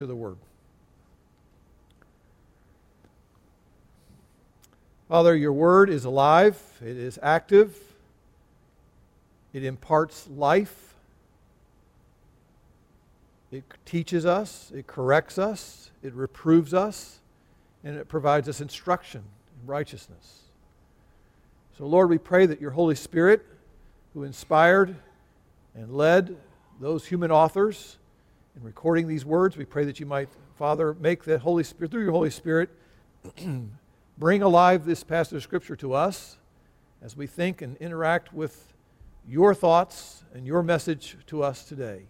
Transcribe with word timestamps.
to 0.00 0.06
the 0.06 0.16
Word. 0.16 0.38
Father, 5.10 5.36
your 5.36 5.52
Word 5.52 5.90
is 5.90 6.06
alive, 6.06 6.58
it 6.80 6.96
is 6.96 7.18
active, 7.22 7.76
it 9.52 9.62
imparts 9.62 10.26
life, 10.34 10.94
it 13.52 13.62
teaches 13.84 14.24
us, 14.24 14.72
it 14.74 14.86
corrects 14.86 15.36
us, 15.36 15.90
it 16.02 16.14
reproves 16.14 16.72
us, 16.72 17.18
and 17.84 17.98
it 17.98 18.08
provides 18.08 18.48
us 18.48 18.62
instruction 18.62 19.22
in 19.60 19.66
righteousness. 19.66 20.44
So, 21.76 21.84
Lord, 21.84 22.08
we 22.08 22.16
pray 22.16 22.46
that 22.46 22.58
your 22.58 22.70
Holy 22.70 22.94
Spirit, 22.94 23.44
who 24.14 24.22
inspired 24.22 24.96
and 25.74 25.94
led 25.94 26.38
those 26.80 27.04
human 27.04 27.30
authors, 27.30 27.98
in 28.56 28.62
recording 28.62 29.06
these 29.06 29.24
words. 29.24 29.56
We 29.56 29.64
pray 29.64 29.84
that 29.84 30.00
you 30.00 30.06
might, 30.06 30.28
Father, 30.56 30.94
make 30.94 31.24
the 31.24 31.38
Holy 31.38 31.64
Spirit, 31.64 31.90
through 31.90 32.02
your 32.02 32.12
Holy 32.12 32.30
Spirit, 32.30 32.70
bring 34.18 34.42
alive 34.42 34.84
this 34.84 35.04
passage 35.04 35.36
of 35.36 35.42
Scripture 35.42 35.76
to 35.76 35.92
us 35.94 36.38
as 37.02 37.16
we 37.16 37.26
think 37.26 37.62
and 37.62 37.76
interact 37.76 38.32
with 38.32 38.72
your 39.28 39.54
thoughts 39.54 40.24
and 40.34 40.46
your 40.46 40.62
message 40.62 41.16
to 41.26 41.42
us 41.42 41.64
today. 41.64 42.02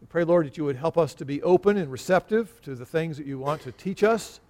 We 0.00 0.06
pray, 0.08 0.24
Lord, 0.24 0.46
that 0.46 0.56
you 0.56 0.64
would 0.64 0.76
help 0.76 0.98
us 0.98 1.14
to 1.14 1.24
be 1.24 1.42
open 1.42 1.76
and 1.76 1.90
receptive 1.90 2.60
to 2.62 2.74
the 2.74 2.86
things 2.86 3.16
that 3.18 3.26
you 3.26 3.38
want 3.38 3.62
to 3.62 3.72
teach 3.72 4.02
us, 4.02 4.40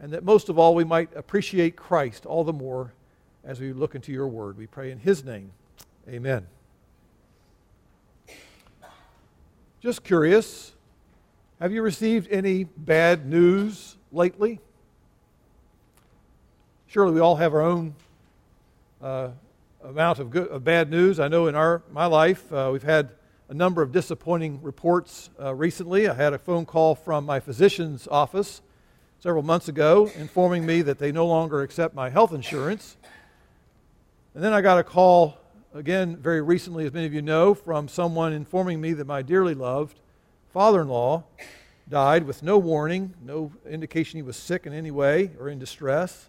and 0.00 0.12
that 0.12 0.24
most 0.24 0.48
of 0.48 0.58
all, 0.58 0.74
we 0.74 0.84
might 0.84 1.14
appreciate 1.16 1.76
Christ 1.76 2.26
all 2.26 2.44
the 2.44 2.52
more 2.52 2.92
as 3.44 3.60
we 3.60 3.72
look 3.72 3.94
into 3.94 4.12
your 4.12 4.28
word. 4.28 4.58
We 4.58 4.66
pray 4.66 4.90
in 4.90 4.98
his 4.98 5.24
name. 5.24 5.52
Amen. 6.08 6.46
Just 9.82 10.04
curious, 10.04 10.70
have 11.58 11.72
you 11.72 11.82
received 11.82 12.30
any 12.30 12.62
bad 12.62 13.26
news 13.26 13.96
lately? 14.12 14.60
Surely 16.86 17.14
we 17.14 17.18
all 17.18 17.34
have 17.34 17.52
our 17.52 17.62
own 17.62 17.96
uh, 19.02 19.30
amount 19.82 20.20
of, 20.20 20.30
good, 20.30 20.46
of, 20.46 20.62
bad 20.62 20.88
news. 20.88 21.18
I 21.18 21.26
know 21.26 21.48
in 21.48 21.56
our, 21.56 21.82
my 21.90 22.06
life 22.06 22.52
uh, 22.52 22.70
we've 22.72 22.84
had 22.84 23.10
a 23.48 23.54
number 23.54 23.82
of 23.82 23.90
disappointing 23.90 24.62
reports 24.62 25.30
uh, 25.40 25.52
recently. 25.52 26.08
I 26.08 26.14
had 26.14 26.32
a 26.32 26.38
phone 26.38 26.64
call 26.64 26.94
from 26.94 27.26
my 27.26 27.40
physician's 27.40 28.06
office 28.06 28.62
several 29.18 29.42
months 29.42 29.66
ago 29.66 30.08
informing 30.16 30.64
me 30.64 30.82
that 30.82 31.00
they 31.00 31.10
no 31.10 31.26
longer 31.26 31.60
accept 31.62 31.92
my 31.92 32.08
health 32.08 32.32
insurance. 32.32 32.96
And 34.36 34.44
then 34.44 34.52
I 34.52 34.60
got 34.60 34.78
a 34.78 34.84
call 34.84 35.38
again, 35.74 36.16
very 36.16 36.42
recently, 36.42 36.84
as 36.84 36.92
many 36.92 37.06
of 37.06 37.14
you 37.14 37.22
know, 37.22 37.54
from 37.54 37.88
someone 37.88 38.32
informing 38.32 38.80
me 38.80 38.92
that 38.92 39.06
my 39.06 39.22
dearly 39.22 39.54
loved 39.54 39.98
father 40.52 40.82
in 40.82 40.88
law 40.88 41.24
died 41.88 42.24
with 42.24 42.42
no 42.42 42.58
warning, 42.58 43.14
no 43.24 43.52
indication 43.68 44.18
he 44.18 44.22
was 44.22 44.36
sick 44.36 44.66
in 44.66 44.72
any 44.72 44.90
way 44.90 45.30
or 45.38 45.48
in 45.48 45.58
distress. 45.58 46.28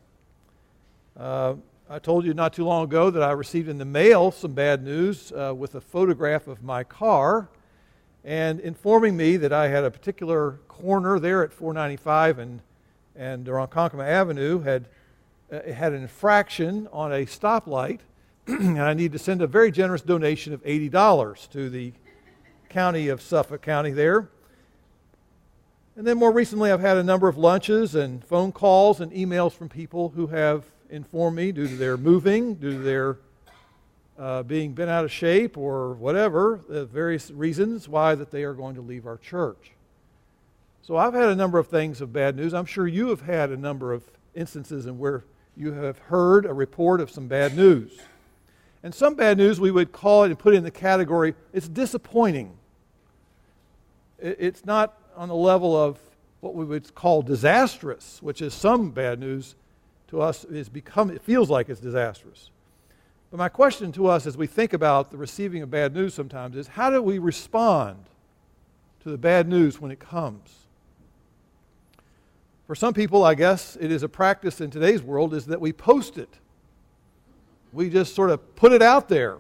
Uh, 1.17 1.55
I 1.89 1.99
told 1.99 2.25
you 2.25 2.33
not 2.33 2.53
too 2.53 2.65
long 2.65 2.85
ago 2.85 3.09
that 3.09 3.21
I 3.21 3.31
received 3.31 3.67
in 3.67 3.77
the 3.77 3.85
mail 3.85 4.31
some 4.31 4.53
bad 4.53 4.83
news 4.83 5.31
uh, 5.31 5.53
with 5.55 5.75
a 5.75 5.81
photograph 5.81 6.47
of 6.47 6.63
my 6.63 6.83
car 6.83 7.49
and 8.23 8.61
informing 8.61 9.17
me 9.17 9.35
that 9.37 9.51
I 9.51 9.67
had 9.67 9.83
a 9.83 9.91
particular 9.91 10.59
corner 10.69 11.19
there 11.19 11.43
at 11.43 11.51
495 11.51 12.39
and, 12.39 12.61
and 13.15 13.45
Ronkonkoma 13.45 14.07
Avenue 14.07 14.61
had, 14.61 14.85
uh, 15.51 15.71
had 15.73 15.91
an 15.91 16.01
infraction 16.01 16.87
on 16.93 17.11
a 17.11 17.25
stoplight 17.25 17.99
and 18.47 18.81
I 18.81 18.93
need 18.93 19.11
to 19.13 19.19
send 19.19 19.41
a 19.41 19.47
very 19.47 19.71
generous 19.71 20.01
donation 20.01 20.53
of 20.53 20.63
$80 20.63 21.49
to 21.51 21.69
the 21.69 21.93
county 22.69 23.07
of 23.07 23.21
Suffolk 23.21 23.61
County 23.61 23.91
there. 23.91 24.29
And 25.95 26.07
then 26.07 26.17
more 26.17 26.31
recently, 26.31 26.71
I've 26.71 26.81
had 26.81 26.97
a 26.97 27.03
number 27.03 27.27
of 27.27 27.37
lunches 27.37 27.95
and 27.95 28.25
phone 28.25 28.51
calls 28.51 28.99
and 28.99 29.11
emails 29.11 29.53
from 29.53 29.69
people 29.69 30.09
who 30.09 30.27
have 30.27 30.65
informed 30.89 31.37
me, 31.37 31.51
due 31.51 31.67
to 31.67 31.75
their 31.75 31.97
moving, 31.97 32.55
due 32.55 32.73
to 32.73 32.79
their 32.79 33.17
uh, 34.17 34.43
being 34.43 34.73
bent 34.73 34.89
out 34.89 35.03
of 35.03 35.11
shape 35.11 35.57
or 35.57 35.93
whatever, 35.93 36.59
the 36.67 36.85
various 36.85 37.31
reasons 37.31 37.87
why 37.87 38.13
that 38.13 38.31
they 38.31 38.43
are 38.43 38.53
going 38.53 38.75
to 38.75 38.81
leave 38.81 39.07
our 39.07 39.17
church. 39.17 39.71
So 40.81 40.97
I've 40.97 41.13
had 41.13 41.29
a 41.29 41.35
number 41.35 41.59
of 41.59 41.67
things 41.67 42.01
of 42.01 42.11
bad 42.11 42.35
news. 42.35 42.53
I'm 42.53 42.65
sure 42.65 42.87
you 42.87 43.07
have 43.07 43.21
had 43.21 43.51
a 43.51 43.57
number 43.57 43.93
of 43.93 44.03
instances 44.35 44.85
in 44.85 44.99
where 44.99 45.23
you 45.55 45.71
have 45.73 45.97
heard 45.97 46.45
a 46.45 46.53
report 46.53 46.99
of 46.99 47.09
some 47.09 47.27
bad 47.27 47.55
news. 47.55 47.99
And 48.83 48.93
some 48.93 49.15
bad 49.15 49.37
news 49.37 49.61
we 49.61 49.71
would 49.71 49.93
call 49.93 50.25
it 50.25 50.27
and 50.27 50.37
put 50.37 50.53
it 50.53 50.57
in 50.57 50.63
the 50.63 50.71
category 50.71 51.33
it's 51.53 51.69
disappointing. 51.69 52.57
It's 54.19 54.65
not 54.65 54.97
on 55.15 55.29
the 55.29 55.35
level 55.35 55.75
of 55.75 55.97
what 56.41 56.53
we 56.53 56.65
would 56.65 56.93
call 56.93 57.21
disastrous, 57.21 58.21
which 58.21 58.41
is 58.41 58.53
some 58.53 58.91
bad 58.91 59.19
news 59.19 59.55
to 60.09 60.21
us 60.21 60.43
is 60.43 60.69
become 60.69 61.09
it 61.09 61.21
feels 61.21 61.49
like 61.49 61.69
it's 61.69 61.79
disastrous. 61.79 62.51
But 63.31 63.37
my 63.37 63.49
question 63.49 63.91
to 63.93 64.07
us 64.07 64.27
as 64.27 64.37
we 64.37 64.45
think 64.45 64.73
about 64.73 65.09
the 65.09 65.17
receiving 65.17 65.63
of 65.63 65.71
bad 65.71 65.95
news 65.95 66.13
sometimes 66.13 66.55
is 66.55 66.67
how 66.67 66.89
do 66.89 67.01
we 67.01 67.17
respond 67.17 68.05
to 69.01 69.09
the 69.09 69.17
bad 69.17 69.47
news 69.47 69.81
when 69.81 69.89
it 69.89 69.99
comes? 69.99 70.67
For 72.67 72.75
some 72.75 72.93
people, 72.93 73.23
I 73.23 73.33
guess 73.33 73.75
it 73.79 73.91
is 73.91 74.03
a 74.03 74.09
practice 74.09 74.61
in 74.61 74.69
today's 74.69 75.01
world 75.01 75.33
is 75.33 75.47
that 75.47 75.59
we 75.59 75.73
post 75.73 76.17
it 76.17 76.37
we 77.73 77.89
just 77.89 78.15
sort 78.15 78.29
of 78.29 78.55
put 78.55 78.71
it 78.71 78.81
out 78.81 79.09
there. 79.09 79.39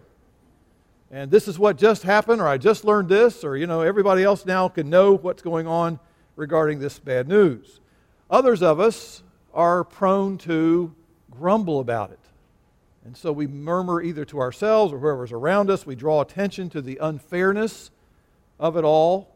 And 1.11 1.29
this 1.29 1.47
is 1.47 1.59
what 1.59 1.77
just 1.77 2.03
happened, 2.03 2.41
or 2.41 2.47
I 2.47 2.57
just 2.57 2.83
learned 2.83 3.07
this, 3.07 3.43
or, 3.43 3.55
you 3.55 3.67
know, 3.67 3.81
everybody 3.81 4.23
else 4.23 4.45
now 4.45 4.67
can 4.67 4.89
know 4.89 5.15
what's 5.15 5.43
going 5.43 5.67
on 5.67 5.99
regarding 6.35 6.79
this 6.79 6.97
bad 6.97 7.27
news. 7.27 7.79
Others 8.31 8.63
of 8.63 8.79
us 8.79 9.21
are 9.53 9.83
prone 9.83 10.39
to 10.39 10.93
grumble 11.29 11.79
about 11.79 12.11
it. 12.11 12.19
And 13.05 13.15
so 13.15 13.31
we 13.31 13.45
murmur 13.45 14.01
either 14.01 14.25
to 14.25 14.39
ourselves 14.39 14.91
or 14.91 14.97
whoever's 14.97 15.31
around 15.31 15.69
us. 15.69 15.85
We 15.85 15.93
draw 15.93 16.21
attention 16.21 16.69
to 16.71 16.81
the 16.81 16.97
unfairness 16.99 17.91
of 18.59 18.75
it 18.75 18.83
all. 18.83 19.35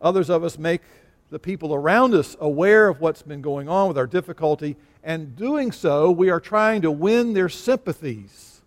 Others 0.00 0.30
of 0.30 0.44
us 0.44 0.58
make 0.58 0.82
the 1.30 1.38
people 1.38 1.74
around 1.74 2.14
us 2.14 2.36
aware 2.40 2.88
of 2.88 3.00
what's 3.00 3.20
been 3.20 3.42
going 3.42 3.68
on 3.68 3.88
with 3.88 3.98
our 3.98 4.06
difficulty, 4.06 4.76
and 5.02 5.36
doing 5.36 5.72
so, 5.72 6.10
we 6.10 6.30
are 6.30 6.40
trying 6.40 6.82
to 6.82 6.90
win 6.90 7.32
their 7.34 7.48
sympathies 7.48 8.60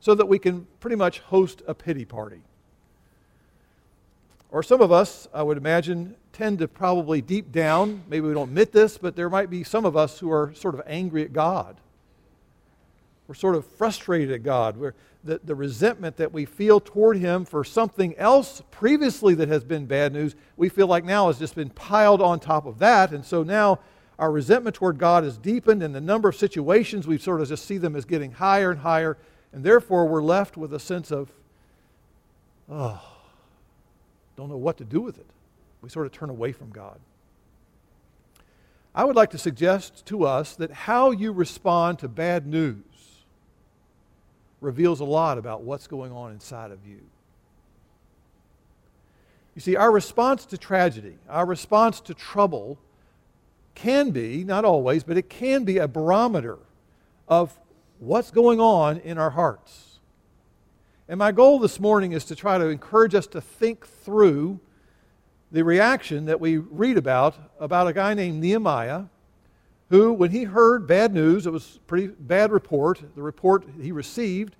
so 0.00 0.14
that 0.14 0.26
we 0.26 0.38
can 0.38 0.66
pretty 0.80 0.96
much 0.96 1.20
host 1.20 1.62
a 1.66 1.74
pity 1.74 2.04
party. 2.04 2.40
Or 4.50 4.62
some 4.62 4.80
of 4.80 4.90
us, 4.90 5.28
I 5.32 5.42
would 5.42 5.56
imagine, 5.56 6.16
tend 6.32 6.58
to 6.58 6.68
probably 6.68 7.20
deep 7.20 7.52
down, 7.52 8.02
maybe 8.08 8.26
we 8.26 8.34
don't 8.34 8.48
admit 8.48 8.72
this, 8.72 8.98
but 8.98 9.14
there 9.14 9.30
might 9.30 9.50
be 9.50 9.62
some 9.62 9.84
of 9.84 9.96
us 9.96 10.18
who 10.18 10.30
are 10.32 10.52
sort 10.54 10.74
of 10.74 10.82
angry 10.86 11.22
at 11.22 11.32
God. 11.32 11.76
We're 13.28 13.34
sort 13.34 13.54
of 13.54 13.64
frustrated 13.64 14.32
at 14.32 14.42
God. 14.42 14.76
We're, 14.76 14.94
the, 15.22 15.40
the 15.44 15.54
resentment 15.54 16.16
that 16.16 16.32
we 16.32 16.46
feel 16.46 16.80
toward 16.80 17.18
Him 17.18 17.44
for 17.44 17.62
something 17.62 18.16
else 18.16 18.62
previously 18.70 19.34
that 19.34 19.48
has 19.48 19.62
been 19.62 19.86
bad 19.86 20.12
news, 20.12 20.34
we 20.56 20.68
feel 20.68 20.86
like 20.86 21.04
now 21.04 21.28
has 21.28 21.38
just 21.38 21.54
been 21.54 21.70
piled 21.70 22.22
on 22.22 22.40
top 22.40 22.66
of 22.66 22.78
that. 22.78 23.12
And 23.12 23.24
so 23.24 23.42
now 23.42 23.78
our 24.20 24.30
resentment 24.30 24.76
toward 24.76 24.98
God 24.98 25.24
is 25.24 25.38
deepened, 25.38 25.82
and 25.82 25.94
the 25.94 26.00
number 26.00 26.28
of 26.28 26.36
situations 26.36 27.06
we 27.06 27.16
sort 27.16 27.40
of 27.40 27.48
just 27.48 27.64
see 27.64 27.78
them 27.78 27.96
as 27.96 28.04
getting 28.04 28.32
higher 28.32 28.70
and 28.70 28.80
higher. 28.80 29.16
And 29.50 29.64
therefore, 29.64 30.06
we're 30.06 30.22
left 30.22 30.58
with 30.58 30.74
a 30.74 30.78
sense 30.78 31.10
of, 31.10 31.32
oh, 32.70 33.00
don't 34.36 34.50
know 34.50 34.58
what 34.58 34.76
to 34.76 34.84
do 34.84 35.00
with 35.00 35.16
it. 35.18 35.26
We 35.80 35.88
sort 35.88 36.04
of 36.04 36.12
turn 36.12 36.28
away 36.28 36.52
from 36.52 36.68
God. 36.68 37.00
I 38.94 39.04
would 39.04 39.16
like 39.16 39.30
to 39.30 39.38
suggest 39.38 40.04
to 40.06 40.24
us 40.24 40.54
that 40.56 40.70
how 40.70 41.12
you 41.12 41.32
respond 41.32 41.98
to 42.00 42.08
bad 42.08 42.46
news 42.46 42.84
reveals 44.60 45.00
a 45.00 45.04
lot 45.04 45.38
about 45.38 45.62
what's 45.62 45.86
going 45.86 46.12
on 46.12 46.30
inside 46.30 46.72
of 46.72 46.86
you. 46.86 47.00
You 49.54 49.62
see, 49.62 49.76
our 49.76 49.90
response 49.90 50.44
to 50.46 50.58
tragedy, 50.58 51.16
our 51.26 51.46
response 51.46 52.00
to 52.02 52.12
trouble, 52.12 52.78
can 53.82 54.10
be, 54.10 54.44
not 54.44 54.64
always, 54.64 55.02
but 55.04 55.16
it 55.16 55.30
can 55.30 55.64
be 55.64 55.78
a 55.78 55.88
barometer 55.88 56.58
of 57.28 57.58
what's 57.98 58.30
going 58.30 58.60
on 58.60 58.98
in 58.98 59.16
our 59.16 59.30
hearts. 59.30 60.00
And 61.08 61.18
my 61.18 61.32
goal 61.32 61.58
this 61.58 61.80
morning 61.80 62.12
is 62.12 62.24
to 62.26 62.36
try 62.36 62.58
to 62.58 62.66
encourage 62.66 63.14
us 63.14 63.26
to 63.28 63.40
think 63.40 63.86
through 63.86 64.60
the 65.50 65.64
reaction 65.64 66.26
that 66.26 66.40
we 66.40 66.58
read 66.58 66.98
about 66.98 67.34
about 67.58 67.88
a 67.88 67.92
guy 67.92 68.12
named 68.14 68.40
Nehemiah 68.40 69.04
who, 69.88 70.12
when 70.12 70.30
he 70.30 70.44
heard 70.44 70.86
bad 70.86 71.12
news, 71.14 71.46
it 71.46 71.50
was 71.50 71.76
a 71.76 71.80
pretty 71.80 72.08
bad 72.08 72.52
report, 72.52 73.02
the 73.16 73.22
report 73.22 73.64
he 73.80 73.92
received 73.92 74.56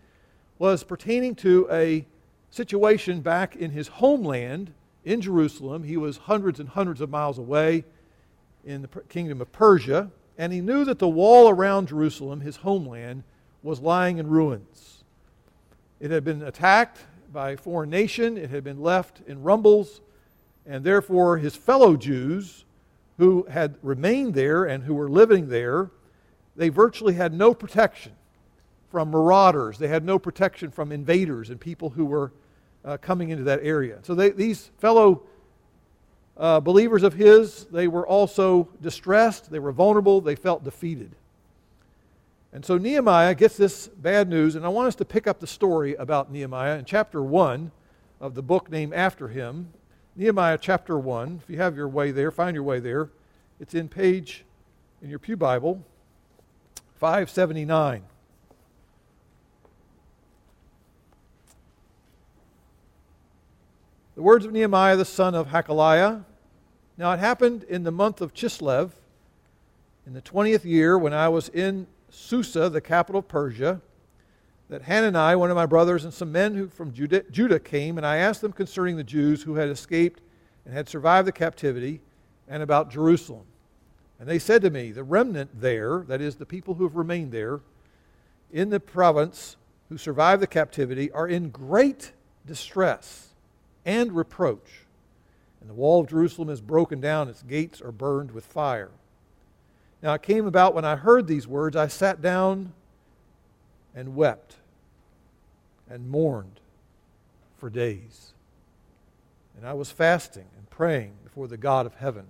was 0.58 0.82
pertaining 0.82 1.34
to 1.36 1.68
a 1.70 2.06
situation 2.50 3.20
back 3.20 3.54
in 3.54 3.70
his 3.70 3.86
homeland 3.86 4.72
in 5.04 5.20
Jerusalem. 5.20 5.84
He 5.84 5.96
was 5.96 6.16
hundreds 6.16 6.58
and 6.58 6.70
hundreds 6.70 7.00
of 7.00 7.10
miles 7.10 7.38
away 7.38 7.84
in 8.64 8.82
the 8.82 8.88
kingdom 9.08 9.40
of 9.40 9.52
Persia, 9.52 10.10
and 10.38 10.52
he 10.52 10.60
knew 10.60 10.84
that 10.84 10.98
the 10.98 11.08
wall 11.08 11.48
around 11.48 11.88
Jerusalem, 11.88 12.40
his 12.40 12.56
homeland, 12.56 13.24
was 13.62 13.80
lying 13.80 14.18
in 14.18 14.28
ruins. 14.28 15.04
It 16.00 16.10
had 16.10 16.24
been 16.24 16.42
attacked 16.42 16.98
by 17.32 17.50
a 17.50 17.56
foreign 17.56 17.90
nation, 17.90 18.36
it 18.36 18.50
had 18.50 18.64
been 18.64 18.80
left 18.80 19.20
in 19.26 19.42
rumbles, 19.42 20.00
And 20.66 20.84
therefore, 20.84 21.38
his 21.38 21.56
fellow 21.56 21.96
Jews 21.96 22.64
who 23.18 23.46
had 23.50 23.76
remained 23.82 24.34
there 24.34 24.64
and 24.64 24.84
who 24.84 24.94
were 24.94 25.10
living 25.10 25.50
there, 25.50 25.90
they 26.56 26.70
virtually 26.70 27.14
had 27.14 27.34
no 27.34 27.52
protection 27.52 28.12
from 28.90 29.10
marauders. 29.10 29.78
They 29.78 29.88
had 29.88 30.04
no 30.04 30.18
protection 30.18 30.70
from 30.70 30.90
invaders 30.90 31.50
and 31.50 31.60
people 31.60 31.90
who 31.90 32.06
were 32.06 32.32
uh, 32.82 32.96
coming 32.96 33.28
into 33.28 33.44
that 33.44 33.60
area. 33.62 33.98
So 34.02 34.14
they, 34.14 34.30
these 34.30 34.70
fellow 34.78 35.22
uh, 36.40 36.58
believers 36.58 37.02
of 37.02 37.12
his, 37.12 37.66
they 37.66 37.86
were 37.86 38.06
also 38.06 38.66
distressed, 38.80 39.50
they 39.50 39.58
were 39.58 39.72
vulnerable, 39.72 40.22
they 40.22 40.34
felt 40.34 40.64
defeated. 40.64 41.10
And 42.50 42.64
so 42.64 42.78
Nehemiah 42.78 43.34
gets 43.34 43.58
this 43.58 43.88
bad 43.88 44.26
news, 44.26 44.56
and 44.56 44.64
I 44.64 44.70
want 44.70 44.88
us 44.88 44.94
to 44.96 45.04
pick 45.04 45.26
up 45.26 45.38
the 45.38 45.46
story 45.46 45.94
about 45.96 46.32
Nehemiah 46.32 46.78
in 46.78 46.86
chapter 46.86 47.22
1 47.22 47.70
of 48.22 48.34
the 48.34 48.42
book 48.42 48.70
named 48.70 48.94
after 48.94 49.28
him. 49.28 49.68
Nehemiah 50.16 50.58
chapter 50.58 50.98
1. 50.98 51.42
If 51.44 51.50
you 51.50 51.58
have 51.58 51.76
your 51.76 51.88
way 51.88 52.10
there, 52.10 52.30
find 52.30 52.54
your 52.54 52.64
way 52.64 52.80
there. 52.80 53.10
It's 53.60 53.74
in 53.74 53.88
page, 53.88 54.44
in 55.02 55.10
your 55.10 55.18
Pew 55.18 55.36
Bible, 55.36 55.84
579. 56.96 58.02
The 64.16 64.22
words 64.22 64.46
of 64.46 64.52
Nehemiah 64.52 64.96
the 64.96 65.04
son 65.04 65.34
of 65.34 65.48
Hachaliah. 65.48 66.24
Now 67.00 67.12
it 67.12 67.18
happened 67.18 67.62
in 67.62 67.84
the 67.84 67.90
month 67.90 68.20
of 68.20 68.34
Chislev, 68.34 68.90
in 70.06 70.12
the 70.12 70.20
20th 70.20 70.66
year, 70.66 70.98
when 70.98 71.14
I 71.14 71.30
was 71.30 71.48
in 71.48 71.86
Susa, 72.10 72.68
the 72.68 72.82
capital 72.82 73.20
of 73.20 73.26
Persia, 73.26 73.80
that 74.68 74.82
Hanani, 74.82 75.34
one 75.34 75.48
of 75.48 75.56
my 75.56 75.64
brothers, 75.64 76.04
and 76.04 76.12
some 76.12 76.30
men 76.30 76.54
who 76.54 76.68
from 76.68 76.92
Judah, 76.92 77.22
Judah 77.30 77.58
came, 77.58 77.96
and 77.96 78.06
I 78.06 78.18
asked 78.18 78.42
them 78.42 78.52
concerning 78.52 78.98
the 78.98 79.02
Jews 79.02 79.42
who 79.42 79.54
had 79.54 79.70
escaped 79.70 80.20
and 80.66 80.74
had 80.74 80.90
survived 80.90 81.26
the 81.26 81.32
captivity, 81.32 82.02
and 82.46 82.62
about 82.62 82.90
Jerusalem. 82.90 83.46
And 84.18 84.28
they 84.28 84.38
said 84.38 84.60
to 84.60 84.68
me, 84.68 84.92
The 84.92 85.02
remnant 85.02 85.58
there, 85.58 86.04
that 86.06 86.20
is, 86.20 86.36
the 86.36 86.44
people 86.44 86.74
who 86.74 86.84
have 86.84 86.96
remained 86.96 87.32
there 87.32 87.60
in 88.52 88.68
the 88.68 88.78
province 88.78 89.56
who 89.88 89.96
survived 89.96 90.42
the 90.42 90.46
captivity, 90.46 91.10
are 91.12 91.26
in 91.26 91.48
great 91.48 92.12
distress 92.44 93.30
and 93.86 94.12
reproach. 94.12 94.84
And 95.60 95.68
the 95.68 95.74
wall 95.74 96.00
of 96.00 96.08
Jerusalem 96.08 96.48
is 96.48 96.60
broken 96.60 97.00
down, 97.00 97.28
its 97.28 97.42
gates 97.42 97.80
are 97.80 97.92
burned 97.92 98.30
with 98.30 98.44
fire. 98.46 98.90
Now 100.02 100.14
it 100.14 100.22
came 100.22 100.46
about 100.46 100.74
when 100.74 100.84
I 100.84 100.96
heard 100.96 101.26
these 101.26 101.46
words, 101.46 101.76
I 101.76 101.88
sat 101.88 102.22
down 102.22 102.72
and 103.94 104.16
wept 104.16 104.56
and 105.88 106.08
mourned 106.08 106.60
for 107.58 107.68
days. 107.68 108.32
And 109.56 109.66
I 109.66 109.74
was 109.74 109.90
fasting 109.90 110.46
and 110.56 110.70
praying 110.70 111.12
before 111.22 111.48
the 111.48 111.58
God 111.58 111.84
of 111.84 111.94
heaven. 111.94 112.26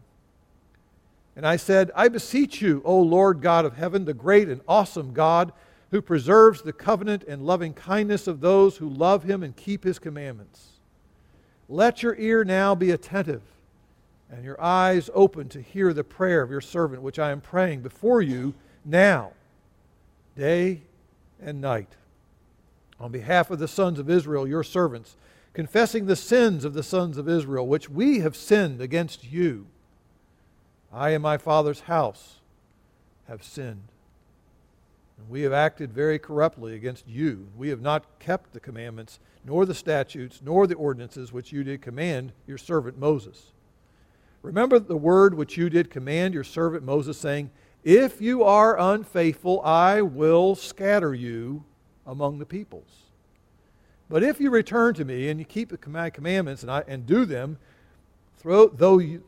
And 1.37 1.47
I 1.47 1.57
said, 1.57 1.93
I 1.95 2.09
beseech 2.09 2.61
you, 2.61 2.83
O 2.85 3.01
Lord 3.01 3.41
God 3.41 3.65
of 3.65 3.77
heaven, 3.77 4.05
the 4.05 4.15
great 4.15 4.49
and 4.49 4.61
awesome 4.67 5.13
God, 5.13 5.53
who 5.93 6.03
preserves 6.03 6.63
the 6.63 6.73
covenant 6.73 7.23
and 7.25 7.47
loving 7.47 7.73
kindness 7.73 8.27
of 8.27 8.41
those 8.41 8.77
who 8.77 8.89
love 8.89 9.23
him 9.23 9.43
and 9.43 9.55
keep 9.55 9.85
his 9.85 9.99
commandments. 9.99 10.80
Let 11.71 12.03
your 12.03 12.17
ear 12.17 12.43
now 12.43 12.75
be 12.75 12.91
attentive 12.91 13.43
and 14.29 14.45
your 14.45 14.61
eyes 14.61 15.09
open 15.15 15.49
to 15.51 15.63
hear 15.63 15.93
the 15.93 16.03
prayer 16.03 16.43
of 16.43 16.51
your 16.51 16.61
servant, 16.61 17.01
which 17.01 17.19
I 17.19 17.31
am 17.31 17.41
praying 17.41 17.81
before 17.83 18.21
you 18.21 18.55
now, 18.85 19.33
day 20.37 20.83
and 21.41 21.61
night. 21.61 21.95
On 22.99 23.13
behalf 23.13 23.51
of 23.51 23.61
the 23.61 23.69
sons 23.69 24.01
of 24.01 24.11
Israel, 24.11 24.49
your 24.49 24.65
servants, 24.65 25.17
confessing 25.53 26.07
the 26.07 26.17
sins 26.17 26.65
of 26.65 26.75
the 26.75 26.83
sons 26.83 27.17
of 27.17 27.29
Israel, 27.29 27.67
which 27.67 27.89
we 27.89 28.19
have 28.19 28.37
sinned 28.37 28.81
against 28.81 29.31
you. 29.31 29.67
I 30.93 31.11
and 31.11 31.23
my 31.23 31.39
father's 31.39 31.83
house 31.83 32.41
have 33.29 33.45
sinned. 33.45 33.89
And 35.19 35.31
we 35.31 35.43
have 35.43 35.53
acted 35.53 35.93
very 35.93 36.19
corruptly 36.19 36.75
against 36.75 37.07
you. 37.07 37.47
We 37.57 37.69
have 37.69 37.81
not 37.81 38.05
kept 38.19 38.53
the 38.53 38.61
commandments, 38.61 39.21
nor 39.45 39.65
the 39.65 39.75
statutes, 39.75 40.41
nor 40.45 40.67
the 40.67 40.75
ordinances 40.75 41.33
which 41.33 41.53
you 41.53 41.65
did 41.65 41.83
command 41.83 42.33
your 42.47 42.59
servant 42.59 42.99
Moses. 42.99 43.53
Remember 44.43 44.79
the 44.79 44.97
word 44.97 45.35
which 45.35 45.57
you 45.57 45.69
did 45.69 45.91
command 45.91 46.35
your 46.35 46.45
servant 46.45 46.85
Moses, 46.85 47.19
saying, 47.19 47.51
If 47.85 48.21
you 48.21 48.43
are 48.43 48.79
unfaithful, 48.79 49.61
I 49.63 50.03
will 50.03 50.55
scatter 50.55 51.15
you 51.15 51.65
among 52.07 52.39
the 52.39 52.47
peoples. 52.47 53.11
But 54.09 54.23
if 54.23 54.41
you 54.41 54.51
return 54.51 54.95
to 54.95 55.05
me 55.05 55.29
and 55.29 55.39
you 55.39 55.47
keep 55.47 55.87
my 55.87 56.11
commandments 56.11 56.63
and, 56.63 56.71
I, 56.71 56.83
and 56.89 57.07
do 57.07 57.25
them, 57.25 57.59
though, 58.43 58.99
you, 58.99 59.23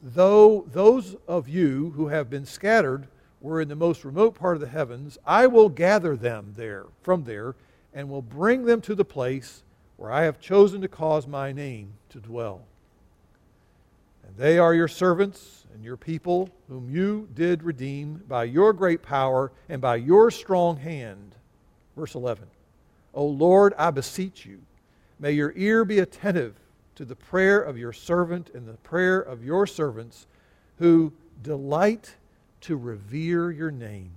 though 0.00 0.66
those 0.70 1.16
of 1.26 1.48
you 1.48 1.92
who 1.96 2.08
have 2.08 2.30
been 2.30 2.46
scattered 2.46 3.08
were 3.40 3.60
in 3.60 3.68
the 3.68 3.76
most 3.76 4.04
remote 4.04 4.34
part 4.34 4.56
of 4.56 4.60
the 4.60 4.68
heavens, 4.68 5.18
I 5.26 5.46
will 5.46 5.68
gather 5.68 6.14
them 6.14 6.54
there 6.56 6.86
from 7.02 7.24
there 7.24 7.54
and 7.98 8.08
will 8.08 8.22
bring 8.22 8.64
them 8.64 8.80
to 8.80 8.94
the 8.94 9.04
place 9.04 9.64
where 9.96 10.12
I 10.12 10.22
have 10.22 10.38
chosen 10.38 10.82
to 10.82 10.88
cause 10.88 11.26
my 11.26 11.50
name 11.50 11.94
to 12.10 12.20
dwell. 12.20 12.62
And 14.24 14.36
they 14.36 14.56
are 14.56 14.72
your 14.72 14.86
servants 14.86 15.66
and 15.74 15.82
your 15.82 15.96
people, 15.96 16.48
whom 16.68 16.88
you 16.88 17.28
did 17.34 17.64
redeem 17.64 18.22
by 18.28 18.44
your 18.44 18.72
great 18.72 19.02
power 19.02 19.50
and 19.68 19.82
by 19.82 19.96
your 19.96 20.30
strong 20.30 20.76
hand. 20.76 21.34
Verse 21.96 22.14
11 22.14 22.46
O 23.14 23.26
Lord, 23.26 23.74
I 23.76 23.90
beseech 23.90 24.46
you, 24.46 24.60
may 25.18 25.32
your 25.32 25.52
ear 25.56 25.84
be 25.84 25.98
attentive 25.98 26.54
to 26.94 27.04
the 27.04 27.16
prayer 27.16 27.60
of 27.60 27.76
your 27.76 27.92
servant 27.92 28.52
and 28.54 28.68
the 28.68 28.74
prayer 28.74 29.18
of 29.18 29.44
your 29.44 29.66
servants 29.66 30.28
who 30.78 31.12
delight 31.42 32.14
to 32.60 32.76
revere 32.76 33.50
your 33.50 33.72
name. 33.72 34.12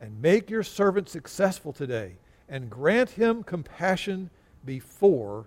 And 0.00 0.22
make 0.22 0.50
your 0.50 0.62
servant 0.62 1.08
successful 1.08 1.72
today, 1.72 2.12
and 2.48 2.70
grant 2.70 3.10
him 3.10 3.42
compassion 3.42 4.30
before 4.64 5.46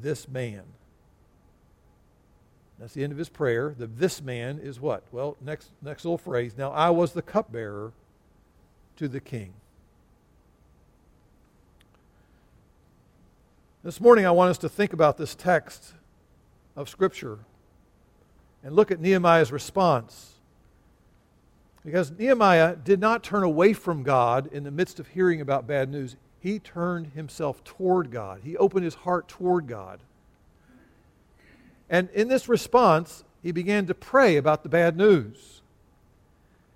this 0.00 0.28
man. 0.28 0.62
That's 2.78 2.94
the 2.94 3.04
end 3.04 3.12
of 3.12 3.18
his 3.18 3.28
prayer. 3.28 3.74
The 3.76 3.86
this 3.86 4.20
man 4.20 4.58
is 4.58 4.80
what? 4.80 5.04
Well, 5.12 5.36
next 5.40 5.70
next 5.82 6.04
little 6.04 6.18
phrase. 6.18 6.54
Now 6.58 6.72
I 6.72 6.90
was 6.90 7.12
the 7.12 7.22
cupbearer 7.22 7.92
to 8.96 9.08
the 9.08 9.20
king. 9.20 9.52
This 13.84 14.00
morning 14.00 14.26
I 14.26 14.30
want 14.30 14.50
us 14.50 14.58
to 14.58 14.68
think 14.68 14.92
about 14.92 15.16
this 15.16 15.34
text 15.34 15.94
of 16.76 16.88
scripture 16.88 17.40
and 18.64 18.74
look 18.74 18.90
at 18.90 19.00
Nehemiah's 19.00 19.52
response. 19.52 20.34
Because 21.84 22.12
Nehemiah 22.12 22.76
did 22.76 23.00
not 23.00 23.24
turn 23.24 23.42
away 23.42 23.72
from 23.72 24.02
God 24.02 24.48
in 24.52 24.64
the 24.64 24.70
midst 24.70 25.00
of 25.00 25.08
hearing 25.08 25.40
about 25.40 25.66
bad 25.66 25.90
news. 25.90 26.16
He 26.38 26.58
turned 26.58 27.08
himself 27.08 27.62
toward 27.64 28.10
God. 28.10 28.40
He 28.44 28.56
opened 28.56 28.84
his 28.84 28.94
heart 28.94 29.28
toward 29.28 29.66
God. 29.66 30.00
And 31.90 32.08
in 32.10 32.28
this 32.28 32.48
response, 32.48 33.24
he 33.42 33.52
began 33.52 33.86
to 33.86 33.94
pray 33.94 34.36
about 34.36 34.62
the 34.62 34.68
bad 34.68 34.96
news. 34.96 35.60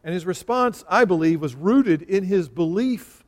And 0.02 0.12
his 0.12 0.26
response, 0.26 0.84
I 0.88 1.04
believe, 1.04 1.40
was 1.40 1.54
rooted 1.54 2.02
in 2.02 2.24
his 2.24 2.48
belief 2.48 3.24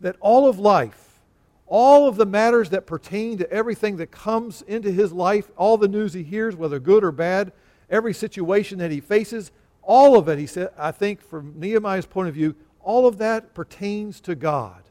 that 0.00 0.16
all 0.20 0.48
of 0.48 0.58
life, 0.58 1.20
all 1.66 2.08
of 2.08 2.16
the 2.16 2.26
matters 2.26 2.70
that 2.70 2.86
pertain 2.86 3.38
to 3.38 3.50
everything 3.50 3.96
that 3.98 4.10
comes 4.10 4.62
into 4.62 4.90
his 4.90 5.12
life, 5.12 5.50
all 5.56 5.76
the 5.76 5.88
news 5.88 6.14
he 6.14 6.22
hears, 6.22 6.56
whether 6.56 6.78
good 6.78 7.04
or 7.04 7.12
bad, 7.12 7.52
every 7.90 8.14
situation 8.14 8.78
that 8.78 8.90
he 8.90 9.00
faces, 9.00 9.50
all 9.88 10.18
of 10.18 10.28
it, 10.28 10.38
he 10.38 10.46
said, 10.46 10.68
I 10.76 10.92
think 10.92 11.22
from 11.22 11.54
Nehemiah's 11.56 12.04
point 12.04 12.28
of 12.28 12.34
view, 12.34 12.54
all 12.82 13.06
of 13.06 13.16
that 13.18 13.54
pertains 13.54 14.20
to 14.20 14.34
God 14.34 14.82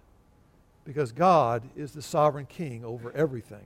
because 0.85 1.11
God 1.11 1.61
is 1.75 1.91
the 1.91 2.01
sovereign 2.01 2.47
king 2.47 2.83
over 2.83 3.11
everything. 3.11 3.65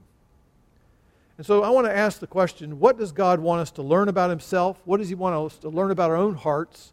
And 1.37 1.45
so 1.45 1.63
I 1.63 1.69
want 1.69 1.87
to 1.87 1.95
ask 1.95 2.19
the 2.19 2.27
question 2.27 2.79
what 2.79 2.97
does 2.97 3.13
God 3.13 3.39
want 3.39 3.61
us 3.61 3.71
to 3.71 3.81
learn 3.81 4.09
about 4.09 4.29
Himself? 4.29 4.81
What 4.83 4.97
does 4.97 5.07
He 5.07 5.15
want 5.15 5.33
us 5.33 5.57
to 5.59 5.69
learn 5.69 5.89
about 5.89 6.09
our 6.09 6.17
own 6.17 6.35
hearts 6.35 6.91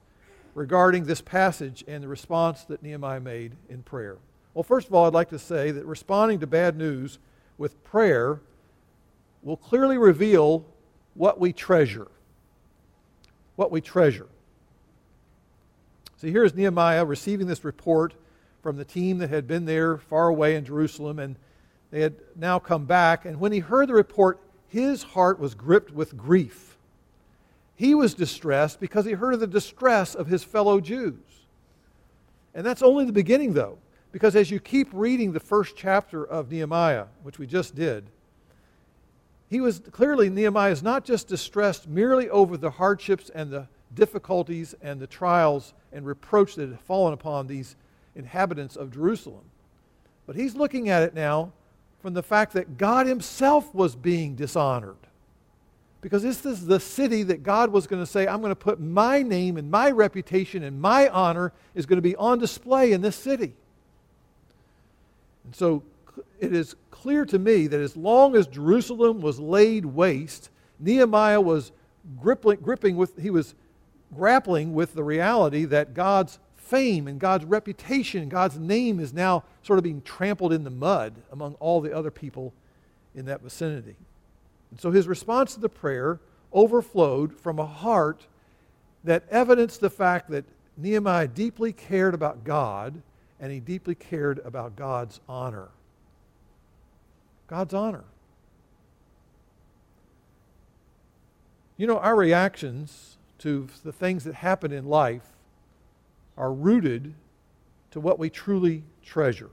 regarding 0.54 1.04
this 1.04 1.20
passage 1.20 1.82
and 1.88 2.04
the 2.04 2.08
response 2.08 2.62
that 2.66 2.80
Nehemiah 2.80 3.20
made 3.20 3.56
in 3.68 3.82
prayer? 3.82 4.18
Well, 4.54 4.62
first 4.62 4.86
of 4.86 4.94
all, 4.94 5.06
I'd 5.06 5.14
like 5.14 5.30
to 5.30 5.38
say 5.38 5.72
that 5.72 5.84
responding 5.84 6.38
to 6.40 6.46
bad 6.46 6.76
news 6.76 7.18
with 7.58 7.82
prayer 7.82 8.40
will 9.42 9.56
clearly 9.56 9.98
reveal 9.98 10.64
what 11.14 11.40
we 11.40 11.52
treasure. 11.52 12.06
What 13.58 13.72
we 13.72 13.80
treasure. 13.80 14.28
See, 16.18 16.30
here's 16.30 16.54
Nehemiah 16.54 17.04
receiving 17.04 17.48
this 17.48 17.64
report 17.64 18.14
from 18.62 18.76
the 18.76 18.84
team 18.84 19.18
that 19.18 19.30
had 19.30 19.48
been 19.48 19.64
there 19.64 19.98
far 19.98 20.28
away 20.28 20.54
in 20.54 20.64
Jerusalem, 20.64 21.18
and 21.18 21.34
they 21.90 22.02
had 22.02 22.14
now 22.36 22.60
come 22.60 22.84
back, 22.84 23.24
and 23.24 23.40
when 23.40 23.50
he 23.50 23.58
heard 23.58 23.88
the 23.88 23.94
report, 23.94 24.38
his 24.68 25.02
heart 25.02 25.40
was 25.40 25.56
gripped 25.56 25.92
with 25.92 26.16
grief. 26.16 26.76
He 27.74 27.96
was 27.96 28.14
distressed 28.14 28.78
because 28.78 29.04
he 29.04 29.12
heard 29.14 29.34
of 29.34 29.40
the 29.40 29.46
distress 29.48 30.14
of 30.14 30.28
his 30.28 30.44
fellow 30.44 30.80
Jews. 30.80 31.18
And 32.54 32.64
that's 32.64 32.80
only 32.80 33.06
the 33.06 33.12
beginning, 33.12 33.54
though, 33.54 33.78
because 34.12 34.36
as 34.36 34.52
you 34.52 34.60
keep 34.60 34.86
reading 34.92 35.32
the 35.32 35.40
first 35.40 35.74
chapter 35.74 36.24
of 36.24 36.52
Nehemiah, 36.52 37.06
which 37.24 37.40
we 37.40 37.46
just 37.48 37.74
did, 37.74 38.08
he 39.48 39.60
was 39.60 39.80
clearly, 39.90 40.28
Nehemiah 40.28 40.72
is 40.72 40.82
not 40.82 41.04
just 41.04 41.28
distressed 41.28 41.88
merely 41.88 42.28
over 42.28 42.56
the 42.56 42.70
hardships 42.70 43.30
and 43.34 43.50
the 43.50 43.68
difficulties 43.94 44.74
and 44.82 45.00
the 45.00 45.06
trials 45.06 45.72
and 45.92 46.04
reproach 46.04 46.54
that 46.56 46.68
had 46.68 46.80
fallen 46.80 47.14
upon 47.14 47.46
these 47.46 47.76
inhabitants 48.14 48.76
of 48.76 48.92
Jerusalem, 48.92 49.44
but 50.26 50.36
he's 50.36 50.54
looking 50.54 50.88
at 50.90 51.02
it 51.02 51.14
now 51.14 51.52
from 52.02 52.14
the 52.14 52.22
fact 52.22 52.52
that 52.52 52.76
God 52.76 53.06
himself 53.06 53.74
was 53.74 53.96
being 53.96 54.34
dishonored. 54.34 54.96
Because 56.00 56.22
this 56.22 56.46
is 56.46 56.66
the 56.66 56.78
city 56.78 57.24
that 57.24 57.42
God 57.42 57.70
was 57.70 57.86
going 57.88 58.00
to 58.00 58.06
say, 58.06 58.28
I'm 58.28 58.40
going 58.40 58.50
to 58.50 58.56
put 58.56 58.78
my 58.78 59.22
name 59.22 59.56
and 59.56 59.68
my 59.70 59.90
reputation 59.90 60.62
and 60.62 60.80
my 60.80 61.08
honor 61.08 61.52
is 61.74 61.86
going 61.86 61.96
to 61.96 62.02
be 62.02 62.14
on 62.16 62.38
display 62.38 62.92
in 62.92 63.00
this 63.00 63.16
city. 63.16 63.54
And 65.44 65.56
so 65.56 65.82
it 66.40 66.52
is 66.52 66.76
clear 66.90 67.24
to 67.26 67.38
me 67.38 67.66
that 67.66 67.80
as 67.80 67.96
long 67.96 68.36
as 68.36 68.46
Jerusalem 68.46 69.20
was 69.20 69.38
laid 69.38 69.84
waste, 69.84 70.50
Nehemiah 70.78 71.40
was 71.40 71.72
gripping, 72.20 72.60
gripping 72.60 72.96
with, 72.96 73.18
he 73.18 73.30
was 73.30 73.54
grappling 74.14 74.74
with 74.74 74.94
the 74.94 75.04
reality 75.04 75.64
that 75.66 75.94
God's 75.94 76.38
fame 76.56 77.08
and 77.08 77.18
God's 77.18 77.44
reputation, 77.44 78.28
God's 78.28 78.58
name 78.58 79.00
is 79.00 79.12
now 79.12 79.44
sort 79.62 79.78
of 79.78 79.82
being 79.82 80.02
trampled 80.02 80.52
in 80.52 80.64
the 80.64 80.70
mud 80.70 81.14
among 81.32 81.54
all 81.54 81.80
the 81.80 81.96
other 81.96 82.10
people 82.10 82.52
in 83.14 83.24
that 83.26 83.42
vicinity. 83.42 83.96
And 84.70 84.80
so 84.80 84.90
his 84.90 85.08
response 85.08 85.54
to 85.54 85.60
the 85.60 85.68
prayer 85.68 86.20
overflowed 86.52 87.38
from 87.38 87.58
a 87.58 87.66
heart 87.66 88.26
that 89.04 89.24
evidenced 89.30 89.80
the 89.80 89.90
fact 89.90 90.30
that 90.30 90.44
Nehemiah 90.76 91.28
deeply 91.28 91.72
cared 91.72 92.14
about 92.14 92.44
God 92.44 93.02
and 93.40 93.52
he 93.52 93.60
deeply 93.60 93.94
cared 93.94 94.40
about 94.44 94.76
God's 94.76 95.20
honor. 95.28 95.68
God's 97.48 97.74
honor. 97.74 98.04
You 101.76 101.86
know, 101.86 101.98
our 101.98 102.14
reactions 102.14 103.16
to 103.38 103.68
the 103.84 103.92
things 103.92 104.24
that 104.24 104.34
happen 104.34 104.72
in 104.72 104.86
life 104.86 105.28
are 106.36 106.52
rooted 106.52 107.14
to 107.90 108.00
what 108.00 108.18
we 108.18 108.30
truly 108.30 108.84
treasure. 109.04 109.50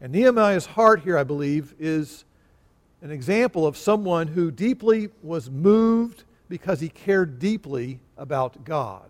And 0.00 0.12
Nehemiah's 0.12 0.66
heart 0.66 1.02
here, 1.02 1.16
I 1.16 1.24
believe, 1.24 1.74
is 1.78 2.24
an 3.00 3.10
example 3.10 3.66
of 3.66 3.76
someone 3.76 4.28
who 4.28 4.50
deeply 4.50 5.10
was 5.22 5.50
moved 5.50 6.24
because 6.48 6.80
he 6.80 6.88
cared 6.88 7.38
deeply 7.38 8.00
about 8.18 8.64
God. 8.64 9.08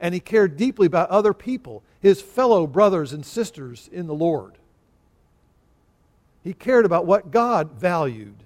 And 0.00 0.14
he 0.14 0.20
cared 0.20 0.56
deeply 0.56 0.86
about 0.86 1.10
other 1.10 1.34
people, 1.34 1.82
his 2.00 2.22
fellow 2.22 2.66
brothers 2.66 3.12
and 3.12 3.26
sisters 3.26 3.88
in 3.92 4.06
the 4.06 4.14
Lord. 4.14 4.54
He 6.46 6.52
cared 6.52 6.84
about 6.84 7.06
what 7.06 7.32
God 7.32 7.72
valued. 7.72 8.36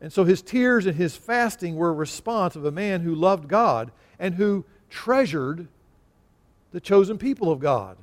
And 0.00 0.12
so 0.12 0.24
his 0.24 0.42
tears 0.42 0.86
and 0.86 0.96
his 0.96 1.14
fasting 1.14 1.76
were 1.76 1.90
a 1.90 1.92
response 1.92 2.56
of 2.56 2.64
a 2.64 2.72
man 2.72 3.02
who 3.02 3.14
loved 3.14 3.46
God 3.46 3.92
and 4.18 4.34
who 4.34 4.64
treasured 4.90 5.68
the 6.72 6.80
chosen 6.80 7.16
people 7.16 7.52
of 7.52 7.60
God. 7.60 7.96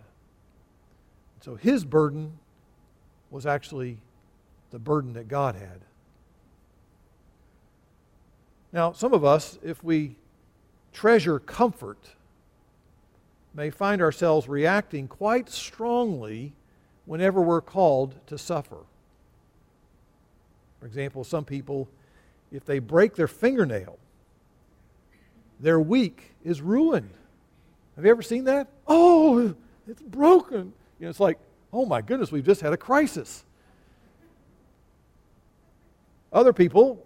So 1.41 1.55
his 1.55 1.83
burden 1.83 2.39
was 3.29 3.45
actually 3.45 3.97
the 4.69 4.79
burden 4.79 5.11
that 5.13 5.27
God 5.27 5.55
had. 5.55 5.81
Now, 8.71 8.93
some 8.93 9.13
of 9.13 9.25
us, 9.25 9.59
if 9.61 9.83
we 9.83 10.15
treasure 10.93 11.39
comfort, 11.39 12.11
may 13.53 13.69
find 13.69 14.01
ourselves 14.01 14.47
reacting 14.47 15.09
quite 15.09 15.49
strongly 15.49 16.53
whenever 17.05 17.41
we're 17.41 17.61
called 17.61 18.15
to 18.27 18.37
suffer. 18.37 18.77
For 20.79 20.85
example, 20.85 21.23
some 21.23 21.45
people, 21.45 21.87
if 22.51 22.65
they 22.65 22.79
break 22.79 23.15
their 23.15 23.27
fingernail, 23.27 23.97
their 25.59 25.79
week 25.79 26.31
is 26.43 26.61
ruined. 26.61 27.11
Have 27.95 28.05
you 28.05 28.11
ever 28.11 28.21
seen 28.21 28.45
that? 28.45 28.67
Oh, 28.87 29.53
it's 29.87 30.01
broken. 30.01 30.73
You 30.99 31.05
know, 31.05 31.09
it's 31.09 31.19
like, 31.19 31.37
oh 31.71 31.85
my 31.85 32.01
goodness, 32.01 32.31
we've 32.31 32.45
just 32.45 32.61
had 32.61 32.73
a 32.73 32.77
crisis. 32.77 33.43
Other 36.33 36.53
people, 36.53 37.05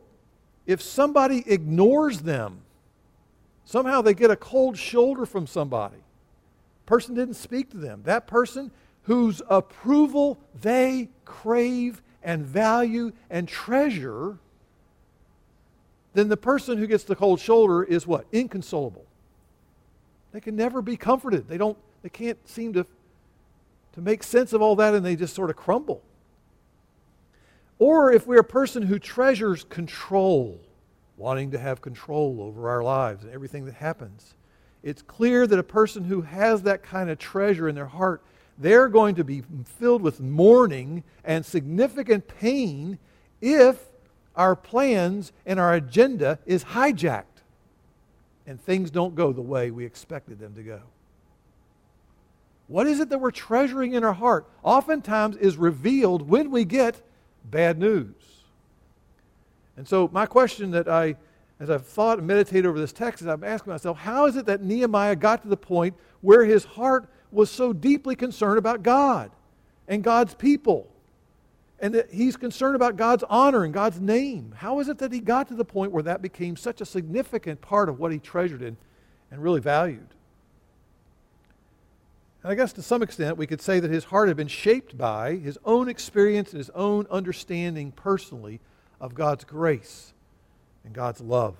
if 0.65 0.81
somebody 0.81 1.43
ignores 1.47 2.21
them, 2.21 2.61
somehow 3.65 4.01
they 4.01 4.13
get 4.13 4.31
a 4.31 4.35
cold 4.35 4.77
shoulder 4.77 5.25
from 5.25 5.47
somebody. 5.47 5.97
Person 6.85 7.15
didn't 7.15 7.33
speak 7.33 7.71
to 7.71 7.77
them. 7.77 8.03
That 8.03 8.27
person 8.27 8.71
whose 9.05 9.41
approval 9.49 10.39
they 10.61 11.09
crave 11.25 12.01
and 12.23 12.45
value 12.45 13.11
and 13.29 13.47
treasure, 13.47 14.37
then 16.13 16.29
the 16.29 16.37
person 16.37 16.77
who 16.77 16.87
gets 16.87 17.03
the 17.03 17.15
cold 17.15 17.39
shoulder 17.39 17.83
is 17.83 18.07
what? 18.07 18.25
Inconsolable. 18.31 19.05
They 20.31 20.41
can 20.41 20.55
never 20.55 20.81
be 20.81 20.97
comforted. 20.97 21.47
They 21.47 21.57
don't 21.57 21.77
they 22.01 22.09
can't 22.09 22.37
seem 22.47 22.73
to 22.73 22.85
to 23.93 24.01
make 24.01 24.23
sense 24.23 24.53
of 24.53 24.61
all 24.61 24.75
that 24.77 24.93
and 24.93 25.05
they 25.05 25.15
just 25.15 25.35
sort 25.35 25.49
of 25.49 25.55
crumble. 25.55 26.01
Or 27.77 28.11
if 28.11 28.25
we're 28.25 28.39
a 28.39 28.43
person 28.43 28.83
who 28.83 28.99
treasures 28.99 29.65
control, 29.65 30.59
wanting 31.17 31.51
to 31.51 31.59
have 31.59 31.81
control 31.81 32.41
over 32.41 32.69
our 32.69 32.83
lives 32.83 33.23
and 33.23 33.33
everything 33.33 33.65
that 33.65 33.75
happens, 33.75 34.33
it's 34.83 35.01
clear 35.01 35.47
that 35.47 35.59
a 35.59 35.63
person 35.63 36.05
who 36.05 36.21
has 36.21 36.61
that 36.63 36.83
kind 36.83 37.09
of 37.09 37.17
treasure 37.17 37.67
in 37.67 37.75
their 37.75 37.87
heart, 37.87 38.21
they're 38.57 38.87
going 38.87 39.15
to 39.15 39.23
be 39.23 39.43
filled 39.79 40.01
with 40.01 40.19
mourning 40.19 41.03
and 41.23 41.45
significant 41.45 42.27
pain 42.27 42.97
if 43.41 43.77
our 44.35 44.55
plans 44.55 45.31
and 45.45 45.59
our 45.59 45.73
agenda 45.73 46.39
is 46.45 46.63
hijacked 46.63 47.23
and 48.47 48.61
things 48.61 48.91
don't 48.91 49.15
go 49.15 49.33
the 49.33 49.41
way 49.41 49.71
we 49.71 49.85
expected 49.85 50.39
them 50.39 50.53
to 50.55 50.63
go. 50.63 50.81
What 52.67 52.87
is 52.87 52.99
it 52.99 53.09
that 53.09 53.19
we're 53.19 53.31
treasuring 53.31 53.93
in 53.93 54.03
our 54.03 54.13
heart? 54.13 54.47
Oftentimes 54.63 55.37
is 55.37 55.57
revealed 55.57 56.27
when 56.27 56.51
we 56.51 56.65
get 56.65 57.01
bad 57.43 57.77
news. 57.77 58.13
And 59.77 59.87
so, 59.87 60.09
my 60.11 60.25
question 60.25 60.71
that 60.71 60.87
I, 60.87 61.15
as 61.59 61.69
I've 61.69 61.85
thought 61.85 62.17
and 62.17 62.27
meditated 62.27 62.65
over 62.65 62.79
this 62.79 62.93
text, 62.93 63.21
is 63.21 63.27
I'm 63.27 63.43
asking 63.43 63.71
myself, 63.71 63.97
how 63.97 64.25
is 64.25 64.35
it 64.35 64.45
that 64.47 64.63
Nehemiah 64.63 65.15
got 65.15 65.43
to 65.43 65.47
the 65.47 65.57
point 65.57 65.95
where 66.21 66.45
his 66.45 66.65
heart 66.65 67.07
was 67.31 67.49
so 67.49 67.73
deeply 67.73 68.15
concerned 68.15 68.57
about 68.57 68.83
God 68.83 69.31
and 69.87 70.03
God's 70.03 70.33
people? 70.33 70.87
And 71.79 71.93
that 71.93 72.11
he's 72.11 72.37
concerned 72.37 72.75
about 72.75 72.95
God's 72.95 73.23
honor 73.29 73.63
and 73.63 73.73
God's 73.73 73.99
name. 73.99 74.53
How 74.57 74.79
is 74.79 74.87
it 74.87 74.97
that 74.99 75.11
he 75.11 75.19
got 75.19 75.49
to 75.49 75.55
the 75.55 75.65
point 75.65 75.91
where 75.91 76.03
that 76.03 76.21
became 76.21 76.55
such 76.55 76.79
a 76.79 76.85
significant 76.85 77.59
part 77.59 77.89
of 77.89 77.99
what 77.99 78.13
he 78.13 78.17
treasured 78.17 78.61
and, 78.61 78.77
and 79.29 79.43
really 79.43 79.59
valued? 79.59 80.07
And 82.45 82.51
I 82.51 82.55
guess 82.55 82.71
to 82.73 82.81
some 82.81 83.01
extent, 83.01 83.37
we 83.37 83.47
could 83.47 83.61
say 83.61 83.79
that 83.79 83.91
his 83.91 84.05
heart 84.05 84.27
had 84.27 84.37
been 84.37 84.47
shaped 84.47 84.97
by 84.97 85.35
his 85.35 85.57
own 85.65 85.89
experience 85.89 86.51
and 86.51 86.59
his 86.59 86.69
own 86.69 87.07
understanding 87.09 87.91
personally 87.91 88.61
of 89.01 89.15
God's 89.15 89.43
grace 89.43 90.13
and 90.83 90.93
God's 90.93 91.21
love. 91.21 91.55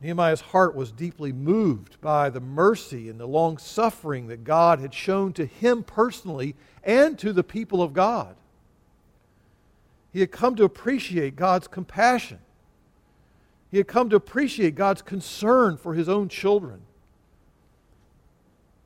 Nehemiah's 0.00 0.40
heart 0.40 0.76
was 0.76 0.92
deeply 0.92 1.32
moved 1.32 2.00
by 2.00 2.30
the 2.30 2.40
mercy 2.40 3.08
and 3.08 3.18
the 3.18 3.26
long 3.26 3.58
suffering 3.58 4.28
that 4.28 4.44
God 4.44 4.78
had 4.78 4.94
shown 4.94 5.32
to 5.32 5.44
him 5.44 5.82
personally 5.82 6.54
and 6.84 7.18
to 7.18 7.32
the 7.32 7.42
people 7.42 7.82
of 7.82 7.92
God. 7.92 8.36
He 10.12 10.20
had 10.20 10.30
come 10.30 10.54
to 10.56 10.64
appreciate 10.64 11.34
God's 11.34 11.66
compassion. 11.66 12.38
He 13.70 13.76
had 13.76 13.88
come 13.88 14.08
to 14.10 14.16
appreciate 14.16 14.74
God's 14.74 15.02
concern 15.02 15.76
for 15.76 15.94
his 15.94 16.08
own 16.08 16.28
children. 16.28 16.82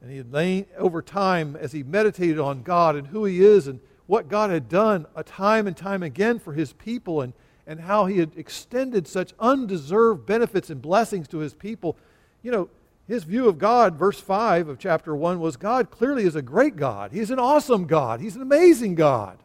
And 0.00 0.10
he 0.10 0.16
had 0.16 0.32
lain 0.32 0.66
over 0.76 1.00
time 1.00 1.56
as 1.56 1.72
he 1.72 1.82
meditated 1.82 2.40
on 2.40 2.62
God 2.62 2.96
and 2.96 3.06
who 3.06 3.24
he 3.24 3.44
is 3.44 3.68
and 3.68 3.80
what 4.06 4.28
God 4.28 4.50
had 4.50 4.68
done 4.68 5.06
a 5.14 5.22
time 5.22 5.66
and 5.66 5.76
time 5.76 6.02
again 6.02 6.38
for 6.38 6.54
his 6.54 6.72
people 6.72 7.20
and, 7.20 7.32
and 7.66 7.80
how 7.80 8.06
he 8.06 8.18
had 8.18 8.32
extended 8.36 9.06
such 9.06 9.34
undeserved 9.38 10.26
benefits 10.26 10.70
and 10.70 10.82
blessings 10.82 11.28
to 11.28 11.38
his 11.38 11.54
people. 11.54 11.96
You 12.42 12.50
know, 12.50 12.68
his 13.06 13.24
view 13.24 13.48
of 13.48 13.58
God, 13.58 13.96
verse 13.96 14.20
5 14.20 14.68
of 14.68 14.78
chapter 14.78 15.14
1, 15.14 15.38
was 15.38 15.56
God 15.56 15.90
clearly 15.90 16.24
is 16.24 16.36
a 16.36 16.42
great 16.42 16.76
God. 16.76 17.12
He's 17.12 17.30
an 17.30 17.38
awesome 17.38 17.86
God. 17.86 18.20
He's 18.20 18.36
an 18.36 18.42
amazing 18.42 18.94
God. 18.94 19.38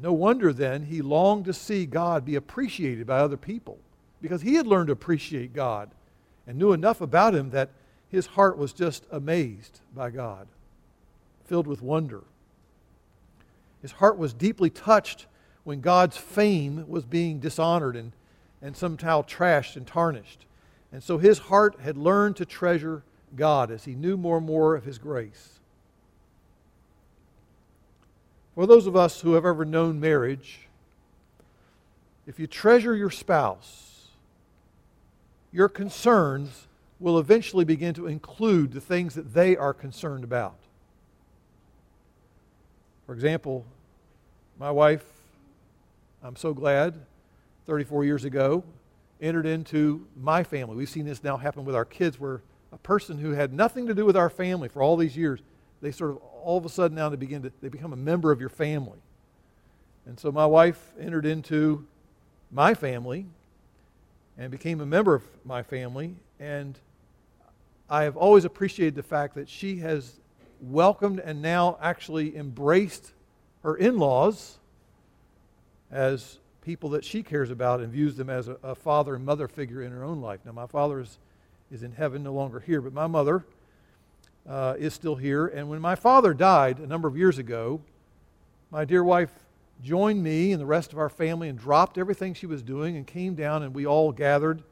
No 0.00 0.12
wonder 0.12 0.52
then 0.52 0.84
he 0.84 1.02
longed 1.02 1.44
to 1.44 1.52
see 1.52 1.84
God 1.84 2.24
be 2.24 2.34
appreciated 2.34 3.06
by 3.06 3.18
other 3.18 3.36
people 3.36 3.78
because 4.22 4.42
he 4.42 4.54
had 4.54 4.66
learned 4.66 4.86
to 4.86 4.92
appreciate 4.92 5.52
God 5.52 5.90
and 6.46 6.58
knew 6.58 6.72
enough 6.72 7.00
about 7.00 7.34
him 7.34 7.50
that 7.50 7.70
his 8.08 8.26
heart 8.26 8.56
was 8.56 8.72
just 8.72 9.04
amazed 9.10 9.80
by 9.94 10.10
God, 10.10 10.48
filled 11.44 11.66
with 11.66 11.82
wonder. 11.82 12.22
His 13.82 13.92
heart 13.92 14.18
was 14.18 14.32
deeply 14.32 14.70
touched 14.70 15.26
when 15.64 15.80
God's 15.80 16.16
fame 16.16 16.84
was 16.88 17.04
being 17.04 17.38
dishonored 17.38 17.96
and, 17.96 18.12
and 18.62 18.76
somehow 18.76 19.22
trashed 19.22 19.76
and 19.76 19.86
tarnished. 19.86 20.46
And 20.92 21.02
so 21.02 21.18
his 21.18 21.38
heart 21.38 21.80
had 21.80 21.96
learned 21.96 22.36
to 22.36 22.44
treasure 22.44 23.02
God 23.36 23.70
as 23.70 23.84
he 23.84 23.94
knew 23.94 24.16
more 24.16 24.38
and 24.38 24.46
more 24.46 24.74
of 24.74 24.84
his 24.84 24.98
grace. 24.98 25.60
For 28.54 28.66
those 28.66 28.86
of 28.86 28.96
us 28.96 29.20
who 29.20 29.34
have 29.34 29.46
ever 29.46 29.64
known 29.64 30.00
marriage, 30.00 30.68
if 32.26 32.38
you 32.38 32.46
treasure 32.46 32.94
your 32.94 33.10
spouse, 33.10 34.08
your 35.52 35.68
concerns 35.68 36.66
will 36.98 37.18
eventually 37.18 37.64
begin 37.64 37.94
to 37.94 38.06
include 38.06 38.72
the 38.72 38.80
things 38.80 39.14
that 39.14 39.32
they 39.32 39.56
are 39.56 39.72
concerned 39.72 40.24
about. 40.24 40.58
For 43.06 43.14
example, 43.14 43.64
my 44.58 44.70
wife, 44.70 45.04
I'm 46.22 46.36
so 46.36 46.52
glad, 46.52 47.00
34 47.66 48.04
years 48.04 48.26
ago, 48.26 48.62
entered 49.22 49.46
into 49.46 50.06
my 50.14 50.42
family. 50.42 50.76
We've 50.76 50.88
seen 50.88 51.06
this 51.06 51.24
now 51.24 51.38
happen 51.38 51.64
with 51.64 51.74
our 51.74 51.86
kids 51.86 52.20
where 52.20 52.42
a 52.72 52.76
person 52.76 53.16
who 53.16 53.30
had 53.30 53.54
nothing 53.54 53.86
to 53.86 53.94
do 53.94 54.04
with 54.04 54.18
our 54.18 54.28
family 54.28 54.68
for 54.68 54.82
all 54.82 54.98
these 54.98 55.16
years, 55.16 55.40
they 55.80 55.90
sort 55.90 56.10
of 56.10 56.18
all 56.18 56.58
of 56.58 56.66
a 56.66 56.68
sudden 56.68 56.94
now 56.94 57.08
they 57.08 57.16
begin 57.16 57.42
to 57.42 57.52
they 57.62 57.68
become 57.68 57.94
a 57.94 57.96
member 57.96 58.32
of 58.32 58.40
your 58.40 58.50
family. 58.50 58.98
And 60.04 60.20
so 60.20 60.30
my 60.30 60.44
wife 60.44 60.92
entered 61.00 61.24
into 61.24 61.86
my 62.52 62.74
family 62.74 63.26
and 64.36 64.50
became 64.50 64.82
a 64.82 64.86
member 64.86 65.14
of 65.14 65.24
my 65.44 65.62
family 65.62 66.16
and 66.38 66.78
I 67.88 68.04
have 68.04 68.16
always 68.16 68.44
appreciated 68.44 68.94
the 68.94 69.02
fact 69.02 69.34
that 69.34 69.48
she 69.48 69.76
has 69.78 70.20
welcomed 70.60 71.18
and 71.18 71.42
now 71.42 71.76
actually 71.82 72.36
embraced 72.36 73.12
her 73.62 73.74
in 73.74 73.98
laws 73.98 74.59
as 75.90 76.38
people 76.62 76.90
that 76.90 77.04
she 77.04 77.22
cares 77.22 77.50
about 77.50 77.80
and 77.80 77.92
views 77.92 78.16
them 78.16 78.30
as 78.30 78.48
a, 78.48 78.56
a, 78.62 78.74
father 78.74 79.14
and 79.14 79.24
mother 79.24 79.48
figure 79.48 79.82
in 79.82 79.92
her 79.92 80.04
own 80.04 80.20
life. 80.20 80.40
Now, 80.44 80.52
my 80.52 80.66
father 80.66 81.00
is, 81.00 81.18
is 81.70 81.82
in 81.82 81.92
heaven, 81.92 82.22
no 82.22 82.32
longer 82.32 82.60
here, 82.60 82.80
but 82.80 82.92
my 82.92 83.06
mother 83.06 83.44
uh, 84.48 84.74
is 84.78 84.94
still 84.94 85.16
here. 85.16 85.46
And 85.46 85.68
when 85.68 85.80
my 85.80 85.94
father 85.94 86.34
died 86.34 86.78
a 86.78 86.86
number 86.86 87.08
of 87.08 87.16
years 87.16 87.38
ago, 87.38 87.80
my 88.70 88.84
dear 88.84 89.02
wife 89.02 89.30
joined 89.82 90.22
me 90.22 90.52
and 90.52 90.60
the 90.60 90.66
rest 90.66 90.92
of 90.92 90.98
our 90.98 91.08
family 91.08 91.48
and 91.48 91.58
dropped 91.58 91.98
everything 91.98 92.34
she 92.34 92.46
was 92.46 92.62
doing 92.62 92.96
and 92.96 93.06
came 93.06 93.34
down, 93.34 93.62
and 93.62 93.74
we 93.74 93.86
all 93.86 94.12
gathered 94.12 94.62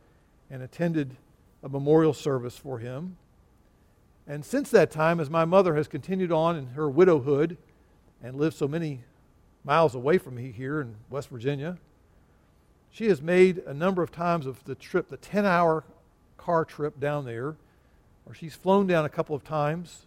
and 0.51 0.63
attended 0.63 1.17
a 1.63 1.69
memorial 1.69 2.13
service 2.13 2.57
for 2.57 2.79
him. 2.79 3.17
And 4.27 4.45
since 4.45 4.71
that 4.71 4.91
time, 4.91 5.21
as 5.21 5.31
my 5.31 5.47
mother 5.47 5.75
has 5.75 5.89
continued 5.89 6.31
on 6.31 6.57
in 6.57 6.67
her 6.69 6.89
widowhood 6.89 7.57
and 8.23 8.37
lived 8.37 8.57
so 8.57 8.69
many 8.69 9.01
miles 9.69 9.95
away 9.95 10.17
from 10.17 10.35
me 10.35 10.51
here 10.51 10.81
in 10.81 10.95
West 11.11 11.29
Virginia, 11.29 11.77
she 12.91 13.07
has 13.09 13.21
made 13.21 13.59
a 13.59 13.75
number 13.75 14.03
of 14.03 14.11
times 14.11 14.47
of 14.47 14.65
the 14.65 14.75
trip, 14.75 15.11
the 15.11 15.19
10 15.19 15.45
hour 15.45 15.85
car 16.39 16.65
trip 16.65 16.99
down 16.99 17.27
there, 17.27 17.55
or 18.25 18.33
she's 18.33 18.55
flown 18.55 18.87
down 18.87 19.05
a 19.05 19.11
couple 19.11 19.37
of 19.37 19.45
times 19.45 20.07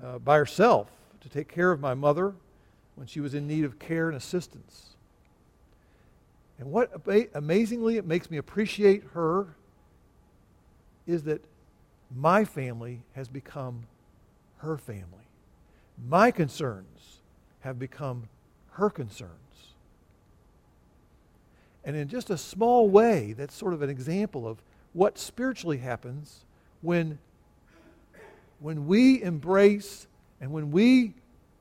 uh, 0.00 0.20
by 0.20 0.36
herself 0.36 0.86
to 1.20 1.28
take 1.28 1.48
care 1.48 1.72
of 1.72 1.80
my 1.80 1.92
mother 1.92 2.34
when 2.94 3.08
she 3.08 3.18
was 3.18 3.34
in 3.34 3.48
need 3.48 3.64
of 3.64 3.80
care 3.80 4.06
and 4.06 4.16
assistance. 4.16 4.90
And 6.60 6.70
what 6.70 6.92
amazingly 7.34 7.96
it 7.96 8.06
makes 8.06 8.30
me 8.30 8.36
appreciate 8.36 9.02
her 9.12 9.56
is 11.04 11.24
that 11.24 11.44
my 12.14 12.44
family 12.44 13.02
has 13.14 13.26
become 13.26 13.88
her 14.58 14.76
family. 14.76 15.26
My 16.06 16.30
concerns 16.30 17.18
have 17.60 17.80
become 17.80 18.28
her 18.78 18.90
concerns. 18.90 19.32
And 21.84 21.96
in 21.96 22.08
just 22.08 22.30
a 22.30 22.38
small 22.38 22.88
way, 22.88 23.32
that's 23.32 23.54
sort 23.54 23.74
of 23.74 23.82
an 23.82 23.90
example 23.90 24.46
of 24.46 24.58
what 24.92 25.18
spiritually 25.18 25.78
happens 25.78 26.44
when, 26.80 27.18
when 28.60 28.86
we 28.86 29.22
embrace 29.22 30.06
and 30.40 30.52
when 30.52 30.70
we 30.70 31.14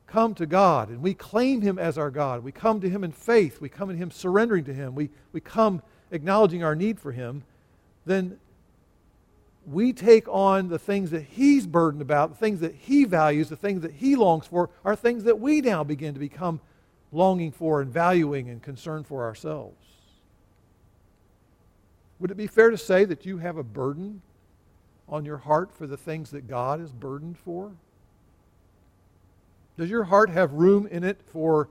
come 0.06 0.36
to 0.36 0.46
God 0.46 0.90
and 0.90 1.02
we 1.02 1.14
claim 1.14 1.62
Him 1.62 1.80
as 1.80 1.98
our 1.98 2.12
God. 2.12 2.44
We 2.44 2.52
come 2.52 2.80
to 2.82 2.90
Him 2.90 3.04
in 3.04 3.12
faith. 3.12 3.60
We 3.60 3.70
come 3.70 3.90
to 3.90 3.96
Him 3.96 4.12
surrendering 4.12 4.64
to 4.66 4.74
Him. 4.74 4.96
We, 4.96 5.10
we 5.34 5.42
come 5.42 5.82
acknowledging 6.12 6.64
our 6.64 6.76
need 6.76 7.00
for 7.00 7.12
Him. 7.12 7.44
Then 8.06 8.38
we 9.66 9.92
take 9.92 10.28
on 10.30 10.70
the 10.70 10.80
things 10.80 11.12
that 11.12 11.24
he's 11.24 11.68
burdened 11.68 12.02
about, 12.02 12.30
the 12.30 12.38
things 12.38 12.62
that 12.62 12.74
he 12.74 13.04
values, 13.04 13.50
the 13.50 13.58
things 13.58 13.82
that 13.82 13.92
he 13.92 14.16
longs 14.16 14.48
for, 14.48 14.70
are 14.86 14.96
things 14.96 15.26
that 15.26 15.40
we 15.40 15.60
now 15.60 15.84
begin 15.84 16.14
to 16.14 16.20
become 16.20 16.62
longing 17.12 17.52
for 17.52 17.82
and 17.82 17.92
valuing 17.92 18.50
and 18.50 18.62
concern 18.62 19.04
for 19.04 19.24
ourselves. 19.24 19.78
Would 22.20 22.32
it 22.32 22.38
be 22.38 22.48
fair 22.48 22.70
to 22.70 22.78
say 22.78 23.06
that 23.06 23.26
you 23.26 23.38
have 23.38 23.58
a 23.58 23.64
burden 23.64 24.22
on 25.08 25.24
your 25.24 25.38
heart 25.38 25.72
for 25.72 25.88
the 25.88 25.98
things 25.98 26.32
that 26.32 26.48
God 26.48 26.82
is 26.82 26.92
burdened 26.92 27.38
for? 27.38 27.72
Does 29.78 29.90
your 29.90 30.06
heart 30.06 30.30
have 30.32 30.54
room 30.54 30.88
in 30.88 31.04
it 31.04 31.22
for 31.32 31.70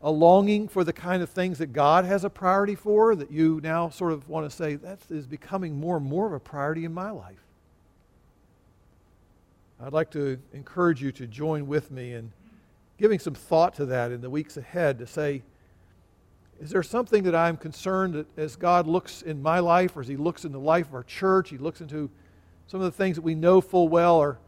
a 0.00 0.10
longing 0.10 0.68
for 0.68 0.84
the 0.84 0.92
kind 0.92 1.22
of 1.22 1.30
things 1.30 1.58
that 1.58 1.72
God 1.72 2.04
has 2.04 2.24
a 2.24 2.30
priority 2.30 2.74
for 2.76 3.16
that 3.16 3.30
you 3.30 3.60
now 3.62 3.88
sort 3.88 4.12
of 4.12 4.28
want 4.28 4.48
to 4.48 4.54
say, 4.54 4.76
that 4.76 5.00
is 5.10 5.26
becoming 5.26 5.80
more 5.80 5.96
and 5.96 6.06
more 6.06 6.26
of 6.26 6.32
a 6.32 6.38
priority 6.38 6.84
in 6.84 6.94
my 6.94 7.10
life. 7.10 7.42
I'd 9.80 9.92
like 9.92 10.10
to 10.12 10.38
encourage 10.52 11.02
you 11.02 11.12
to 11.12 11.26
join 11.26 11.66
with 11.66 11.90
me 11.90 12.14
in 12.14 12.32
giving 12.98 13.18
some 13.18 13.34
thought 13.34 13.74
to 13.74 13.86
that 13.86 14.12
in 14.12 14.20
the 14.20 14.30
weeks 14.30 14.56
ahead 14.56 14.98
to 14.98 15.06
say, 15.06 15.42
is 16.60 16.70
there 16.70 16.82
something 16.82 17.24
that 17.24 17.34
I'm 17.34 17.56
concerned 17.56 18.14
that 18.14 18.26
as 18.38 18.56
God 18.56 18.86
looks 18.86 19.22
in 19.22 19.42
my 19.42 19.58
life 19.58 19.96
or 19.96 20.00
as 20.00 20.08
He 20.08 20.16
looks 20.16 20.44
in 20.44 20.52
the 20.52 20.60
life 20.60 20.88
of 20.88 20.94
our 20.94 21.02
church, 21.02 21.50
He 21.50 21.58
looks 21.58 21.80
into 21.80 22.10
some 22.66 22.80
of 22.80 22.84
the 22.84 22.96
things 22.96 23.16
that 23.16 23.22
we 23.22 23.34
know 23.34 23.60
full 23.60 23.88
well 23.88 24.18
are 24.20 24.38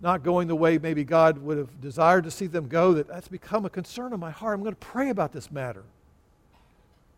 not 0.00 0.22
going 0.22 0.48
the 0.48 0.56
way 0.56 0.78
maybe 0.78 1.04
God 1.04 1.38
would 1.38 1.58
have 1.58 1.80
desired 1.80 2.24
to 2.24 2.30
see 2.30 2.46
them 2.46 2.68
go, 2.68 2.94
that 2.94 3.08
that's 3.08 3.28
become 3.28 3.66
a 3.66 3.70
concern 3.70 4.12
of 4.12 4.20
my 4.20 4.30
heart. 4.30 4.54
I'm 4.54 4.62
going 4.62 4.74
to 4.74 4.80
pray 4.80 5.10
about 5.10 5.32
this 5.32 5.50
matter. 5.50 5.84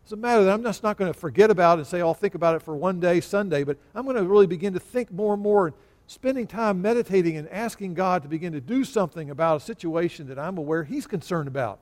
It's 0.03 0.11
a 0.11 0.17
matter 0.17 0.43
that 0.43 0.53
I'm 0.53 0.63
just 0.63 0.83
not 0.83 0.97
going 0.97 1.13
to 1.13 1.17
forget 1.17 1.49
about 1.49 1.77
and 1.77 1.87
say, 1.87 2.01
I'll 2.01 2.13
think 2.13 2.35
about 2.35 2.55
it 2.55 2.61
for 2.61 2.75
one 2.75 2.99
day, 2.99 3.21
Sunday, 3.21 3.63
but 3.63 3.77
I'm 3.95 4.03
going 4.03 4.17
to 4.17 4.23
really 4.23 4.47
begin 4.47 4.73
to 4.73 4.79
think 4.79 5.11
more 5.11 5.33
and 5.33 5.41
more 5.41 5.73
spending 6.07 6.47
time 6.47 6.81
meditating 6.81 7.37
and 7.37 7.49
asking 7.49 7.93
God 7.93 8.23
to 8.23 8.29
begin 8.29 8.53
to 8.53 8.61
do 8.61 8.83
something 8.83 9.29
about 9.29 9.57
a 9.57 9.59
situation 9.59 10.27
that 10.27 10.37
I'm 10.39 10.57
aware 10.57 10.83
He's 10.83 11.07
concerned 11.07 11.47
about 11.47 11.79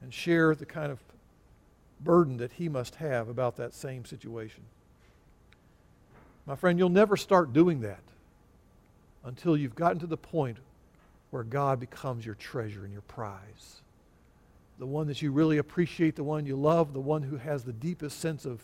and 0.00 0.12
share 0.12 0.54
the 0.54 0.66
kind 0.66 0.92
of 0.92 0.98
burden 2.00 2.36
that 2.38 2.52
He 2.52 2.68
must 2.68 2.96
have 2.96 3.28
about 3.28 3.56
that 3.56 3.74
same 3.74 4.04
situation. 4.04 4.62
My 6.46 6.56
friend, 6.56 6.78
you'll 6.78 6.88
never 6.88 7.16
start 7.16 7.52
doing 7.52 7.80
that 7.80 8.00
until 9.24 9.56
you've 9.56 9.74
gotten 9.74 9.98
to 9.98 10.06
the 10.06 10.16
point 10.16 10.58
where 11.30 11.42
God 11.42 11.78
becomes 11.78 12.24
your 12.24 12.36
treasure 12.36 12.84
and 12.84 12.92
your 12.92 13.02
prize. 13.02 13.82
The 14.78 14.86
one 14.86 15.08
that 15.08 15.20
you 15.20 15.32
really 15.32 15.58
appreciate, 15.58 16.16
the 16.16 16.24
one 16.24 16.46
you 16.46 16.56
love, 16.56 16.94
the 16.94 17.00
one 17.00 17.22
who 17.22 17.36
has 17.36 17.64
the 17.64 17.72
deepest 17.72 18.20
sense 18.20 18.44
of 18.46 18.62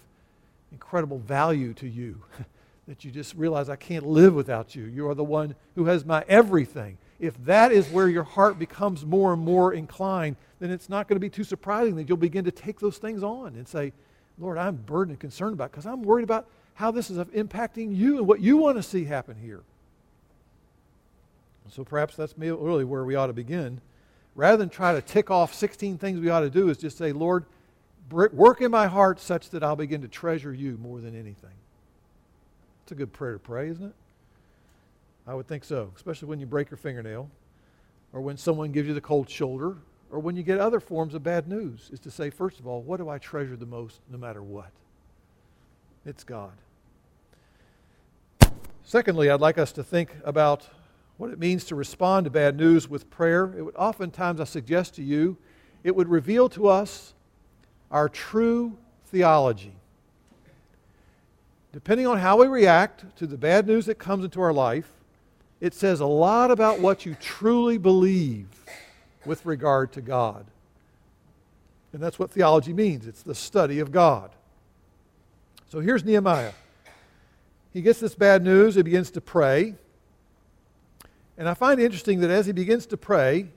incredible 0.73 1.19
value 1.19 1.75
to 1.75 1.89
you. 1.89 2.23
that 2.87 3.05
you 3.05 3.11
just 3.11 3.35
realize 3.35 3.69
I 3.69 3.77
can't 3.77 4.07
live 4.07 4.35
without 4.35 4.75
you. 4.75 4.85
You 4.85 5.09
are 5.09 5.15
the 5.15 5.25
one 5.25 5.55
who 5.75 5.87
has 5.87 6.05
my 6.05 6.25
everything. 6.29 6.99
If 7.19 7.43
that 7.45 7.73
is 7.73 7.89
where 7.89 8.09
your 8.09 8.25
heart 8.25 8.59
becomes 8.59 9.07
more 9.07 9.33
and 9.33 9.43
more 9.43 9.73
inclined, 9.73 10.37
then 10.61 10.71
it's 10.71 10.89
not 10.89 11.09
going 11.09 11.17
to 11.17 11.21
be 11.21 11.31
too 11.31 11.45
surprising 11.45 11.97
that 11.97 12.09
you'll 12.09 12.19
begin 12.19 12.45
to 12.45 12.51
take 12.51 12.81
those 12.81 12.99
things 12.99 13.23
on 13.23 13.55
and 13.55 13.67
say, 13.67 13.93
Lord, 14.39 14.59
I'm 14.59 14.77
burdened 14.77 15.13
and 15.13 15.21
concerned 15.21 15.55
about 15.55 15.71
because 15.71 15.87
I'm 15.87 16.03
worried 16.03 16.25
about 16.25 16.47
how 16.75 16.91
this 16.91 17.09
is 17.09 17.19
impacting 17.19 17.97
you 17.97 18.19
and 18.19 18.27
what 18.27 18.41
you 18.41 18.57
want 18.57 18.77
to 18.77 18.83
see 18.83 19.05
happen 19.05 19.37
here. 19.41 19.63
So 21.71 21.85
perhaps 21.85 22.17
that's 22.17 22.35
really 22.37 22.85
where 22.85 23.05
we 23.05 23.15
ought 23.15 23.29
to 23.29 23.33
begin. 23.33 23.81
Rather 24.35 24.57
than 24.57 24.69
try 24.69 24.93
to 24.93 25.01
tick 25.01 25.31
off 25.31 25.55
16 25.55 25.97
things 25.99 26.21
we 26.21 26.29
ought 26.29 26.41
to 26.41 26.51
do, 26.51 26.69
is 26.69 26.77
just 26.77 26.99
say, 26.99 27.13
Lord, 27.13 27.47
work 28.11 28.61
in 28.61 28.71
my 28.71 28.89
heart 28.89 29.21
such 29.21 29.51
that 29.51 29.63
I'll 29.63 29.77
begin 29.77 30.03
to 30.03 30.09
treasure 30.09 30.53
you 30.53 30.77
more 30.83 31.01
than 31.01 31.15
anything. 31.15 31.55
It's 32.85 32.93
a 32.93 32.95
good 32.95 33.15
prayer 33.15 33.33
to 33.33 33.39
pray, 33.39 33.71
isn't 33.71 33.87
it? 33.87 33.95
I 35.27 35.33
would 35.33 35.49
think 35.49 35.65
so, 35.65 35.91
especially 35.97 36.29
when 36.29 36.39
you 36.39 36.45
break 36.45 36.71
your 36.71 36.77
fingernail, 36.77 37.31
or 38.13 38.21
when 38.21 38.37
someone 38.37 38.73
gives 38.73 38.87
you 38.87 38.93
the 38.93 39.01
cold 39.01 39.31
shoulder, 39.31 39.79
or 40.11 40.19
when 40.19 40.37
you 40.37 40.43
get 40.43 40.61
other 40.61 40.81
forms 40.81 41.15
of 41.15 41.23
bad 41.23 41.49
news, 41.49 41.89
is 41.95 41.99
to 42.01 42.11
say, 42.11 42.29
first 42.29 42.61
of 42.61 42.67
all, 42.67 42.83
what 42.83 42.99
do 42.99 43.09
I 43.09 43.17
treasure 43.17 43.57
the 43.57 43.65
most 43.65 44.01
no 44.11 44.19
matter 44.19 44.43
what? 44.43 44.71
It's 46.05 46.25
God. 46.25 46.53
Secondly, 48.83 49.31
I'd 49.31 49.41
like 49.41 49.57
us 49.57 49.73
to 49.73 49.83
think 49.83 50.11
about 50.23 50.69
what 51.17 51.31
it 51.31 51.39
means 51.39 51.65
to 51.65 51.75
respond 51.75 52.25
to 52.25 52.31
bad 52.31 52.55
news 52.55 52.87
with 52.87 53.09
prayer. 53.09 53.55
It 53.57 53.63
would 53.63 53.77
oftentimes, 53.77 54.43
I 54.43 54.45
suggest 54.45 54.95
to 54.97 55.03
you, 55.03 55.39
it 55.85 55.97
would 55.97 56.09
reveal 56.09 56.51
to 56.51 56.69
us 56.69 57.15
our 57.91 58.11
true 58.11 58.77
theology. 59.07 59.75
Depending 61.75 62.07
on 62.07 62.19
how 62.19 62.37
we 62.37 62.47
react 62.47 63.17
to 63.17 63.27
the 63.27 63.37
bad 63.37 63.67
news 63.67 63.87
that 63.87 63.97
comes 63.97 64.25
into 64.25 64.41
our 64.41 64.53
life, 64.53 64.93
it 65.61 65.75
says 65.75 65.99
a 65.99 66.07
lot 66.07 66.53
about 66.53 66.79
what 66.79 67.05
you 67.05 67.17
truly 67.21 67.79
believe 67.79 68.47
with 69.27 69.45
regard 69.45 69.93
to 69.95 70.01
God. 70.01 70.47
And 71.93 72.01
that's 72.01 72.17
what 72.17 72.31
theology 72.31 72.73
means 72.73 73.09
it's 73.09 73.25
the 73.25 73.35
study 73.35 73.81
of 73.81 73.91
God. 73.91 74.31
So 75.69 75.81
here's 75.81 76.05
Nehemiah. 76.05 76.53
He 77.73 77.83
gets 77.83 77.99
this 77.99 78.15
bad 78.15 78.45
news, 78.45 78.77
he 78.77 78.83
begins 78.83 79.11
to 79.11 79.21
pray. 79.21 79.75
And 81.37 81.49
I 81.49 81.55
find 81.55 81.81
it 81.81 81.85
interesting 81.85 82.21
that 82.21 82.31
as 82.31 82.47
he 82.47 82.53
begins 82.53 82.87
to 82.87 82.97
pray, 82.97 83.49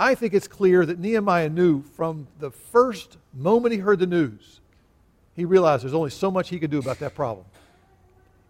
I 0.00 0.16
think 0.16 0.34
it's 0.34 0.48
clear 0.48 0.84
that 0.84 0.98
Nehemiah 0.98 1.48
knew 1.48 1.82
from 1.82 2.26
the 2.40 2.50
first 2.50 3.18
moment 3.32 3.72
he 3.72 3.78
heard 3.78 4.00
the 4.00 4.06
news, 4.08 4.58
he 5.36 5.44
realized 5.44 5.84
there's 5.84 5.94
only 5.94 6.10
so 6.10 6.30
much 6.30 6.48
he 6.48 6.58
could 6.58 6.70
do 6.70 6.78
about 6.78 6.98
that 7.00 7.14
problem. 7.14 7.44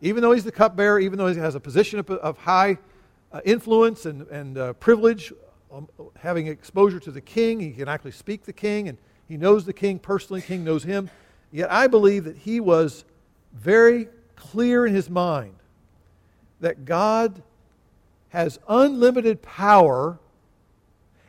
Even 0.01 0.23
though 0.23 0.33
he's 0.33 0.45
the 0.45 0.53
cupbearer, 0.53 1.01
even 1.01 1.19
though 1.19 1.27
he 1.27 1.39
has 1.39 1.55
a 1.55 1.61
position 1.61 1.99
of, 1.99 2.09
of 2.11 2.39
high 2.39 2.79
uh, 3.33 3.41
influence 3.45 4.07
and, 4.07 4.27
and 4.29 4.57
uh, 4.57 4.73
privilege, 4.75 5.33
um, 5.73 5.89
having 6.17 6.47
exposure 6.47 7.01
to 7.01 7.11
the 7.11 7.21
king, 7.21 7.59
he 7.59 7.73
can 7.73 7.89
actually 7.89 8.13
speak 8.13 8.45
the 8.45 8.53
king, 8.53 8.89
and 8.89 8.97
he 9.29 9.37
knows 9.37 9.65
the 9.65 9.73
king 9.73 9.99
personally, 9.99 10.41
the 10.41 10.47
king 10.47 10.65
knows 10.65 10.85
him. 10.85 11.11
Yet 11.51 11.71
I 11.73 11.89
believe 11.89 12.25
that 12.25 12.37
he 12.37 12.61
was 12.61 13.05
very 13.53 14.09
clear 14.37 14.87
in 14.87 14.95
his 14.95 15.11
mind 15.11 15.55
that 16.61 16.85
God 16.85 17.43
has 18.29 18.59
unlimited 18.69 19.43
power 19.43 20.19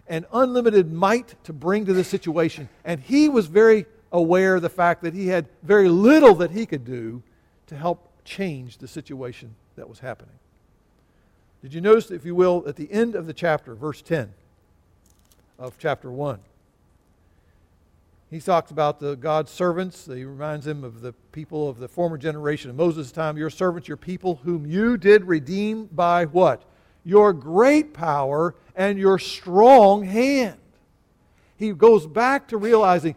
and 0.08 0.26
unlimited 0.32 0.92
might 0.92 1.36
to 1.46 1.54
bring 1.54 1.86
to 1.86 1.94
this 1.94 2.08
situation. 2.08 2.70
And 2.86 3.02
he 3.02 3.28
was 3.28 3.48
very 3.48 3.86
aware 4.12 4.56
of 4.56 4.62
the 4.62 4.70
fact 4.70 5.02
that 5.04 5.14
he 5.14 5.28
had 5.28 5.48
very 5.64 5.90
little 5.90 6.36
that 6.36 6.52
he 6.52 6.66
could 6.66 6.86
do 6.86 7.22
to 7.68 7.76
help 7.76 8.12
change 8.24 8.78
the 8.78 8.88
situation 8.88 9.56
that 9.76 9.90
was 9.90 10.00
happening. 10.00 10.36
Did 11.62 11.74
you 11.74 11.82
notice, 11.82 12.12
if 12.12 12.26
you 12.26 12.36
will, 12.36 12.64
at 12.68 12.76
the 12.76 12.92
end 12.92 13.16
of 13.16 13.28
the 13.28 13.34
chapter, 13.34 13.76
verse 13.76 14.02
10 14.02 14.32
of 15.58 15.78
chapter 15.78 16.12
1? 16.12 16.40
He 18.30 18.42
talks 18.42 18.72
about 18.72 19.00
the 19.00 19.16
God's 19.16 19.52
servants. 19.52 20.06
He 20.06 20.26
reminds 20.26 20.68
him 20.68 20.84
of 20.84 21.02
the 21.02 21.14
people 21.32 21.70
of 21.70 21.80
the 21.80 21.88
former 21.88 22.18
generation 22.18 22.70
of 22.70 22.76
Moses' 22.76 23.12
time. 23.12 23.38
Your 23.38 23.50
servants, 23.50 23.88
your 23.88 23.98
people, 23.98 24.42
whom 24.44 24.66
you 24.66 24.98
did 24.98 25.24
redeem 25.24 25.86
by 25.86 26.26
what? 26.26 26.64
Your 27.06 27.32
great 27.32 27.94
power 27.94 28.54
and 28.76 29.00
your 29.00 29.18
strong 29.18 30.04
hand. 30.04 30.58
He 31.56 31.72
goes 31.72 32.06
back 32.06 32.50
to 32.50 32.58
realizing, 32.58 33.16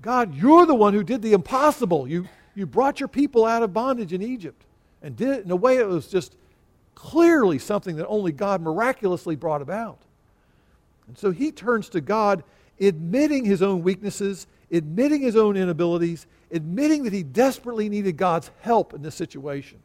God, 0.00 0.34
you're 0.34 0.66
the 0.66 0.74
one 0.74 0.94
who 0.94 1.02
did 1.02 1.22
the 1.22 1.32
impossible. 1.32 2.06
You, 2.06 2.28
you 2.54 2.66
brought 2.66 3.00
your 3.00 3.08
people 3.08 3.44
out 3.44 3.62
of 3.62 3.72
bondage 3.72 4.12
in 4.12 4.22
Egypt 4.22 4.62
and 5.02 5.16
did 5.16 5.28
it 5.28 5.44
in 5.44 5.50
a 5.50 5.56
way 5.56 5.78
that 5.78 5.86
was 5.86 6.06
just 6.08 6.36
clearly 6.94 7.58
something 7.58 7.96
that 7.96 8.06
only 8.06 8.32
God 8.32 8.60
miraculously 8.60 9.36
brought 9.36 9.62
about. 9.62 9.98
And 11.08 11.16
so 11.16 11.30
he 11.30 11.52
turns 11.52 11.88
to 11.90 12.00
God 12.00 12.42
admitting 12.80 13.44
his 13.44 13.62
own 13.62 13.82
weaknesses, 13.82 14.46
admitting 14.70 15.22
his 15.22 15.36
own 15.36 15.56
inabilities, 15.56 16.26
admitting 16.50 17.04
that 17.04 17.12
he 17.12 17.22
desperately 17.22 17.88
needed 17.88 18.16
God's 18.16 18.50
help 18.60 18.92
in 18.94 19.02
this 19.02 19.14
situation. 19.14 19.78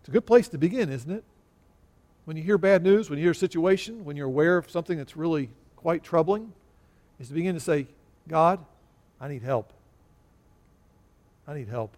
It's 0.00 0.08
a 0.08 0.12
good 0.12 0.26
place 0.26 0.48
to 0.48 0.58
begin, 0.58 0.90
isn't 0.90 1.10
it? 1.10 1.24
When 2.26 2.36
you 2.36 2.42
hear 2.42 2.58
bad 2.58 2.82
news, 2.82 3.08
when 3.08 3.18
you 3.18 3.24
hear 3.24 3.32
a 3.32 3.34
situation, 3.34 4.04
when 4.04 4.16
you're 4.16 4.26
aware 4.26 4.56
of 4.56 4.70
something 4.70 4.98
that's 4.98 5.16
really 5.16 5.50
quite 5.76 6.02
troubling, 6.02 6.52
is 7.18 7.28
to 7.28 7.34
begin 7.34 7.54
to 7.54 7.60
say, 7.60 7.86
God, 8.28 8.64
I 9.20 9.28
need 9.28 9.42
help. 9.42 9.72
I 11.48 11.54
need 11.54 11.68
help. 11.68 11.96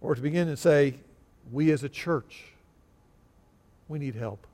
Or 0.00 0.14
to 0.14 0.20
begin 0.20 0.48
to 0.48 0.56
say, 0.56 0.94
we 1.52 1.70
as 1.70 1.84
a 1.84 1.88
church, 1.88 2.44
we 3.88 3.98
need 3.98 4.14
help. 4.14 4.46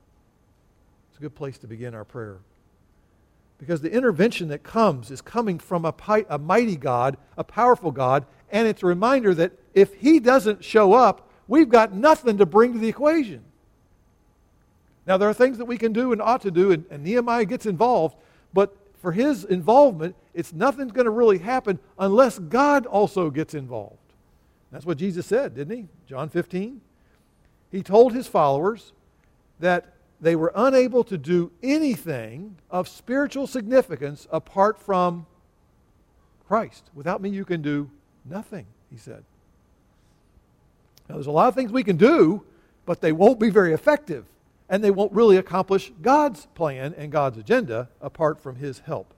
It's 1.09 1.17
a 1.17 1.21
good 1.21 1.35
place 1.35 1.57
to 1.59 1.67
begin 1.67 1.95
our 1.95 2.05
prayer. 2.05 2.37
Because 3.57 3.81
the 3.81 3.91
intervention 3.91 4.47
that 4.49 4.63
comes 4.63 5.11
is 5.11 5.21
coming 5.21 5.59
from 5.59 5.85
a, 5.85 5.93
a 6.29 6.37
mighty 6.37 6.75
God, 6.75 7.17
a 7.37 7.43
powerful 7.43 7.91
God, 7.91 8.25
and 8.51 8.67
it's 8.67 8.83
a 8.83 8.85
reminder 8.85 9.33
that 9.35 9.51
if 9.73 9.95
He 9.95 10.19
doesn't 10.19 10.63
show 10.63 10.93
up, 10.93 11.29
we've 11.47 11.69
got 11.69 11.93
nothing 11.93 12.37
to 12.37 12.45
bring 12.45 12.73
to 12.73 12.79
the 12.79 12.87
equation. 12.87 13.43
Now, 15.09 15.17
there 15.17 15.27
are 15.27 15.33
things 15.33 15.57
that 15.57 15.65
we 15.65 15.77
can 15.77 15.91
do 15.91 16.13
and 16.13 16.21
ought 16.21 16.41
to 16.43 16.51
do, 16.51 16.71
and, 16.71 16.85
and 16.89 17.03
Nehemiah 17.03 17.43
gets 17.43 17.65
involved, 17.65 18.15
but 18.53 18.77
for 19.01 19.11
his 19.11 19.43
involvement, 19.43 20.15
it's 20.33 20.53
nothing's 20.53 20.91
going 20.91 21.05
to 21.05 21.11
really 21.11 21.39
happen 21.39 21.79
unless 21.97 22.39
God 22.39 22.85
also 22.85 23.29
gets 23.29 23.53
involved. 23.53 23.97
That's 24.71 24.85
what 24.85 24.97
Jesus 24.97 25.25
said, 25.25 25.55
didn't 25.55 25.75
he? 25.75 25.87
John 26.07 26.29
15. 26.29 26.79
He 27.71 27.81
told 27.83 28.13
his 28.13 28.27
followers, 28.27 28.93
that 29.59 29.93
they 30.21 30.35
were 30.35 30.51
unable 30.55 31.03
to 31.05 31.17
do 31.17 31.51
anything 31.61 32.55
of 32.69 32.87
spiritual 32.87 33.47
significance 33.47 34.27
apart 34.31 34.79
from 34.79 35.25
Christ. 36.47 36.89
Without 36.93 37.21
me, 37.21 37.29
you 37.29 37.45
can 37.45 37.61
do 37.61 37.89
nothing, 38.25 38.65
he 38.91 38.97
said. 38.97 39.23
Now, 41.07 41.15
there's 41.15 41.27
a 41.27 41.31
lot 41.31 41.47
of 41.47 41.55
things 41.55 41.71
we 41.71 41.83
can 41.83 41.97
do, 41.97 42.43
but 42.85 43.01
they 43.01 43.11
won't 43.11 43.39
be 43.39 43.49
very 43.49 43.73
effective, 43.73 44.25
and 44.69 44.83
they 44.83 44.91
won't 44.91 45.11
really 45.11 45.37
accomplish 45.37 45.91
God's 46.01 46.45
plan 46.53 46.93
and 46.97 47.11
God's 47.11 47.37
agenda 47.37 47.89
apart 48.01 48.39
from 48.39 48.57
his 48.57 48.79
help. 48.79 49.13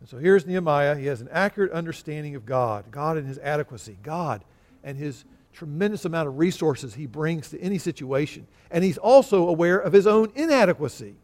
And 0.00 0.08
so 0.08 0.18
here's 0.18 0.46
Nehemiah. 0.46 0.96
He 0.96 1.06
has 1.06 1.20
an 1.20 1.28
accurate 1.30 1.72
understanding 1.72 2.34
of 2.34 2.46
God, 2.46 2.90
God 2.90 3.16
and 3.16 3.26
his 3.26 3.38
adequacy, 3.38 3.98
God 4.02 4.42
and 4.82 4.96
his 4.96 5.24
tremendous 5.52 6.04
amount 6.04 6.28
of 6.28 6.38
resources 6.38 6.94
he 6.94 7.06
brings 7.06 7.50
to 7.50 7.60
any 7.60 7.76
situation. 7.76 8.46
And 8.70 8.84
he's 8.84 8.98
also 8.98 9.48
aware 9.48 9.78
of 9.78 9.92
his 9.92 10.06
own 10.06 10.32
inadequacy. 10.34 11.16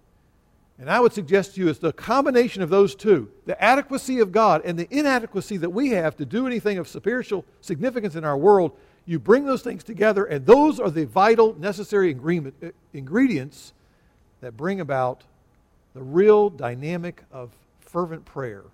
And 0.78 0.90
I 0.90 1.00
would 1.00 1.12
suggest 1.12 1.54
to 1.54 1.60
you 1.60 1.68
it's 1.68 1.78
the 1.78 1.92
combination 1.92 2.62
of 2.62 2.68
those 2.68 2.94
two 2.94 3.30
the 3.46 3.62
adequacy 3.62 4.20
of 4.20 4.30
God 4.30 4.62
and 4.64 4.78
the 4.78 4.88
inadequacy 4.90 5.56
that 5.58 5.70
we 5.70 5.90
have 5.90 6.16
to 6.16 6.26
do 6.26 6.46
anything 6.46 6.76
of 6.76 6.86
spiritual 6.86 7.44
significance 7.60 8.14
in 8.14 8.24
our 8.24 8.36
world. 8.36 8.76
You 9.06 9.20
bring 9.20 9.46
those 9.46 9.62
things 9.62 9.84
together, 9.84 10.24
and 10.24 10.44
those 10.44 10.80
are 10.80 10.90
the 10.90 11.06
vital, 11.06 11.54
necessary 11.58 12.12
uh, 12.12 12.68
ingredients 12.92 13.72
that 14.40 14.56
bring 14.56 14.80
about 14.80 15.22
the 15.94 16.02
real 16.02 16.50
dynamic 16.50 17.22
of 17.30 17.52
fervent 17.80 18.24
prayer, 18.24 18.64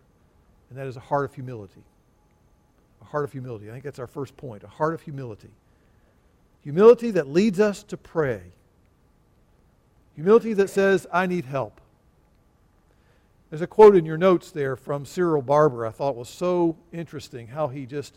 and 0.71 0.79
that 0.79 0.87
is 0.87 0.97
a 0.97 1.01
heart 1.01 1.27
of 1.27 1.35
humility 1.35 1.83
A 3.03 3.05
heart 3.05 3.25
of 3.25 3.33
humility. 3.33 3.69
I 3.69 3.73
think 3.73 3.85
that's 3.85 3.99
our 3.99 4.07
first 4.07 4.37
point 4.37 4.65
a 4.65 4.69
heart 4.69 4.95
of 4.95 5.03
humility. 5.03 5.51
Humility 6.65 7.11
that 7.11 7.29
leads 7.29 7.61
us 7.61 7.83
to 7.85 7.97
pray. 7.97 8.41
Humility 10.15 10.55
that 10.55 10.71
says, 10.71 11.07
I 11.13 11.27
need 11.27 11.45
help. 11.45 11.81
There's 13.51 13.63
a 13.63 13.67
quote 13.67 13.97
in 13.97 14.07
your 14.07 14.17
notes 14.17 14.51
there 14.51 14.77
from 14.77 15.05
Cyril 15.05 15.43
Barber 15.43 15.87
I 15.87 15.91
thought 15.91 16.17
was 16.17 16.29
so 16.29 16.77
interesting 16.91 17.49
how 17.49 17.69
he 17.69 17.85
just 17.85 18.17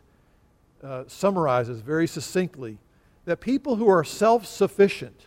uh, 0.85 1.03
summarizes 1.07 1.79
very 1.81 2.07
succinctly 2.07 2.77
that 3.25 3.39
people 3.39 3.75
who 3.75 3.89
are 3.89 4.03
self 4.03 4.45
sufficient 4.45 5.25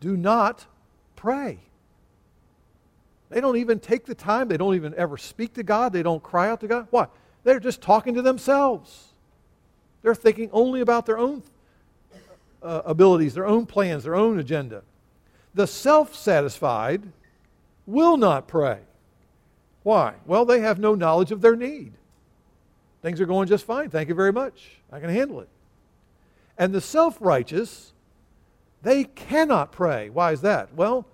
do 0.00 0.16
not 0.16 0.66
pray. 1.14 1.58
They 3.28 3.40
don't 3.40 3.56
even 3.56 3.80
take 3.80 4.06
the 4.06 4.14
time. 4.14 4.48
They 4.48 4.56
don't 4.56 4.74
even 4.74 4.94
ever 4.94 5.16
speak 5.16 5.54
to 5.54 5.62
God. 5.62 5.92
They 5.92 6.02
don't 6.02 6.22
cry 6.22 6.48
out 6.48 6.60
to 6.60 6.68
God. 6.68 6.86
Why? 6.90 7.08
They're 7.44 7.60
just 7.60 7.80
talking 7.82 8.14
to 8.14 8.22
themselves. 8.22 9.08
They're 10.02 10.14
thinking 10.14 10.48
only 10.52 10.80
about 10.80 11.06
their 11.06 11.18
own 11.18 11.42
uh, 12.62 12.82
abilities, 12.84 13.34
their 13.34 13.46
own 13.46 13.66
plans, 13.66 14.04
their 14.04 14.14
own 14.14 14.38
agenda. 14.38 14.82
The 15.54 15.66
self 15.66 16.14
satisfied 16.14 17.02
will 17.86 18.16
not 18.16 18.48
pray. 18.48 18.80
Why? 19.82 20.14
Well, 20.26 20.44
they 20.44 20.60
have 20.60 20.78
no 20.78 20.94
knowledge 20.94 21.32
of 21.32 21.40
their 21.40 21.56
need. 21.56 21.92
Things 23.06 23.20
are 23.20 23.26
going 23.26 23.46
just 23.46 23.64
fine. 23.64 23.88
Thank 23.88 24.08
you 24.08 24.16
very 24.16 24.32
much. 24.32 24.80
I 24.90 24.98
can 24.98 25.10
handle 25.10 25.38
it. 25.38 25.48
And 26.58 26.74
the 26.74 26.80
self 26.80 27.18
righteous, 27.20 27.92
they 28.82 29.04
cannot 29.04 29.70
pray. 29.70 30.10
Why 30.10 30.32
is 30.32 30.40
that? 30.40 30.74
Well, 30.74 31.06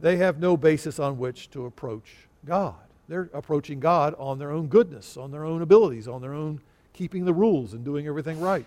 they 0.00 0.16
have 0.16 0.38
no 0.38 0.56
basis 0.56 0.98
on 0.98 1.18
which 1.18 1.50
to 1.50 1.66
approach 1.66 2.26
God. 2.46 2.76
They're 3.06 3.28
approaching 3.34 3.80
God 3.80 4.14
on 4.18 4.38
their 4.38 4.50
own 4.50 4.68
goodness, 4.68 5.18
on 5.18 5.30
their 5.30 5.44
own 5.44 5.60
abilities, 5.60 6.08
on 6.08 6.22
their 6.22 6.32
own 6.32 6.62
keeping 6.94 7.26
the 7.26 7.34
rules 7.34 7.74
and 7.74 7.84
doing 7.84 8.06
everything 8.06 8.40
right. 8.40 8.64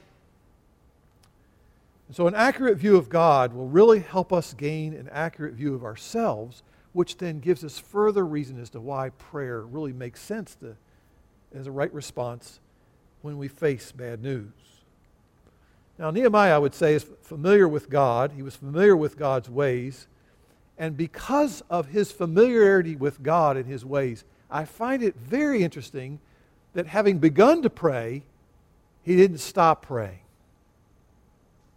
And 2.06 2.16
so, 2.16 2.28
an 2.28 2.36
accurate 2.36 2.78
view 2.78 2.98
of 2.98 3.10
God 3.10 3.52
will 3.52 3.68
really 3.68 4.02
help 4.02 4.32
us 4.32 4.54
gain 4.54 4.94
an 4.94 5.10
accurate 5.12 5.56
view 5.56 5.74
of 5.74 5.84
ourselves, 5.84 6.62
which 6.94 7.18
then 7.18 7.40
gives 7.40 7.64
us 7.64 7.80
further 7.80 8.24
reason 8.24 8.62
as 8.62 8.70
to 8.70 8.80
why 8.80 9.10
prayer 9.10 9.62
really 9.62 9.92
makes 9.92 10.22
sense 10.22 10.54
to, 10.58 10.76
as 11.54 11.68
a 11.68 11.72
right 11.72 11.94
response 11.94 12.60
when 13.22 13.38
we 13.38 13.48
face 13.48 13.92
bad 13.92 14.22
news. 14.22 14.52
Now, 15.98 16.12
Nehemiah, 16.12 16.56
I 16.56 16.58
would 16.58 16.74
say, 16.74 16.94
is 16.94 17.06
familiar 17.22 17.68
with 17.68 17.90
God. 17.90 18.32
He 18.32 18.42
was 18.42 18.56
familiar 18.56 18.96
with 18.96 19.18
God's 19.18 19.50
ways. 19.50 20.08
And 20.78 20.96
because 20.96 21.62
of 21.70 21.88
his 21.88 22.12
familiarity 22.12 22.96
with 22.96 23.22
God 23.22 23.58
and 23.58 23.66
his 23.66 23.84
ways, 23.84 24.24
I 24.50 24.64
find 24.64 25.04
it 25.04 25.16
very 25.18 25.62
interesting 25.62 26.20
that 26.74 26.88
having 26.88 27.18
begun 27.18 27.62
to 27.64 27.70
pray, 27.70 28.24
he 29.04 29.18
didn't 29.18 29.40
stop 29.40 29.86
praying. 29.86 30.20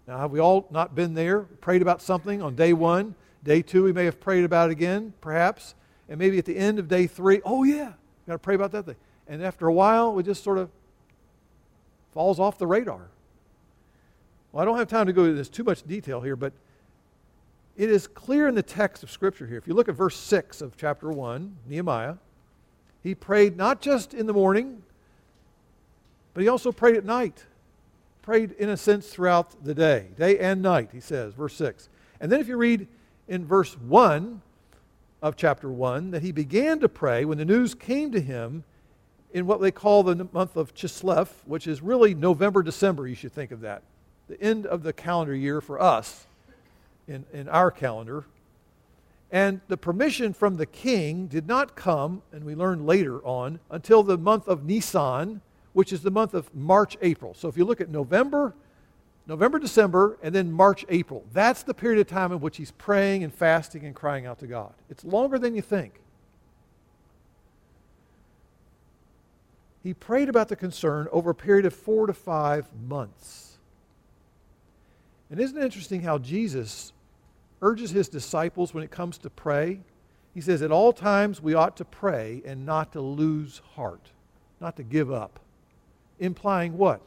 Now, 0.07 0.19
have 0.19 0.31
we 0.31 0.39
all 0.39 0.69
not 0.71 0.95
been 0.95 1.15
there, 1.15 1.41
prayed 1.41 1.83
about 1.83 2.01
something 2.01 2.43
on 2.43 2.55
day 2.55 2.73
one? 2.73 3.17
Day 3.43 3.63
two, 3.63 3.83
we 3.83 3.93
may 3.93 4.05
have 4.05 4.21
prayed 4.21 4.45
about 4.45 4.71
it 4.71 4.73
again, 4.73 5.15
perhaps. 5.21 5.75
And 6.09 6.19
maybe 6.19 6.39
at 6.39 6.45
the 6.45 6.57
end 6.57 6.79
of 6.79 6.87
day 6.87 7.09
three, 7.09 7.41
oh, 7.45 7.65
yeah, 7.65 7.93
got 8.27 8.35
to 8.35 8.39
pray 8.39 8.55
about 8.55 8.71
that 8.73 8.87
thing. 8.87 8.97
And 9.29 9.43
after 9.43 9.67
a 9.67 9.73
while, 9.73 10.19
it 10.19 10.25
just 10.25 10.43
sort 10.43 10.59
of 10.59 10.71
falls 12.13 12.39
off 12.39 12.59
the 12.59 12.67
radar. 12.67 13.09
Well, 14.53 14.63
I 14.63 14.65
don't 14.65 14.77
have 14.77 14.89
time 14.89 15.07
to 15.07 15.13
go 15.13 15.25
into 15.25 15.35
this 15.35 15.49
too 15.49 15.65
much 15.65 15.83
detail 15.87 16.21
here, 16.21 16.37
but 16.37 16.53
it 17.77 17.89
is 17.89 18.07
clear 18.07 18.49
in 18.49 18.55
the 18.55 18.63
text 18.63 19.03
of 19.03 19.11
Scripture 19.11 19.47
here. 19.47 19.57
If 19.57 19.67
you 19.67 19.75
look 19.75 19.89
at 19.89 19.95
verse 19.95 20.17
6 20.17 20.61
of 20.61 20.77
chapter 20.77 21.11
1, 21.11 21.57
Nehemiah, 21.67 22.17
he 23.03 23.15
prayed 23.15 23.57
not 23.57 23.81
just 23.81 24.13
in 24.13 24.27
the 24.27 24.33
morning, 24.33 24.83
but 26.35 26.43
he 26.43 26.49
also 26.49 26.71
prayed 26.71 26.97
at 26.97 27.05
night. 27.05 27.45
Prayed, 28.21 28.53
in 28.53 28.69
a 28.69 28.77
sense, 28.77 29.09
throughout 29.09 29.65
the 29.65 29.75
day, 29.75 30.09
day 30.19 30.39
and 30.39 30.63
night, 30.63 30.91
he 30.93 31.01
says, 31.01 31.35
verse 31.35 31.55
6. 31.55 31.89
And 32.21 32.31
then 32.31 32.41
if 32.41 32.47
you 32.47 32.57
read 32.57 32.87
in 33.27 33.45
verse 33.45 33.77
1 33.79 34.41
of 35.23 35.35
chapter 35.37 35.71
1, 35.71 36.11
that 36.13 36.23
he 36.23 36.31
began 36.31 36.79
to 36.81 36.89
pray 36.89 37.25
when 37.25 37.39
the 37.39 37.45
news 37.45 37.75
came 37.75 38.13
to 38.13 38.21
him 38.21 38.65
in 39.33 39.47
what 39.47 39.61
they 39.61 39.71
call 39.71 40.03
the 40.03 40.29
month 40.33 40.57
of 40.57 40.75
Chislev, 40.75 41.29
which 41.47 41.67
is 41.67 41.83
really 41.83 42.15
November, 42.15 42.63
December, 42.63 43.09
you 43.09 43.15
should 43.15 43.33
think 43.33 43.51
of 43.51 43.61
that. 43.63 43.83
The 44.29 44.41
end 44.41 44.67
of 44.67 44.83
the 44.83 44.93
calendar 44.93 45.35
year 45.35 45.61
for 45.61 45.81
us 45.81 46.27
in, 47.09 47.25
in 47.33 47.49
our 47.49 47.71
calendar. 47.71 48.25
And 49.31 49.63
the 49.69 49.79
permission 49.79 50.35
from 50.35 50.59
the 50.59 50.67
king 50.67 51.27
did 51.27 51.47
not 51.47 51.75
come, 51.75 52.23
and 52.33 52.45
we 52.45 52.55
learn 52.55 52.85
later 52.85 53.25
on, 53.25 53.61
until 53.71 54.03
the 54.03 54.19
month 54.19 54.47
of 54.47 54.65
Nisan, 54.65 55.41
which 55.73 55.93
is 55.93 56.03
the 56.03 56.11
month 56.11 56.35
of 56.35 56.55
March, 56.55 56.99
April. 57.01 57.33
So 57.33 57.49
if 57.49 57.57
you 57.57 57.65
look 57.65 57.81
at 57.81 57.89
November, 57.89 58.55
November, 59.27 59.59
December, 59.59 60.19
and 60.23 60.35
then 60.35 60.53
March, 60.53 60.85
April, 60.91 61.25
that's 61.33 61.63
the 61.63 61.73
period 61.73 62.01
of 62.01 62.07
time 62.07 62.33
in 62.33 62.41
which 62.41 62.59
he's 62.59 62.73
praying 62.73 63.25
and 63.25 63.33
fasting 63.33 63.87
and 63.87 63.95
crying 63.95 64.27
out 64.27 64.39
to 64.41 64.47
God. 64.47 64.75
It's 64.91 65.05
longer 65.05 65.39
than 65.39 65.55
you 65.55 65.63
think. 65.63 65.95
He 69.83 69.95
prayed 69.95 70.29
about 70.29 70.49
the 70.49 70.57
concern 70.57 71.09
over 71.11 71.31
a 71.31 71.35
period 71.35 71.67
of 71.67 71.75
four 71.75 72.07
to 72.07 72.13
five 72.13 72.69
months. 72.89 73.59
And 75.31 75.41
isn't 75.41 75.57
it 75.57 75.65
interesting 75.65 76.03
how 76.03 76.19
Jesus 76.19 76.93
urges 77.61 77.91
his 77.91 78.09
disciples 78.09 78.75
when 78.75 78.85
it 78.85 78.91
comes 78.91 79.19
to 79.19 79.31
pray? 79.31 79.81
He 80.35 80.41
says, 80.41 80.63
At 80.63 80.71
all 80.71 80.93
times 80.93 81.43
we 81.43 81.55
ought 81.55 81.77
to 81.79 81.85
pray 81.85 82.43
and 82.45 82.65
not 82.65 82.93
to 82.93 83.01
lose 83.01 83.61
heart, 83.75 84.11
not 84.61 84.77
to 84.77 84.83
give 84.83 85.11
up 85.11 85.41
implying 86.23 86.79
what? 86.79 87.01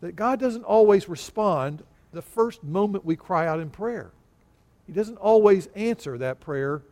That 0.00 0.16
God 0.16 0.38
doesn't 0.38 0.64
always 0.64 1.08
respond 1.08 1.82
the 2.12 2.22
first 2.22 2.62
moment 2.62 3.04
we 3.04 3.16
cry 3.16 3.46
out 3.46 3.60
in 3.60 3.70
prayer. 3.70 4.10
He 4.86 4.92
doesn't 4.92 5.16
always 5.16 5.68
answer 5.74 6.18
that 6.18 6.40
prayer 6.40 6.82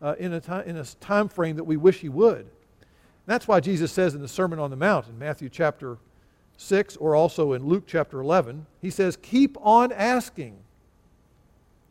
uh, 0.00 0.16
in, 0.18 0.32
a 0.32 0.40
time, 0.40 0.66
in 0.66 0.76
a 0.76 0.84
time 0.84 1.28
frame 1.28 1.56
that 1.56 1.64
we 1.64 1.76
wish 1.76 2.00
He 2.00 2.08
would. 2.08 2.46
That's 3.26 3.46
why 3.46 3.60
Jesus 3.60 3.92
says 3.92 4.14
in 4.14 4.20
the 4.20 4.28
Sermon 4.28 4.58
on 4.58 4.70
the 4.70 4.76
Mount 4.76 5.08
in 5.08 5.18
Matthew 5.18 5.48
chapter 5.48 5.98
6 6.56 6.96
or 6.96 7.14
also 7.14 7.52
in 7.52 7.66
Luke 7.66 7.84
chapter 7.86 8.20
11, 8.20 8.66
He 8.80 8.90
says, 8.90 9.16
Keep 9.20 9.56
on 9.60 9.92
asking. 9.92 10.58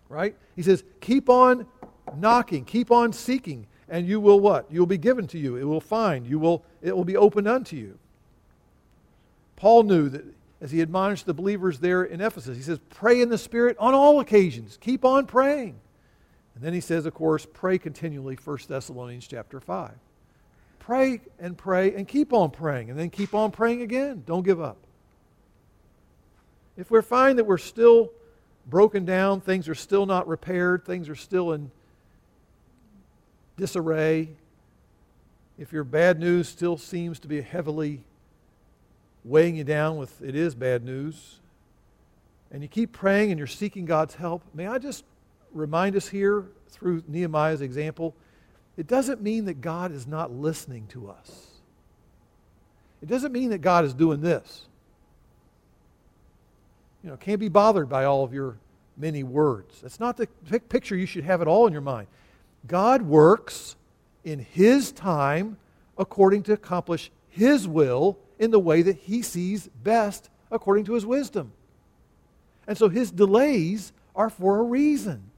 Right? 0.10 0.36
He 0.56 0.62
says, 0.62 0.84
Keep 1.00 1.30
on 1.30 1.66
knocking, 2.18 2.66
keep 2.66 2.92
on 2.92 3.14
seeking, 3.14 3.68
and 3.88 4.08
you 4.08 4.20
will 4.20 4.40
what? 4.40 4.72
You 4.72 4.80
will 4.80 4.88
be 4.88 4.98
given 4.98 5.28
to 5.28 5.38
you. 5.38 5.56
It 5.56 5.64
will 5.64 5.82
find. 5.82 6.26
You 6.26 6.40
will, 6.40 6.64
it 6.82 6.96
will 6.96 7.06
be 7.06 7.18
opened 7.18 7.48
unto 7.48 7.76
you. 7.76 7.98
Paul 9.56 9.84
knew 9.84 10.10
that 10.10 10.24
as 10.60 10.72
he 10.72 10.82
admonished 10.82 11.26
the 11.26 11.34
believers 11.34 11.80
there 11.80 12.04
in 12.04 12.22
Ephesus, 12.22 12.58
he 12.58 12.64
says, 12.64 12.80
Pray 12.90 13.22
in 13.22 13.30
the 13.30 13.38
Spirit 13.38 13.78
on 13.80 13.94
all 13.94 14.20
occasions. 14.20 14.78
Keep 14.82 15.06
on 15.06 15.26
praying. 15.26 15.80
And 16.56 16.64
then 16.64 16.74
he 16.74 16.82
says, 16.82 17.06
of 17.06 17.14
course, 17.14 17.48
pray 17.52 17.78
continually, 17.78 18.38
1 18.44 18.58
Thessalonians 18.68 19.28
chapter 19.28 19.60
5. 19.60 19.92
Pray 20.82 21.22
and 21.40 21.58
pray 21.58 21.96
and 21.96 22.08
keep 22.08 22.34
on 22.34 22.52
praying, 22.52 22.90
and 22.90 23.00
then 23.00 23.10
keep 23.10 23.34
on 23.34 23.52
praying 23.52 23.82
again. 23.82 24.24
Don't 24.26 24.44
give 24.44 24.60
up. 24.60 24.78
If 26.76 26.92
we 26.92 27.02
find 27.02 27.38
that 27.40 27.46
we're 27.46 27.58
still 27.58 28.12
broken 28.68 29.06
down, 29.06 29.42
things 29.42 29.70
are 29.70 29.76
still 29.76 30.06
not 30.06 30.28
repaired, 30.28 30.86
things 30.86 31.08
are 31.08 31.16
still 31.16 31.54
in 31.54 31.72
disarray, 33.58 34.30
if 35.60 35.72
your 35.72 35.84
bad 35.84 36.20
news 36.20 36.50
still 36.50 36.78
seems 36.78 37.20
to 37.20 37.28
be 37.28 37.42
heavily 37.42 38.02
weighing 39.24 39.56
you 39.56 39.64
down 39.64 39.98
with 39.98 40.20
it 40.24 40.36
is 40.36 40.56
bad 40.56 40.84
news, 40.84 41.40
and 42.52 42.64
you 42.64 42.68
keep 42.68 42.92
praying 42.92 43.30
and 43.32 43.38
you're 43.38 43.46
seeking 43.46 43.86
God's 43.86 44.16
help, 44.16 44.42
may 44.56 44.66
I 44.66 44.80
just 44.80 45.04
remind 45.54 45.96
us 45.96 46.08
here 46.08 46.46
through 46.70 47.04
Nehemiah's 47.08 47.62
example, 47.62 48.16
it 48.82 48.88
doesn't 48.88 49.22
mean 49.22 49.46
that 49.46 49.62
God 49.62 49.92
is 49.92 50.08
not 50.08 50.32
listening 50.32 50.88
to 50.88 51.10
us. 51.10 51.52
It 53.02 53.08
doesn't 53.08 53.32
mean 53.32 53.52
that 53.52 53.60
God 53.60 53.86
is 53.86 53.94
doing 53.94 54.22
this. 54.22 54.66
You 57.04 57.12
know, 57.12 57.18
can't 57.18 57.40
be 57.40 57.48
bothered 57.48 57.88
by 57.88 58.06
all 58.06 58.24
of 58.24 58.34
your 58.34 58.58
many 58.98 59.24
words. 59.24 59.82
That's 59.82 60.00
not 60.00 60.18
the 60.18 60.28
picture 60.28 60.96
you 60.96 61.06
should 61.06 61.24
have 61.24 61.42
at 61.42 61.48
all 61.48 61.66
in 61.68 61.74
your 61.74 61.82
mind. 61.82 62.08
God 62.68 63.04
works 63.04 63.76
in 64.24 64.40
His 64.40 64.92
time 64.92 65.58
according 65.98 66.44
to 66.44 66.54
accomplish 66.54 67.12
His 67.30 67.68
will 67.68 68.18
in 68.42 68.50
the 68.50 68.60
way 68.60 68.82
that 68.82 68.98
he 68.98 69.22
sees 69.22 69.70
best 69.84 70.30
according 70.50 70.84
to 70.86 70.96
his 70.96 71.06
wisdom. 71.06 71.54
And 72.68 72.76
so 72.76 72.90
his 72.90 73.12
delays 73.12 73.94
are 74.16 74.32
for 74.32 74.58
a 74.58 74.64
reason. 74.64 75.31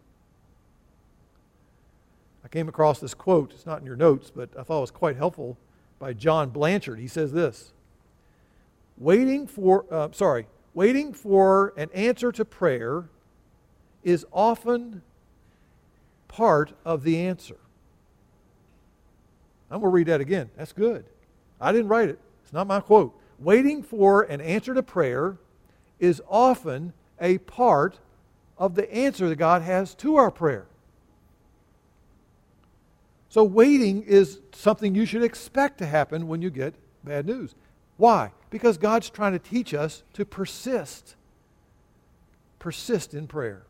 Came 2.53 2.69
across 2.69 2.99
this 2.99 3.15
quote, 3.15 3.51
it's 3.51 3.65
not 3.65 3.79
in 3.79 3.85
your 3.87 3.95
notes, 3.95 4.29
but 4.29 4.47
I 4.55 4.61
thought 4.61 4.77
it 4.77 4.81
was 4.81 4.91
quite 4.91 5.15
helpful 5.15 5.57
by 5.97 6.13
John 6.13 6.51
Blanchard. 6.51 6.99
He 6.99 7.07
says 7.07 7.31
this 7.31 7.73
Waiting 8.95 9.47
for, 9.47 9.85
uh, 9.89 10.09
sorry, 10.11 10.45
waiting 10.75 11.13
for 11.13 11.73
an 11.77 11.89
answer 11.95 12.31
to 12.31 12.45
prayer 12.45 13.05
is 14.03 14.23
often 14.31 15.01
part 16.27 16.73
of 16.85 17.01
the 17.01 17.17
answer. 17.17 17.57
I'm 19.71 19.79
going 19.79 19.89
to 19.89 19.95
read 19.95 20.07
that 20.09 20.21
again. 20.21 20.51
That's 20.55 20.73
good. 20.73 21.05
I 21.59 21.71
didn't 21.71 21.87
write 21.87 22.09
it. 22.09 22.19
It's 22.43 22.53
not 22.53 22.67
my 22.67 22.81
quote. 22.81 23.19
Waiting 23.39 23.81
for 23.81 24.21
an 24.21 24.41
answer 24.41 24.75
to 24.75 24.83
prayer 24.83 25.37
is 25.99 26.21
often 26.29 26.93
a 27.19 27.39
part 27.39 27.97
of 28.59 28.75
the 28.75 28.93
answer 28.93 29.27
that 29.27 29.37
God 29.37 29.63
has 29.63 29.95
to 29.95 30.17
our 30.17 30.29
prayer. 30.29 30.67
So, 33.33 33.43
waiting 33.43 34.03
is 34.03 34.41
something 34.51 34.93
you 34.93 35.07
should 35.07 35.23
expect 35.23 35.79
to 35.79 35.87
happen 35.87 36.27
when 36.27 36.43
you 36.43 36.51
get 36.51 36.75
bad 37.03 37.25
news. 37.25 37.55
Why? 37.97 38.31
Because 38.51 38.77
God's 38.77 39.09
trying 39.09 39.31
to 39.31 39.39
teach 39.39 39.73
us 39.73 40.03
to 40.13 40.23
persist. 40.23 41.15
Persist 42.59 43.15
in 43.15 43.25
prayer. 43.25 43.63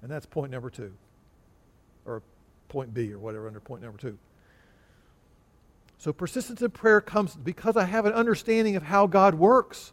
And 0.00 0.08
that's 0.08 0.26
point 0.26 0.52
number 0.52 0.70
two. 0.70 0.92
Or 2.04 2.22
point 2.68 2.94
B, 2.94 3.12
or 3.12 3.18
whatever 3.18 3.48
under 3.48 3.58
point 3.58 3.82
number 3.82 3.98
two. 3.98 4.16
So 5.98 6.12
persistence 6.12 6.62
in 6.62 6.70
prayer 6.70 7.00
comes 7.00 7.34
because 7.34 7.76
I 7.76 7.84
have 7.84 8.06
an 8.06 8.12
understanding 8.12 8.76
of 8.76 8.84
how 8.84 9.08
God 9.08 9.34
works. 9.34 9.92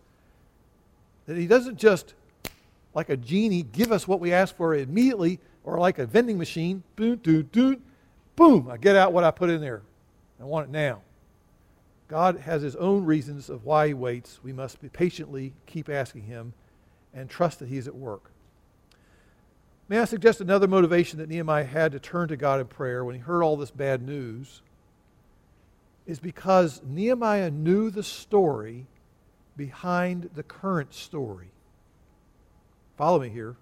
That 1.26 1.38
He 1.38 1.48
doesn't 1.48 1.80
just, 1.80 2.13
like 2.93 3.10
a 3.10 3.17
genie, 3.17 3.63
give 3.63 3.91
us 3.91 4.08
what 4.08 4.19
we 4.19 4.32
ask 4.32 4.56
for 4.56 4.76
immediately, 4.76 5.39
or 5.63 5.80
like 5.80 5.98
a 5.98 6.06
vending 6.06 6.38
machine, 6.38 6.84
boom, 6.95 7.15
boom, 7.15 7.50
boom, 7.52 7.82
boom, 8.36 8.69
I 8.69 8.78
get 8.78 8.95
out 8.95 9.13
what 9.13 9.24
I 9.24 9.32
put 9.32 9.50
in 9.50 9.62
there. 9.62 9.82
I 10.39 10.43
want 10.43 10.69
it 10.69 10.71
now. 10.71 11.02
God 12.08 12.38
has 12.39 12.62
His 12.62 12.76
own 12.76 13.06
reasons 13.06 13.50
of 13.50 13.65
why 13.65 13.88
He 13.88 13.93
waits. 13.93 14.39
We 14.43 14.54
must 14.54 14.78
patiently 14.93 15.54
keep 15.65 15.89
asking 15.89 16.24
Him 16.24 16.54
and 17.13 17.30
trust 17.30 17.60
that 17.60 17.69
He's 17.69 17.88
at 17.88 17.95
work. 17.95 18.32
May 19.88 20.00
I 20.00 20.06
suggest 20.06 20.41
another 20.41 20.67
motivation 20.67 21.19
that 21.19 21.30
Nehemiah 21.30 21.65
had 21.65 21.91
to 21.91 22.00
turn 22.00 22.28
to 22.30 22.38
God 22.38 22.60
in 22.60 22.67
prayer 22.67 23.06
when 23.06 23.13
he 23.13 23.21
heard 23.21 23.43
all 23.43 23.56
this 23.56 23.69
bad 23.69 24.02
news? 24.02 24.62
is 26.06 26.19
because 26.19 26.82
Nehemiah 26.86 27.50
knew 27.50 27.89
the 27.89 28.04
story 28.04 28.86
behind 29.58 30.30
the 30.36 30.43
current 30.43 30.93
story. 30.93 31.50
Follow 32.98 33.19
me 33.19 33.30
here. 33.30 33.56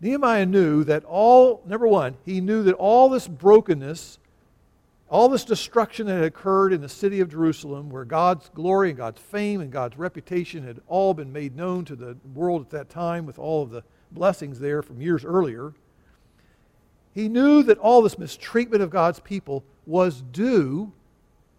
Nehemiah 0.00 0.46
knew 0.46 0.84
that 0.84 1.04
all, 1.04 1.62
number 1.66 1.86
one, 1.86 2.16
he 2.24 2.40
knew 2.40 2.62
that 2.62 2.74
all 2.74 3.08
this 3.08 3.28
brokenness, 3.28 4.18
all 5.10 5.28
this 5.28 5.44
destruction 5.44 6.06
that 6.06 6.14
had 6.14 6.24
occurred 6.24 6.72
in 6.72 6.80
the 6.80 6.88
city 6.88 7.20
of 7.20 7.30
Jerusalem, 7.30 7.90
where 7.90 8.04
God's 8.04 8.48
glory 8.54 8.90
and 8.90 8.96
God's 8.96 9.20
fame 9.20 9.60
and 9.60 9.70
God's 9.70 9.98
reputation 9.98 10.66
had 10.66 10.80
all 10.88 11.12
been 11.12 11.32
made 11.32 11.54
known 11.54 11.84
to 11.84 11.96
the 11.96 12.16
world 12.34 12.62
at 12.62 12.70
that 12.70 12.88
time 12.88 13.26
with 13.26 13.38
all 13.38 13.62
of 13.62 13.70
the 13.70 13.82
blessings 14.10 14.58
there 14.58 14.82
from 14.82 15.02
years 15.02 15.24
earlier, 15.24 15.74
he 17.12 17.28
knew 17.28 17.62
that 17.64 17.78
all 17.78 18.02
this 18.02 18.18
mistreatment 18.18 18.82
of 18.82 18.90
God's 18.90 19.20
people 19.20 19.64
was 19.84 20.22
due 20.22 20.92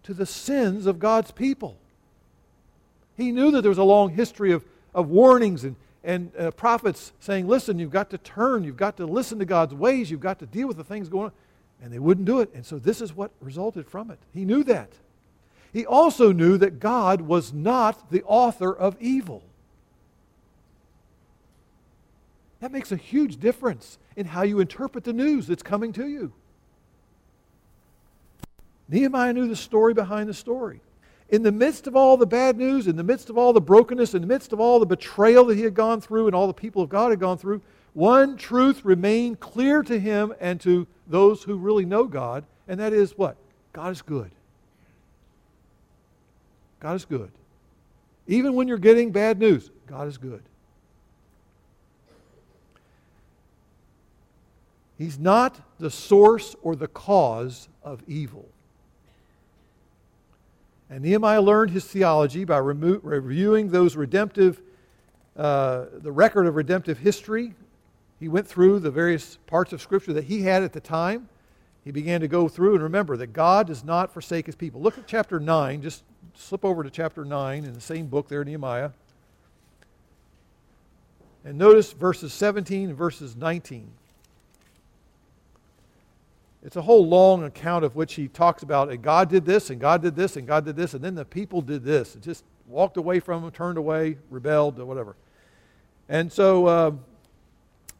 to 0.02 0.14
the 0.14 0.26
sins 0.26 0.86
of 0.86 0.98
God's 0.98 1.30
people. 1.30 1.76
He 3.16 3.30
knew 3.30 3.50
that 3.52 3.60
there 3.60 3.70
was 3.70 3.78
a 3.78 3.84
long 3.84 4.10
history 4.10 4.52
of, 4.52 4.64
of 4.94 5.08
warnings 5.08 5.64
and, 5.64 5.76
and 6.04 6.32
uh, 6.36 6.50
prophets 6.50 7.12
saying, 7.20 7.46
listen, 7.46 7.78
you've 7.78 7.90
got 7.90 8.10
to 8.10 8.18
turn, 8.18 8.64
you've 8.64 8.76
got 8.76 8.96
to 8.96 9.06
listen 9.06 9.38
to 9.38 9.44
God's 9.44 9.74
ways, 9.74 10.10
you've 10.10 10.20
got 10.20 10.38
to 10.40 10.46
deal 10.46 10.66
with 10.66 10.76
the 10.76 10.84
things 10.84 11.08
going 11.08 11.26
on. 11.26 11.32
And 11.82 11.92
they 11.92 11.98
wouldn't 11.98 12.26
do 12.26 12.40
it. 12.40 12.50
And 12.54 12.64
so 12.64 12.78
this 12.78 13.00
is 13.00 13.14
what 13.14 13.32
resulted 13.40 13.86
from 13.86 14.10
it. 14.10 14.18
He 14.32 14.44
knew 14.44 14.62
that. 14.64 14.90
He 15.72 15.86
also 15.86 16.32
knew 16.32 16.58
that 16.58 16.78
God 16.80 17.22
was 17.22 17.52
not 17.52 18.10
the 18.10 18.22
author 18.24 18.72
of 18.72 18.96
evil. 19.00 19.42
That 22.60 22.70
makes 22.70 22.92
a 22.92 22.96
huge 22.96 23.40
difference 23.40 23.98
in 24.14 24.26
how 24.26 24.42
you 24.42 24.60
interpret 24.60 25.02
the 25.02 25.12
news 25.12 25.48
that's 25.48 25.62
coming 25.62 25.92
to 25.94 26.06
you. 26.06 26.32
Nehemiah 28.88 29.32
knew 29.32 29.48
the 29.48 29.56
story 29.56 29.94
behind 29.94 30.28
the 30.28 30.34
story. 30.34 30.80
In 31.32 31.42
the 31.42 31.50
midst 31.50 31.86
of 31.86 31.96
all 31.96 32.18
the 32.18 32.26
bad 32.26 32.58
news, 32.58 32.86
in 32.86 32.94
the 32.94 33.02
midst 33.02 33.30
of 33.30 33.38
all 33.38 33.54
the 33.54 33.60
brokenness, 33.60 34.12
in 34.12 34.20
the 34.20 34.26
midst 34.26 34.52
of 34.52 34.60
all 34.60 34.78
the 34.78 34.86
betrayal 34.86 35.46
that 35.46 35.56
he 35.56 35.62
had 35.62 35.72
gone 35.72 35.98
through 35.98 36.26
and 36.26 36.36
all 36.36 36.46
the 36.46 36.52
people 36.52 36.82
of 36.82 36.90
God 36.90 37.08
had 37.08 37.18
gone 37.18 37.38
through, 37.38 37.62
one 37.94 38.36
truth 38.36 38.84
remained 38.84 39.40
clear 39.40 39.82
to 39.82 39.98
him 39.98 40.34
and 40.40 40.60
to 40.60 40.86
those 41.06 41.42
who 41.42 41.56
really 41.56 41.86
know 41.86 42.04
God, 42.04 42.44
and 42.68 42.78
that 42.80 42.92
is 42.92 43.16
what? 43.16 43.36
God 43.72 43.92
is 43.92 44.02
good. 44.02 44.30
God 46.80 46.96
is 46.96 47.06
good. 47.06 47.30
Even 48.26 48.54
when 48.54 48.68
you're 48.68 48.76
getting 48.76 49.10
bad 49.10 49.38
news, 49.38 49.70
God 49.86 50.08
is 50.08 50.18
good. 50.18 50.42
He's 54.98 55.18
not 55.18 55.58
the 55.78 55.90
source 55.90 56.54
or 56.62 56.76
the 56.76 56.88
cause 56.88 57.68
of 57.82 58.02
evil. 58.06 58.51
And 60.92 61.00
Nehemiah 61.00 61.40
learned 61.40 61.70
his 61.70 61.86
theology 61.86 62.44
by 62.44 62.58
remo- 62.58 63.00
reviewing 63.02 63.70
those 63.70 63.96
redemptive, 63.96 64.60
uh, 65.34 65.86
the 65.90 66.12
record 66.12 66.46
of 66.46 66.54
redemptive 66.54 66.98
history. 66.98 67.54
He 68.20 68.28
went 68.28 68.46
through 68.46 68.80
the 68.80 68.90
various 68.90 69.38
parts 69.46 69.72
of 69.72 69.80
Scripture 69.80 70.12
that 70.12 70.24
he 70.24 70.42
had 70.42 70.62
at 70.62 70.74
the 70.74 70.80
time. 70.80 71.30
He 71.82 71.92
began 71.92 72.20
to 72.20 72.28
go 72.28 72.46
through 72.46 72.74
and 72.74 72.82
remember 72.82 73.16
that 73.16 73.28
God 73.28 73.68
does 73.68 73.82
not 73.82 74.12
forsake 74.12 74.44
his 74.44 74.54
people. 74.54 74.82
Look 74.82 74.98
at 74.98 75.06
chapter 75.06 75.40
9. 75.40 75.80
Just 75.80 76.04
slip 76.34 76.62
over 76.62 76.84
to 76.84 76.90
chapter 76.90 77.24
9 77.24 77.64
in 77.64 77.72
the 77.72 77.80
same 77.80 78.06
book 78.08 78.28
there, 78.28 78.44
Nehemiah. 78.44 78.90
And 81.42 81.56
notice 81.56 81.92
verses 81.92 82.34
17 82.34 82.90
and 82.90 82.98
verses 82.98 83.34
19. 83.34 83.90
It's 86.64 86.76
a 86.76 86.82
whole 86.82 87.06
long 87.06 87.44
account 87.44 87.84
of 87.84 87.96
which 87.96 88.14
he 88.14 88.28
talks 88.28 88.62
about, 88.62 88.90
and 88.90 89.02
God 89.02 89.28
did 89.28 89.44
this, 89.44 89.70
and 89.70 89.80
God 89.80 90.00
did 90.00 90.14
this, 90.14 90.36
and 90.36 90.46
God 90.46 90.64
did 90.64 90.76
this, 90.76 90.94
and 90.94 91.02
then 91.02 91.16
the 91.16 91.24
people 91.24 91.60
did 91.60 91.82
this. 91.82 92.14
It 92.14 92.22
just 92.22 92.44
walked 92.66 92.96
away 92.96 93.18
from 93.18 93.42
him, 93.42 93.50
turned 93.50 93.78
away, 93.78 94.18
rebelled, 94.30 94.78
or 94.78 94.86
whatever. 94.86 95.16
And 96.08 96.32
so, 96.32 96.66
uh, 96.66 96.92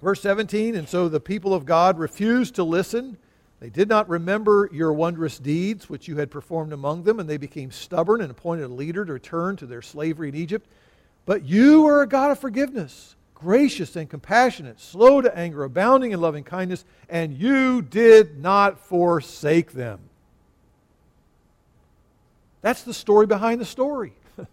verse 0.00 0.22
17, 0.22 0.76
and 0.76 0.88
so 0.88 1.08
the 1.08 1.18
people 1.18 1.52
of 1.54 1.66
God 1.66 1.98
refused 1.98 2.54
to 2.54 2.62
listen. 2.62 3.16
They 3.58 3.70
did 3.70 3.88
not 3.88 4.08
remember 4.08 4.70
your 4.72 4.92
wondrous 4.92 5.40
deeds 5.40 5.88
which 5.88 6.06
you 6.06 6.18
had 6.18 6.30
performed 6.30 6.72
among 6.72 7.02
them, 7.02 7.18
and 7.18 7.28
they 7.28 7.38
became 7.38 7.72
stubborn 7.72 8.20
and 8.20 8.30
appointed 8.30 8.64
a 8.64 8.68
leader 8.68 9.04
to 9.04 9.12
return 9.12 9.56
to 9.56 9.66
their 9.66 9.82
slavery 9.82 10.28
in 10.28 10.36
Egypt. 10.36 10.68
But 11.26 11.44
you 11.44 11.86
are 11.86 12.02
a 12.02 12.06
God 12.06 12.30
of 12.30 12.38
forgiveness 12.38 13.16
gracious 13.42 13.96
and 13.96 14.08
compassionate, 14.08 14.80
slow 14.80 15.20
to 15.20 15.36
anger, 15.36 15.64
abounding 15.64 16.12
in 16.12 16.20
loving 16.20 16.44
kindness, 16.44 16.84
and 17.08 17.36
you 17.36 17.82
did 17.82 18.38
not 18.38 18.78
forsake 18.78 19.72
them. 19.72 19.98
That's 22.60 22.84
the 22.84 22.94
story 22.94 23.26
behind 23.26 23.60
the 23.60 23.64
story. 23.64 24.12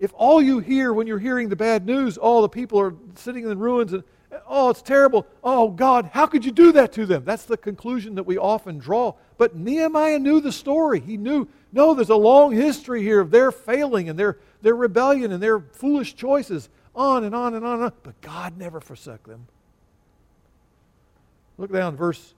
if 0.00 0.12
all 0.14 0.40
you 0.40 0.60
hear 0.60 0.92
when 0.92 1.08
you're 1.08 1.18
hearing 1.18 1.48
the 1.48 1.56
bad 1.56 1.84
news, 1.84 2.16
all 2.16 2.42
the 2.42 2.48
people 2.48 2.78
are 2.78 2.94
sitting 3.16 3.42
in 3.42 3.48
the 3.48 3.56
ruins 3.56 3.92
and, 3.92 4.04
oh, 4.46 4.70
it's 4.70 4.82
terrible. 4.82 5.26
Oh, 5.42 5.70
God, 5.70 6.10
how 6.12 6.26
could 6.26 6.44
you 6.44 6.52
do 6.52 6.70
that 6.72 6.92
to 6.92 7.04
them? 7.04 7.24
That's 7.24 7.46
the 7.46 7.56
conclusion 7.56 8.14
that 8.14 8.22
we 8.22 8.38
often 8.38 8.78
draw. 8.78 9.14
But 9.36 9.56
Nehemiah 9.56 10.20
knew 10.20 10.40
the 10.40 10.52
story. 10.52 11.00
He 11.00 11.16
knew, 11.16 11.48
no, 11.72 11.94
there's 11.94 12.10
a 12.10 12.16
long 12.16 12.52
history 12.52 13.02
here 13.02 13.18
of 13.18 13.32
their 13.32 13.50
failing 13.50 14.08
and 14.08 14.16
their, 14.16 14.38
their 14.62 14.76
rebellion 14.76 15.32
and 15.32 15.42
their 15.42 15.58
foolish 15.58 16.14
choices 16.14 16.68
on 16.98 17.24
and 17.24 17.34
on 17.34 17.54
and 17.54 17.64
on 17.64 17.74
and 17.74 17.84
on. 17.84 17.92
But 18.02 18.20
God 18.20 18.58
never 18.58 18.80
forsook 18.80 19.26
them. 19.26 19.46
Look 21.56 21.72
down 21.72 21.96
verse 21.96 22.34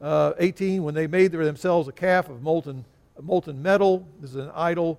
uh, 0.00 0.32
18. 0.38 0.82
When 0.82 0.94
they 0.94 1.06
made 1.06 1.32
themselves 1.32 1.88
a 1.88 1.92
calf 1.92 2.28
of 2.28 2.42
molten, 2.42 2.84
molten 3.20 3.60
metal, 3.62 4.06
this 4.20 4.30
is 4.30 4.36
an 4.36 4.52
idol. 4.54 4.98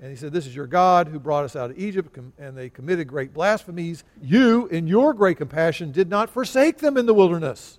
And 0.00 0.10
he 0.10 0.16
said, 0.16 0.32
This 0.32 0.46
is 0.46 0.54
your 0.54 0.66
God 0.66 1.08
who 1.08 1.18
brought 1.18 1.44
us 1.44 1.56
out 1.56 1.70
of 1.70 1.78
Egypt. 1.78 2.18
And 2.38 2.56
they 2.56 2.68
committed 2.68 3.06
great 3.06 3.32
blasphemies. 3.32 4.04
You, 4.22 4.66
in 4.68 4.86
your 4.86 5.14
great 5.14 5.36
compassion, 5.36 5.92
did 5.92 6.08
not 6.08 6.30
forsake 6.30 6.78
them 6.78 6.96
in 6.96 7.06
the 7.06 7.14
wilderness. 7.14 7.78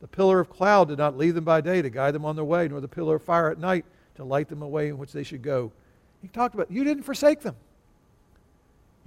The 0.00 0.08
pillar 0.08 0.38
of 0.38 0.48
cloud 0.48 0.88
did 0.88 0.98
not 0.98 1.16
leave 1.16 1.34
them 1.34 1.44
by 1.44 1.60
day 1.60 1.82
to 1.82 1.90
guide 1.90 2.14
them 2.14 2.24
on 2.24 2.36
their 2.36 2.44
way, 2.44 2.68
nor 2.68 2.80
the 2.80 2.88
pillar 2.88 3.16
of 3.16 3.22
fire 3.22 3.50
at 3.50 3.58
night 3.58 3.84
to 4.14 4.24
light 4.24 4.48
them 4.48 4.62
away 4.62 4.88
in 4.88 4.98
which 4.98 5.12
they 5.12 5.24
should 5.24 5.42
go. 5.42 5.72
He 6.22 6.28
talked 6.28 6.54
about, 6.54 6.70
you 6.70 6.84
didn't 6.84 7.02
forsake 7.02 7.40
them. 7.40 7.56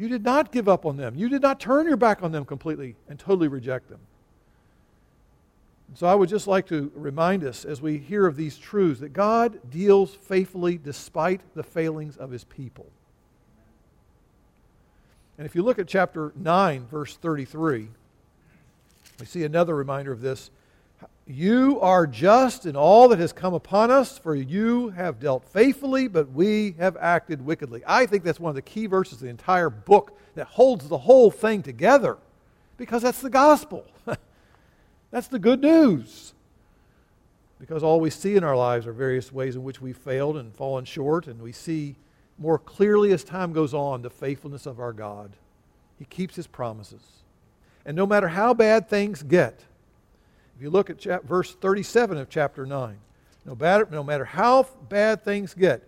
You 0.02 0.10
did 0.10 0.24
not 0.24 0.52
give 0.52 0.68
up 0.68 0.88
on 0.88 0.98
them. 0.98 1.14
You 1.14 1.30
did 1.30 1.44
not 1.44 1.60
turn 1.60 1.86
your 1.86 1.96
back 1.96 2.24
on 2.24 2.32
them 2.32 2.44
completely 2.44 2.96
and 3.08 3.20
totally 3.20 3.48
reject 3.48 3.88
them. 3.88 4.00
And 5.88 5.96
so 5.96 6.08
I 6.08 6.16
would 6.16 6.28
just 6.28 6.48
like 6.48 6.66
to 6.70 6.92
remind 6.96 7.44
us 7.44 7.66
as 7.66 7.84
we 7.84 8.00
hear 8.00 8.26
of 8.26 8.36
these 8.36 8.58
truths 8.58 9.02
that 9.02 9.14
God 9.14 9.60
deals 9.70 10.16
faithfully 10.16 10.80
despite 10.80 11.42
the 11.54 11.62
failings 11.62 12.18
of 12.18 12.32
his 12.32 12.46
people. 12.46 12.88
And 15.38 15.46
if 15.46 15.54
you 15.54 15.62
look 15.62 15.78
at 15.78 15.88
chapter 15.88 16.34
9, 16.36 16.88
verse 16.88 17.16
33, 17.18 17.88
we 19.20 19.26
see 19.28 19.44
another 19.44 19.76
reminder 19.76 20.12
of 20.12 20.22
this. 20.22 20.50
You 21.28 21.80
are 21.82 22.08
just 22.08 22.66
in 22.66 22.76
all 22.76 23.08
that 23.10 23.20
has 23.20 23.32
come 23.32 23.54
upon 23.54 23.92
us, 23.92 24.18
for 24.18 24.36
you 24.36 24.90
have 24.90 25.20
dealt 25.20 25.46
faithfully, 25.46 26.08
but 26.08 26.32
we 26.32 26.76
have 26.80 26.98
acted 26.98 27.46
wickedly. 27.46 27.84
I 27.86 28.06
think 28.06 28.24
that's 28.24 28.40
one 28.40 28.50
of 28.50 28.56
the 28.56 28.62
key 28.62 28.88
verses 28.88 29.14
of 29.14 29.20
the 29.22 29.30
entire 29.30 29.70
book 29.70 30.18
that 30.36 30.48
holds 30.48 30.88
the 30.88 30.98
whole 30.98 31.32
thing 31.32 31.62
together 31.62 32.18
because 32.78 33.04
that's 33.04 33.22
the 33.22 33.30
gospel. 33.30 33.86
that's 35.12 35.28
the 35.28 35.40
good 35.40 35.62
news. 35.62 36.34
Because 37.60 37.84
all 37.84 38.00
we 38.00 38.10
see 38.10 38.36
in 38.36 38.44
our 38.44 38.58
lives 38.58 38.88
are 38.88 38.94
various 38.94 39.32
ways 39.32 39.56
in 39.56 39.64
which 39.64 39.80
we've 39.80 39.98
failed 39.98 40.36
and 40.36 40.54
fallen 40.56 40.84
short, 40.84 41.28
and 41.28 41.40
we 41.42 41.52
see 41.52 41.96
more 42.40 42.58
clearly 42.58 43.14
as 43.14 43.24
time 43.24 43.54
goes 43.54 43.74
on 43.74 44.02
the 44.02 44.10
faithfulness 44.10 44.66
of 44.66 44.80
our 44.80 44.94
God. 44.94 45.36
He 46.00 46.06
keeps 46.06 46.36
his 46.36 46.48
promises. 46.48 47.04
And 47.86 47.96
no 47.96 48.08
matter 48.08 48.30
how 48.30 48.56
bad 48.56 48.90
things 48.90 49.22
get, 49.22 49.64
if 50.56 50.62
you 50.62 50.70
look 50.70 50.90
at 50.90 51.00
chap- 51.00 51.24
verse 51.24 51.54
37 51.56 52.18
of 52.18 52.30
chapter 52.30 52.66
9, 52.66 52.98
no 53.46 53.56
matter, 53.56 53.88
no 53.92 54.04
matter 54.04 54.26
how 54.26 54.68
bad 54.90 55.24
things 55.24 55.54
get, 55.54 55.82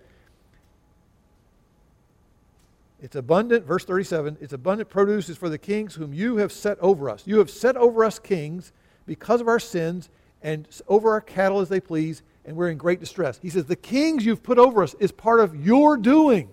it's 3.04 3.18
abundant, 3.18 3.66
verse 3.66 3.84
37, 3.84 4.38
its 4.40 4.54
abundant 4.54 4.90
produce 4.90 5.28
is 5.28 5.36
for 5.36 5.50
the 5.50 5.58
kings 5.58 5.94
whom 5.94 6.14
you 6.14 6.38
have 6.38 6.54
set 6.54 6.80
over 6.80 7.10
us. 7.10 7.24
You 7.26 7.40
have 7.40 7.50
set 7.50 7.76
over 7.76 8.06
us 8.06 8.18
kings 8.18 8.72
because 9.06 9.42
of 9.42 9.50
our 9.50 9.60
sins 9.60 10.10
and 10.42 10.68
over 10.88 11.12
our 11.12 11.20
cattle 11.20 11.60
as 11.60 11.68
they 11.68 11.82
please, 11.82 12.24
and 12.46 12.56
we're 12.56 12.70
in 12.70 12.78
great 12.78 13.02
distress. 13.02 13.40
He 13.42 13.50
says, 13.50 13.66
The 13.66 13.76
kings 13.76 14.26
you've 14.26 14.42
put 14.42 14.58
over 14.58 14.82
us 14.84 14.96
is 15.00 15.12
part 15.12 15.42
of 15.42 15.66
your 15.66 15.98
doing. 15.98 16.50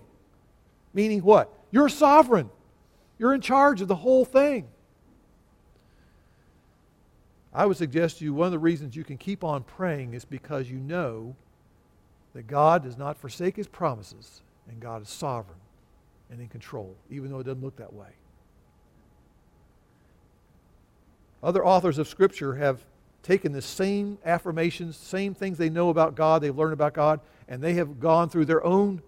Meaning 0.93 1.21
what? 1.21 1.53
You're 1.71 1.87
sovereign. 1.87 2.49
You're 3.17 3.33
in 3.33 3.41
charge 3.41 3.81
of 3.81 3.87
the 3.87 3.95
whole 3.95 4.25
thing. 4.25 4.67
I 7.53 7.65
would 7.65 7.77
suggest 7.77 8.19
to 8.19 8.25
you 8.25 8.33
one 8.33 8.45
of 8.45 8.51
the 8.51 8.59
reasons 8.59 8.95
you 8.95 9.03
can 9.03 9.17
keep 9.17 9.43
on 9.43 9.63
praying 9.63 10.13
is 10.13 10.23
because 10.23 10.69
you 10.69 10.77
know 10.77 11.35
that 12.33 12.47
God 12.47 12.83
does 12.83 12.97
not 12.97 13.17
forsake 13.17 13.57
his 13.57 13.67
promises 13.67 14.41
and 14.69 14.79
God 14.79 15.01
is 15.01 15.09
sovereign 15.09 15.59
and 16.29 16.39
in 16.39 16.47
control, 16.47 16.95
even 17.09 17.29
though 17.29 17.39
it 17.39 17.43
doesn't 17.43 17.63
look 17.63 17.75
that 17.75 17.93
way. 17.93 18.07
Other 21.43 21.65
authors 21.65 21.97
of 21.97 22.07
Scripture 22.07 22.55
have 22.55 22.85
taken 23.23 23.51
the 23.51 23.61
same 23.61 24.17
affirmations, 24.25 24.95
same 24.95 25.33
things 25.33 25.57
they 25.57 25.69
know 25.69 25.89
about 25.89 26.15
God, 26.15 26.41
they've 26.41 26.57
learned 26.57 26.73
about 26.73 26.93
God, 26.93 27.19
and 27.47 27.61
they 27.61 27.73
have 27.73 27.99
gone 27.99 28.29
through 28.29 28.45
their 28.45 28.63
own 28.63 29.01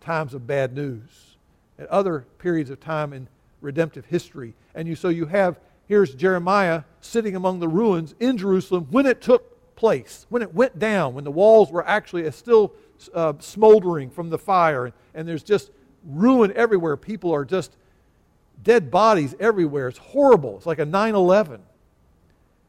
times 0.00 0.34
of 0.34 0.46
bad 0.46 0.74
news 0.74 1.36
at 1.78 1.86
other 1.88 2.26
periods 2.38 2.70
of 2.70 2.80
time 2.80 3.12
in 3.12 3.28
redemptive 3.60 4.06
history. 4.06 4.54
And 4.74 4.88
you, 4.88 4.96
so 4.96 5.08
you 5.08 5.26
have 5.26 5.58
here's 5.86 6.14
Jeremiah 6.14 6.84
sitting 7.00 7.36
among 7.36 7.60
the 7.60 7.68
ruins 7.68 8.14
in 8.20 8.36
Jerusalem 8.36 8.88
when 8.90 9.06
it 9.06 9.20
took 9.20 9.54
place, 9.76 10.26
when 10.28 10.42
it 10.42 10.54
went 10.54 10.78
down, 10.78 11.14
when 11.14 11.24
the 11.24 11.30
walls 11.30 11.70
were 11.70 11.86
actually 11.86 12.30
still 12.30 12.72
uh, 13.12 13.34
smoldering 13.40 14.10
from 14.10 14.30
the 14.30 14.38
fire, 14.38 14.92
and 15.14 15.28
there's 15.28 15.42
just 15.42 15.70
ruin 16.04 16.52
everywhere. 16.54 16.96
People 16.96 17.32
are 17.34 17.44
just 17.44 17.76
dead 18.62 18.90
bodies 18.90 19.34
everywhere. 19.40 19.88
It's 19.88 19.98
horrible. 19.98 20.56
It's 20.56 20.66
like 20.66 20.78
a 20.78 20.84
9 20.84 21.14
11. 21.14 21.60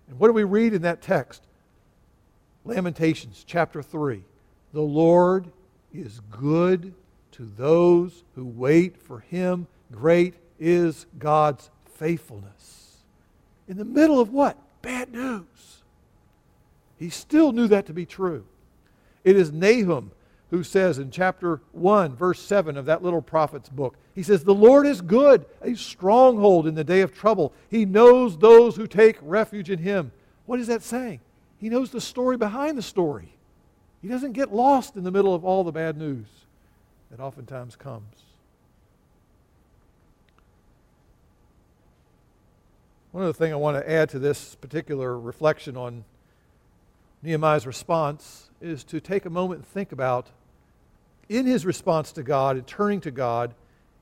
And 0.07 0.20
what 0.20 0.28
do 0.28 0.34
we 0.34 0.43
read 0.43 0.74
in 0.74 0.82
that 0.84 1.01
text? 1.01 1.43
Lamentations 2.63 3.43
chapter 3.47 3.82
3. 3.82 4.24
The 4.74 4.82
Lord 4.82 5.47
is 5.93 6.20
good 6.30 6.93
to 7.32 7.45
those 7.55 8.24
who 8.36 8.45
wait 8.45 8.97
for 8.97 9.20
him. 9.20 9.68
Great 9.91 10.36
is 10.59 11.05
God's 11.18 11.70
faithfulness 11.86 12.84
in 13.68 13.78
the 13.78 13.86
middle 13.86 14.20
of 14.20 14.32
what? 14.32 14.57
Bad 14.82 15.11
news. 15.11 15.84
He 16.97 17.09
still 17.09 17.51
knew 17.51 17.68
that 17.68 17.86
to 17.88 17.93
be 17.93 18.05
true. 18.05 18.45
It 19.24 19.36
is 19.36 19.51
Nahum 19.51 20.11
who 20.51 20.63
says 20.63 20.99
in 20.99 21.11
chapter 21.11 21.61
1, 21.72 22.16
verse 22.16 22.39
7 22.39 22.78
of 22.78 22.86
that 22.86 23.03
little 23.03 23.22
prophet's 23.22 23.70
book, 23.70 23.95
he 24.13 24.24
says, 24.24 24.43
The 24.43 24.53
Lord 24.53 24.86
is 24.86 25.01
good, 25.01 25.45
a 25.61 25.76
stronghold 25.76 26.68
in 26.68 26.76
the 26.76 26.84
day 26.84 27.01
of 27.01 27.13
trouble. 27.13 27.51
He 27.70 27.86
knows 27.86 28.38
those 28.38 28.76
who 28.76 28.88
take 28.88 29.18
refuge 29.22 29.70
in 29.70 29.80
him. 29.80 30.11
What 30.45 30.59
is 30.59 30.68
that 30.68 30.84
saying? 30.84 31.20
He 31.59 31.70
knows 31.70 31.89
the 31.89 32.01
story 32.01 32.38
behind 32.38 32.78
the 32.78 32.84
story. 32.84 33.34
He 34.01 34.07
doesn't 34.07 34.34
get 34.34 34.53
lost 34.53 34.95
in 34.95 35.03
the 35.03 35.11
middle 35.11 35.34
of 35.34 35.43
all 35.43 35.63
the 35.63 35.72
bad 35.72 35.97
news 35.97 36.28
that 37.09 37.20
oftentimes 37.20 37.76
comes. 37.76 38.05
One 43.16 43.24
other 43.24 43.32
thing 43.32 43.53
I 43.53 43.55
want 43.55 43.78
to 43.78 43.89
add 43.89 44.09
to 44.09 44.20
this 44.20 44.55
particular 44.55 45.18
reflection 45.18 45.78
on 45.78 46.03
Nehemiah's 47.24 47.66
response 47.66 48.49
is 48.59 48.84
to 48.84 48.99
take 48.99 49.24
a 49.24 49.30
moment 49.30 49.59
and 49.59 49.68
think 49.70 49.93
about 49.93 50.32
in 51.30 51.45
his 51.45 51.66
response 51.66 52.11
to 52.11 52.24
God 52.24 52.57
and 52.57 52.68
turning 52.68 52.99
to 52.99 53.11
God, 53.11 53.55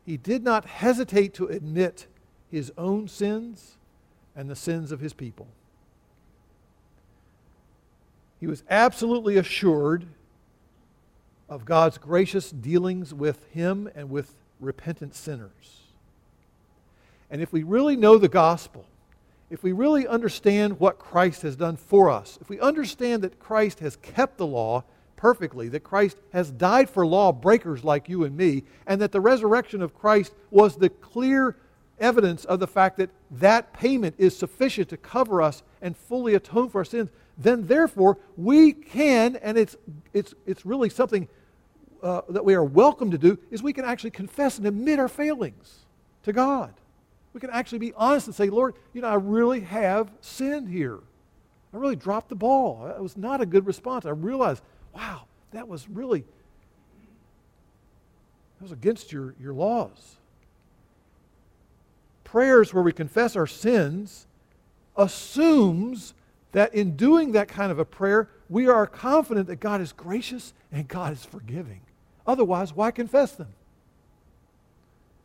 he 0.03 0.17
did 0.17 0.43
not 0.43 0.65
hesitate 0.65 1.35
to 1.35 1.45
admit 1.45 2.07
his 2.49 2.73
own 2.75 3.07
sins 3.07 3.77
and 4.35 4.49
the 4.49 4.55
sins 4.55 4.91
of 4.91 4.99
his 4.99 5.13
people. 5.13 5.45
He 8.39 8.47
was 8.47 8.63
absolutely 8.67 9.37
assured 9.37 10.07
of 11.47 11.65
God's 11.65 11.99
gracious 11.99 12.49
dealings 12.49 13.13
with 13.13 13.47
him 13.51 13.87
and 13.93 14.09
with 14.09 14.33
repentant 14.59 15.13
sinners. 15.13 15.81
And 17.29 17.43
if 17.43 17.53
we 17.53 17.61
really 17.61 17.95
know 17.95 18.17
the 18.17 18.27
gospel, 18.27 18.87
if 19.53 19.61
we 19.61 19.71
really 19.71 20.07
understand 20.07 20.79
what 20.79 20.97
Christ 20.97 21.43
has 21.43 21.55
done 21.55 21.77
for 21.77 22.09
us, 22.09 22.39
if 22.41 22.49
we 22.49 22.59
understand 22.59 23.21
that 23.21 23.37
Christ 23.37 23.81
has 23.81 23.95
kept 23.97 24.39
the 24.39 24.47
law 24.47 24.83
perfectly, 25.15 25.69
that 25.69 25.83
Christ 25.83 26.17
has 26.31 26.49
died 26.49 26.89
for 26.89 27.05
law 27.05 27.31
breakers 27.31 27.83
like 27.83 28.09
you 28.09 28.23
and 28.23 28.35
me, 28.35 28.63
and 28.87 28.99
that 28.99 29.11
the 29.11 29.21
resurrection 29.21 29.83
of 29.83 29.93
Christ 29.93 30.33
was 30.49 30.75
the 30.75 30.89
clear 30.89 31.55
evidence 31.99 32.45
of 32.45 32.59
the 32.59 32.65
fact 32.65 32.97
that 32.97 33.11
that 33.29 33.73
payment 33.73 34.15
is 34.17 34.35
sufficient 34.35 34.89
to 34.89 34.97
cover 34.97 35.39
us 35.39 35.61
and 35.83 35.95
fully 35.95 36.33
atone 36.33 36.67
for 36.67 36.79
our 36.79 36.85
sins, 36.85 37.11
then 37.37 37.67
therefore 37.67 38.17
we 38.35 38.73
can, 38.73 39.35
and 39.35 39.55
it's, 39.55 39.77
it's, 40.13 40.33
it's 40.47 40.65
really 40.65 40.89
something 40.89 41.27
uh, 42.01 42.21
that 42.29 42.43
we 42.43 42.55
are 42.55 42.63
welcome 42.63 43.11
to 43.11 43.19
do, 43.19 43.37
is 43.51 43.61
we 43.61 43.71
can 43.71 43.85
actually 43.85 44.09
confess 44.09 44.57
and 44.57 44.65
admit 44.65 44.97
our 44.97 45.07
failings 45.07 45.85
to 46.23 46.33
God. 46.33 46.73
We 47.33 47.39
can 47.39 47.49
actually 47.49 47.79
be 47.79 47.93
honest 47.93 48.27
and 48.27 48.35
say, 48.35 48.49
Lord, 48.49 48.75
you 48.93 49.01
know, 49.01 49.07
I 49.07 49.15
really 49.15 49.61
have 49.61 50.11
sinned 50.21 50.69
here. 50.69 50.99
I 51.73 51.77
really 51.77 51.95
dropped 51.95 52.29
the 52.29 52.35
ball. 52.35 52.87
It 52.87 53.01
was 53.01 53.17
not 53.17 53.41
a 53.41 53.45
good 53.45 53.65
response. 53.65 54.05
I 54.05 54.11
realized 54.11 54.61
wow, 54.93 55.23
that 55.51 55.67
was 55.67 55.89
really, 55.89 56.21
that 58.57 58.61
was 58.61 58.71
against 58.71 59.11
your, 59.11 59.35
your 59.39 59.53
laws. 59.53 60.17
Prayers 62.23 62.73
where 62.73 62.83
we 62.83 62.93
confess 62.93 63.35
our 63.35 63.47
sins 63.47 64.27
assumes 64.95 66.13
that 66.51 66.73
in 66.73 66.95
doing 66.95 67.31
that 67.31 67.47
kind 67.47 67.71
of 67.71 67.79
a 67.79 67.85
prayer, 67.85 68.29
we 68.49 68.67
are 68.67 68.85
confident 68.85 69.47
that 69.47 69.55
God 69.57 69.81
is 69.81 69.91
gracious 69.91 70.53
and 70.71 70.87
God 70.87 71.13
is 71.13 71.25
forgiving. 71.25 71.81
Otherwise, 72.25 72.73
why 72.73 72.91
confess 72.91 73.33
them? 73.33 73.53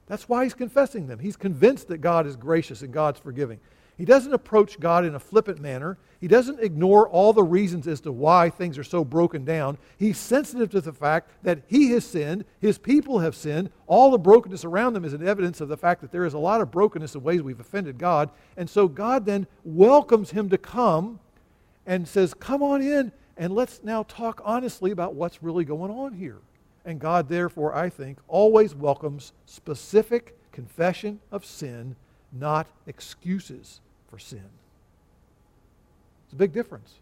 That's 0.08 0.28
why 0.28 0.44
he's 0.44 0.54
confessing 0.54 1.06
them. 1.06 1.18
He's 1.18 1.36
convinced 1.36 1.88
that 1.88 1.98
God 1.98 2.26
is 2.26 2.34
gracious 2.34 2.82
and 2.82 2.92
God's 2.92 3.20
forgiving. 3.20 3.60
He 3.98 4.04
doesn't 4.04 4.32
approach 4.32 4.78
God 4.78 5.04
in 5.04 5.16
a 5.16 5.20
flippant 5.20 5.60
manner. 5.60 5.98
He 6.20 6.28
doesn't 6.28 6.60
ignore 6.60 7.08
all 7.08 7.32
the 7.32 7.42
reasons 7.42 7.88
as 7.88 8.00
to 8.02 8.12
why 8.12 8.48
things 8.48 8.78
are 8.78 8.84
so 8.84 9.04
broken 9.04 9.44
down. 9.44 9.76
He's 9.98 10.18
sensitive 10.18 10.70
to 10.70 10.80
the 10.80 10.92
fact 10.92 11.30
that 11.42 11.62
he 11.66 11.90
has 11.90 12.06
sinned, 12.06 12.44
his 12.60 12.78
people 12.78 13.18
have 13.18 13.34
sinned. 13.34 13.70
All 13.88 14.12
the 14.12 14.18
brokenness 14.18 14.64
around 14.64 14.92
them 14.92 15.04
is 15.04 15.14
an 15.14 15.26
evidence 15.26 15.60
of 15.60 15.68
the 15.68 15.76
fact 15.76 16.00
that 16.02 16.12
there 16.12 16.24
is 16.24 16.34
a 16.34 16.38
lot 16.38 16.60
of 16.60 16.70
brokenness 16.70 17.16
in 17.16 17.22
ways 17.24 17.42
we've 17.42 17.58
offended 17.58 17.98
God. 17.98 18.30
And 18.56 18.70
so 18.70 18.86
God 18.86 19.26
then 19.26 19.48
welcomes 19.64 20.30
him 20.30 20.48
to 20.50 20.58
come 20.58 21.18
and 21.84 22.06
says, 22.06 22.34
Come 22.34 22.62
on 22.62 22.82
in 22.82 23.10
and 23.36 23.52
let's 23.52 23.82
now 23.82 24.04
talk 24.04 24.40
honestly 24.44 24.92
about 24.92 25.14
what's 25.14 25.42
really 25.42 25.64
going 25.64 25.90
on 25.90 26.14
here. 26.14 26.38
And 26.88 26.98
God, 26.98 27.28
therefore, 27.28 27.74
I 27.74 27.90
think, 27.90 28.16
always 28.28 28.74
welcomes 28.74 29.34
specific 29.44 30.34
confession 30.52 31.20
of 31.30 31.44
sin, 31.44 31.96
not 32.32 32.66
excuses 32.86 33.82
for 34.08 34.18
sin. 34.18 34.48
It's 36.24 36.32
a 36.32 36.36
big 36.36 36.54
difference. 36.54 36.94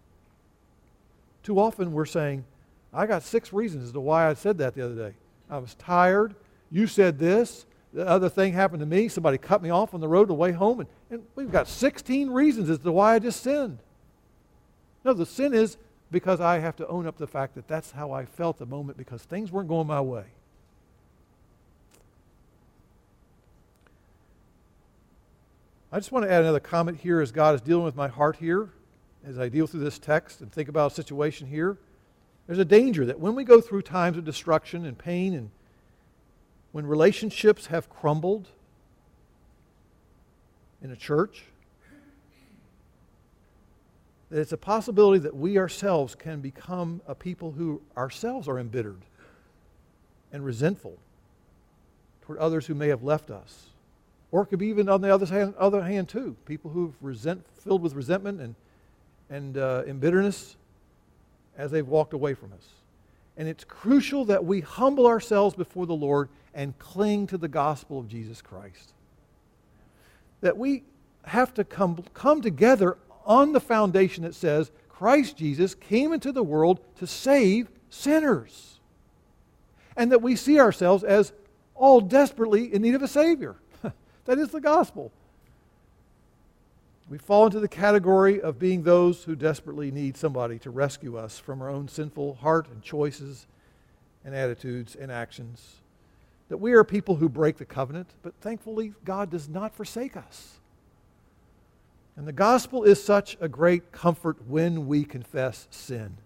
Too 1.45 1.61
often 1.61 1.93
we're 1.93 2.05
saying, 2.05 2.45
I 2.93 3.07
got 3.07 3.23
six 3.23 3.53
reasons 3.53 3.85
as 3.85 3.93
to 3.93 4.01
why 4.01 4.29
I 4.29 4.35
said 4.35 4.59
that 4.59 4.75
the 4.75 4.85
other 4.85 4.97
day. 4.97 5.15
I 5.49 5.59
was 5.59 5.77
tired. 5.77 6.35
You 6.73 6.89
said 6.89 7.21
this. 7.21 7.65
The 7.93 8.09
other 8.09 8.29
thing 8.29 8.55
happened 8.55 8.81
to 8.81 8.87
me. 8.87 9.07
Somebody 9.07 9.39
cut 9.39 9.63
me 9.63 9.71
off 9.71 9.95
on 9.95 10.01
the 10.01 10.09
road 10.09 10.23
on 10.23 10.29
the 10.29 10.35
way 10.35 10.51
home. 10.51 10.81
And, 10.81 10.89
and 11.11 11.23
we've 11.37 11.53
got 11.53 11.69
16 11.69 12.31
reasons 12.31 12.71
as 12.71 12.81
to 12.81 12.91
why 12.91 13.15
I 13.15 13.21
just 13.21 13.41
sinned. 13.41 13.79
No, 15.05 15.13
the 15.13 15.25
sin 15.25 15.55
is 15.55 15.77
because 16.11 16.41
I 16.41 16.59
have 16.59 16.77
to 16.77 16.87
own 16.87 17.07
up 17.07 17.19
the 17.19 17.27
fact 17.27 17.55
that 17.55 17.67
that's 17.69 17.93
how 17.93 18.13
I 18.13 18.25
felt 18.25 18.59
the 18.59 18.67
moment 18.67 18.97
because 18.97 19.23
things 19.23 19.51
weren't 19.51 19.69
going 19.69 19.87
my 19.87 20.01
way. 20.01 20.25
I 25.93 25.99
just 25.99 26.13
want 26.13 26.25
to 26.25 26.31
add 26.31 26.43
another 26.43 26.61
comment 26.61 26.99
here 26.99 27.21
as 27.21 27.33
God 27.33 27.55
is 27.55 27.61
dealing 27.61 27.85
with 27.85 27.97
my 27.97 28.09
heart 28.09 28.37
here, 28.37 28.71
as 29.27 29.39
I 29.39 29.49
deal 29.49 29.67
through 29.67 29.81
this 29.81 29.99
text 29.99 30.41
and 30.41 30.53
think 30.53 30.69
about 30.69 30.93
a 30.93 30.95
situation 30.95 31.47
here. 31.47 31.79
There's 32.47 32.59
a 32.59 32.65
danger 32.65 33.05
that 33.07 33.19
when 33.19 33.35
we 33.35 33.45
go 33.45 33.61
through 33.61 33.83
times 33.83 34.17
of 34.17 34.25
destruction 34.25 34.85
and 34.85 34.97
pain 34.97 35.35
and 35.35 35.51
when 36.73 36.87
relationships 36.87 37.67
have 37.67 37.89
crumbled 37.89 38.49
in 40.83 40.91
a 40.91 40.97
church, 40.97 41.45
that 44.31 44.41
it's 44.41 44.53
a 44.53 44.57
possibility 44.57 45.19
that 45.21 45.37
we 45.37 45.59
ourselves 45.59 46.15
can 46.15 46.41
become 46.41 47.01
a 47.07 47.15
people 47.15 47.53
who 47.53 47.81
ourselves 47.97 48.49
are 48.49 48.59
embittered 48.59 49.03
and 50.33 50.45
resentful 50.45 50.99
toward 52.23 52.39
others 52.39 52.67
who 52.67 52.75
may 52.75 52.89
have 52.89 53.03
left 53.03 53.31
us 53.31 53.69
or 54.37 54.43
it 54.43 54.47
could 54.47 54.59
be 54.59 54.67
even 54.67 54.89
on 54.89 55.01
the 55.01 55.13
other 55.13 55.27
hand, 55.27 55.55
other 55.57 55.83
hand 55.83 56.09
too, 56.09 56.37
people 56.47 56.71
who've 56.71 56.95
resent, 57.01 57.45
filled 57.61 57.83
with 57.83 57.95
resentment 57.95 58.41
and, 58.41 58.55
and, 59.31 59.57
uh, 59.57 59.83
as 61.57 61.71
they've 61.71 61.87
walked 61.87 62.13
away 62.13 62.35
from 62.35 62.53
us. 62.53 62.67
And 63.37 63.49
it's 63.49 63.65
crucial 63.65 64.25
that 64.27 64.45
we 64.45 64.61
humble 64.61 65.07
ourselves 65.07 65.55
before 65.55 65.87
the 65.87 65.95
Lord 65.95 66.29
and 66.55 66.79
cling 66.79 67.27
to 67.29 67.39
the 67.39 67.49
gospel 67.49 67.99
of 67.99 68.09
Jesus 68.09 68.43
Christ. 68.43 68.93
That 70.41 70.57
we 70.57 70.83
have 71.25 71.55
to 71.55 71.65
come, 71.65 72.03
come 72.15 72.43
together 72.43 72.99
on 73.27 73.53
the 73.53 73.61
foundation 73.61 74.23
that 74.23 74.35
says 74.35 74.71
Christ 74.89 75.37
Jesus 75.37 75.75
came 75.75 76.13
into 76.13 76.33
the 76.33 76.43
world 76.43 76.81
to 76.97 77.07
save 77.07 77.69
sinners. 77.91 78.81
And 79.97 80.13
that 80.13 80.23
we 80.23 80.37
see 80.37 80.59
ourselves 80.59 81.05
as 81.05 81.33
all 81.75 82.01
desperately 82.01 82.73
in 82.73 82.83
need 82.83 82.95
of 82.95 83.03
a 83.03 83.09
Savior. 83.09 83.57
That 84.25 84.39
is 84.39 84.49
the 84.49 84.61
gospel. 84.61 85.13
We 87.09 87.19
fall 87.19 87.47
into 87.47 87.61
the 87.61 87.69
category 87.69 88.41
of 88.41 88.59
being 88.59 88.83
those 88.83 89.23
who 89.23 89.37
desperately 89.37 89.93
need 89.93 90.17
somebody 90.17 90.59
to 90.61 90.71
rescue 90.71 91.17
us 91.17 91.39
from 91.39 91.63
our 91.63 91.69
own 91.69 91.87
sinful 91.87 92.35
heart 92.35 92.67
and 92.69 92.83
choices 92.83 93.47
and 94.25 94.35
attitudes 94.35 94.97
and 94.97 95.13
actions. 95.13 95.77
That 96.49 96.57
we 96.57 96.73
are 96.73 96.83
people 96.83 97.17
who 97.17 97.29
break 97.29 97.59
the 97.59 97.65
covenant, 97.65 98.09
but 98.23 98.35
thankfully, 98.41 98.95
God 99.05 99.31
does 99.31 99.49
not 99.49 99.77
forsake 99.77 100.17
us. 100.17 100.59
And 102.17 102.27
the 102.27 102.33
gospel 102.33 102.83
is 102.83 103.03
such 103.03 103.37
a 103.41 103.49
great 103.49 103.93
comfort 103.93 104.47
when 104.47 104.87
we 104.87 105.05
confess 105.05 105.69
sin. 105.71 106.17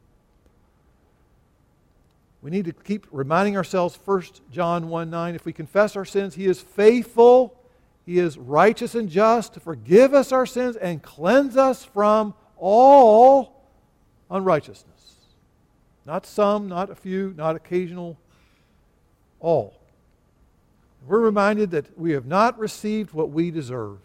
We 2.43 2.51
need 2.51 2.65
to 2.67 2.73
keep 2.73 3.07
reminding 3.11 3.57
ourselves, 3.57 3.99
1 4.05 4.23
John 4.51 4.89
1 4.89 5.11
9, 5.11 5.35
if 5.35 5.45
we 5.45 5.53
confess 5.53 5.97
our 5.97 6.05
sins, 6.05 6.37
he 6.37 6.47
is 6.47 6.61
faithful 6.61 7.61
he 8.11 8.19
is 8.19 8.37
righteous 8.37 8.97
and 8.97 9.09
just 9.09 9.55
to 9.55 9.61
forgive 9.61 10.15
us 10.15 10.33
our 10.33 10.45
sins 10.45 10.75
and 10.75 11.01
cleanse 11.01 11.57
us 11.57 11.85
from 11.85 12.35
all 12.57 13.63
unrighteousness. 14.29 15.15
Not 16.05 16.27
some, 16.27 16.69
not 16.69 16.91
a 16.91 16.97
few, 16.97 17.35
not 17.37 17.55
occasional, 17.55 18.19
all. 19.39 19.79
We're 21.07 21.21
reminded 21.21 21.71
that 21.71 21.97
we 21.97 22.11
have 22.11 22.27
not 22.27 22.59
received 22.59 23.13
what 23.13 23.31
we 23.31 23.53
deserve. 23.53 23.99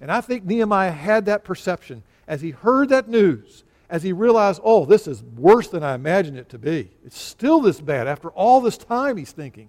And 0.00 0.10
I 0.10 0.20
think 0.20 0.44
Nehemiah 0.44 0.90
had 0.90 1.26
that 1.26 1.44
perception 1.44 2.02
as 2.28 2.40
he 2.40 2.50
heard 2.50 2.88
that 2.90 3.08
news, 3.08 3.64
as 3.88 4.02
he 4.02 4.12
realized, 4.12 4.60
oh, 4.64 4.84
this 4.84 5.06
is 5.06 5.22
worse 5.22 5.68
than 5.68 5.82
I 5.82 5.94
imagined 5.94 6.38
it 6.38 6.48
to 6.50 6.58
be. 6.58 6.90
It's 7.04 7.18
still 7.18 7.60
this 7.60 7.80
bad. 7.80 8.06
After 8.06 8.30
all 8.30 8.60
this 8.60 8.76
time, 8.76 9.16
he's 9.16 9.32
thinking. 9.32 9.68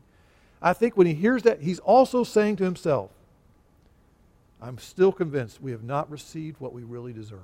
I 0.62 0.74
think 0.74 0.98
when 0.98 1.08
he 1.08 1.14
hears 1.14 1.44
that, 1.44 1.62
he's 1.62 1.80
also 1.80 2.24
saying 2.24 2.58
to 2.58 2.64
himself, 2.64 3.12
I'm 4.62 4.80
still 4.80 5.12
convinced 5.12 5.62
we 5.62 5.72
have 5.72 5.84
not 5.84 6.10
received 6.10 6.60
what 6.60 6.74
we 6.74 6.84
really 6.84 7.14
deserve. 7.14 7.40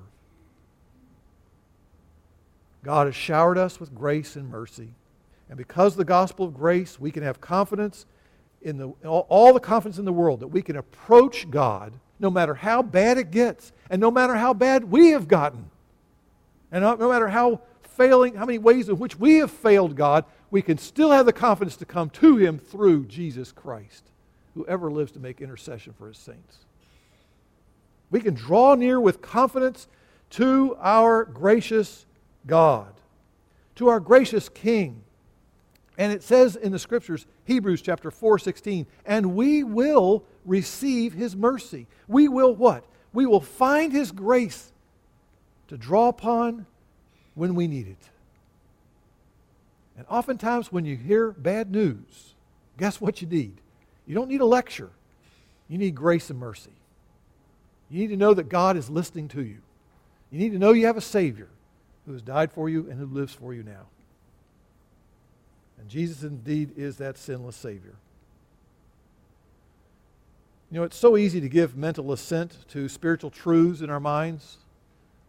God 2.84 3.08
has 3.08 3.16
showered 3.16 3.58
us 3.58 3.80
with 3.80 3.94
grace 3.94 4.36
and 4.36 4.50
mercy. 4.50 4.90
And 5.48 5.58
because 5.58 5.96
the 5.96 6.04
gospel 6.04 6.46
of 6.46 6.54
grace, 6.56 7.00
we 7.00 7.12
can 7.12 7.24
have 7.24 7.40
confidence 7.40 8.08
in 8.62 8.78
the, 8.78 8.88
all 9.08 9.54
the 9.54 9.60
confidence 9.60 10.00
in 10.00 10.06
the 10.06 10.14
world 10.14 10.40
that 10.40 10.48
we 10.48 10.62
can 10.62 10.76
approach 10.76 11.50
God 11.50 11.94
no 12.20 12.30
matter 12.30 12.54
how 12.54 12.82
bad 12.82 13.18
it 13.18 13.32
gets 13.32 13.72
and 13.90 14.00
no 14.00 14.12
matter 14.12 14.36
how 14.36 14.54
bad 14.54 14.86
we 14.92 15.10
have 15.10 15.28
gotten. 15.28 15.70
And 16.72 16.82
no, 16.84 17.10
matter 17.10 17.28
how 17.28 17.62
failing, 17.82 18.36
how 18.36 18.46
many 18.46 18.58
ways 18.58 18.90
in 18.90 18.98
which 18.98 19.20
we 19.20 19.38
have 19.38 19.52
failed 19.52 19.96
God, 19.96 20.26
we 20.50 20.62
can 20.62 20.78
still 20.78 21.12
have 21.12 21.28
the 21.28 21.34
confidence 21.34 21.76
to 21.78 21.86
come 21.86 22.10
to 22.12 22.38
Him 22.38 22.58
through 22.58 23.06
Jesus 23.06 23.52
Christ, 23.52 24.04
who 24.56 24.66
ever 24.66 24.92
lives 24.92 25.12
to 25.12 25.20
make 25.20 25.42
intercession 25.42 25.94
for 25.94 26.08
His 26.08 26.18
saints. 26.18 26.58
We 28.10 28.22
can 28.22 28.34
draw 28.34 28.74
near 28.74 29.00
with 29.00 29.22
confidence 29.22 29.88
to 30.32 30.76
our 30.80 31.26
gracious 31.26 32.08
God, 32.48 32.94
to 33.76 33.90
our 33.90 34.00
gracious 34.00 34.50
King. 34.50 35.03
And 35.98 36.12
it 36.12 36.24
says 36.24 36.56
in 36.56 36.72
the 36.72 36.80
scriptures, 36.80 37.26
Hebrews 37.46 37.82
chapter 37.82 38.10
4, 38.10 38.40
16, 38.40 38.88
and 39.06 39.36
we 39.36 39.64
will 39.64 40.24
receive 40.46 41.14
his 41.14 41.36
mercy. 41.36 41.88
We 42.08 42.28
will 42.28 42.56
what? 42.56 42.84
We 43.14 43.26
will 43.26 43.42
find 43.42 43.92
his 43.92 44.12
grace 44.12 44.72
to 45.68 45.78
draw 45.78 46.08
upon 46.08 46.66
when 47.36 47.56
we 47.56 47.68
need 47.68 47.88
it. 47.88 48.10
And 49.98 50.06
oftentimes, 50.10 50.72
when 50.72 50.86
you 50.86 50.96
hear 50.96 51.32
bad 51.32 51.72
news, 51.72 52.34
guess 52.78 53.00
what 53.00 53.22
you 53.22 53.28
need? 53.28 53.62
You 54.08 54.16
don't 54.16 54.30
need 54.30 54.42
a 54.42 54.46
lecture, 54.46 54.90
you 55.68 55.78
need 55.78 55.96
grace 55.96 56.30
and 56.30 56.40
mercy. 56.40 56.72
You 57.90 58.00
need 58.00 58.08
to 58.08 58.18
know 58.18 58.34
that 58.34 58.50
God 58.50 58.76
is 58.76 58.90
listening 58.90 59.28
to 59.30 59.44
you. 59.44 59.58
You 60.32 60.40
need 60.40 60.52
to 60.54 60.58
know 60.58 60.72
you 60.72 60.88
have 60.88 60.98
a 60.98 61.02
Savior 61.02 61.48
who 62.08 62.14
has 62.14 62.24
died 62.24 62.52
for 62.52 62.68
you 62.68 62.90
and 62.90 63.00
who 63.00 63.06
lives 63.06 63.34
for 63.34 63.54
you 63.54 63.62
now. 63.62 63.86
And 65.84 65.90
Jesus 65.90 66.24
indeed 66.24 66.72
is 66.78 66.96
that 66.98 67.18
sinless 67.18 67.58
Savior. 67.58 67.96
You 70.72 70.80
know, 70.80 70.86
it's 70.86 70.96
so 70.96 71.18
easy 71.18 71.42
to 71.42 71.50
give 71.50 71.76
mental 71.76 72.14
assent 72.14 72.56
to 72.70 72.88
spiritual 72.88 73.30
truths 73.30 73.82
in 73.82 73.90
our 73.90 74.00
minds. 74.00 74.60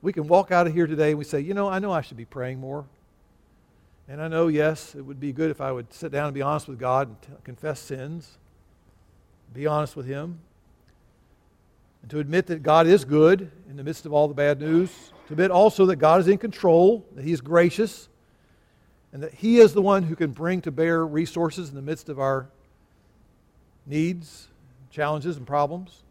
We 0.01 0.13
can 0.13 0.29
walk 0.29 0.53
out 0.53 0.69
of 0.69 0.73
here 0.73 0.87
today 0.87 1.11
and 1.11 1.19
we 1.19 1.25
say, 1.25 1.41
you 1.41 1.55
know, 1.55 1.69
I 1.69 1.81
know 1.81 1.91
I 1.91 2.03
should 2.03 2.17
be 2.17 2.25
praying 2.25 2.61
more. 2.61 2.85
And 4.07 4.23
I 4.23 4.29
know, 4.29 4.47
yes, 4.47 4.95
it 4.95 5.01
would 5.01 5.19
be 5.19 5.33
good 5.33 5.51
if 5.51 5.61
I 5.61 5.73
would 5.73 5.93
sit 5.93 6.13
down 6.13 6.27
and 6.27 6.35
be 6.35 6.43
honest 6.43 6.69
with 6.69 6.79
God 6.79 7.09
and 7.09 7.23
t- 7.23 7.29
confess 7.43 7.81
sins, 7.81 8.39
be 9.53 9.67
honest 9.67 9.97
with 9.97 10.07
Him, 10.07 10.39
and 12.03 12.11
to 12.13 12.21
admit 12.21 12.47
that 12.47 12.63
God 12.63 12.87
is 12.87 13.05
good 13.05 13.51
in 13.69 13.77
the 13.77 13.83
midst 13.83 14.07
of 14.07 14.13
all 14.13 14.29
the 14.29 14.35
bad 14.35 14.61
news, 14.61 15.11
to 15.27 15.33
admit 15.33 15.51
also 15.51 15.87
that 15.87 15.97
God 15.97 16.21
is 16.21 16.29
in 16.29 16.39
control, 16.39 17.05
that 17.17 17.25
He 17.25 17.33
is 17.33 17.41
gracious, 17.41 18.09
and 19.15 19.23
that 19.23 19.33
He 19.33 19.61
is 19.61 19.73
the 19.73 19.81
one 19.81 20.03
who 20.03 20.17
can 20.17 20.33
bring 20.33 20.61
to 20.63 20.73
bear 20.73 21.07
resources 21.07 21.71
in 21.71 21.77
the 21.77 21.83
midst 21.83 22.11
of 22.11 22.19
our 22.19 22.49
needs 23.87 24.49
challenges 24.91 25.37
and 25.37 25.47
problems. 25.47 26.03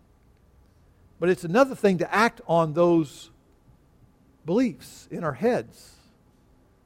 But 1.20 1.30
it's 1.30 1.44
another 1.44 1.76
thing 1.76 2.00
to 2.00 2.14
act 2.14 2.42
on 2.48 2.74
those 2.74 3.30
beliefs 4.46 5.08
in 5.12 5.24
our 5.24 5.34
heads. 5.34 5.92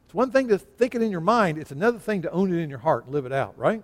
It's 0.06 0.14
one 0.14 0.32
thing 0.32 0.48
to 0.50 0.58
think 0.58 0.96
it 0.96 1.02
in 1.02 1.12
your 1.12 1.22
mind, 1.22 1.60
it's 1.60 1.72
another 1.72 2.00
thing 2.00 2.24
to 2.24 2.32
own 2.32 2.52
it 2.52 2.58
in 2.58 2.70
your 2.70 2.80
heart 2.80 3.06
and 3.06 3.14
live 3.14 3.26
it 3.26 3.32
out, 3.32 3.58
right? 3.58 3.84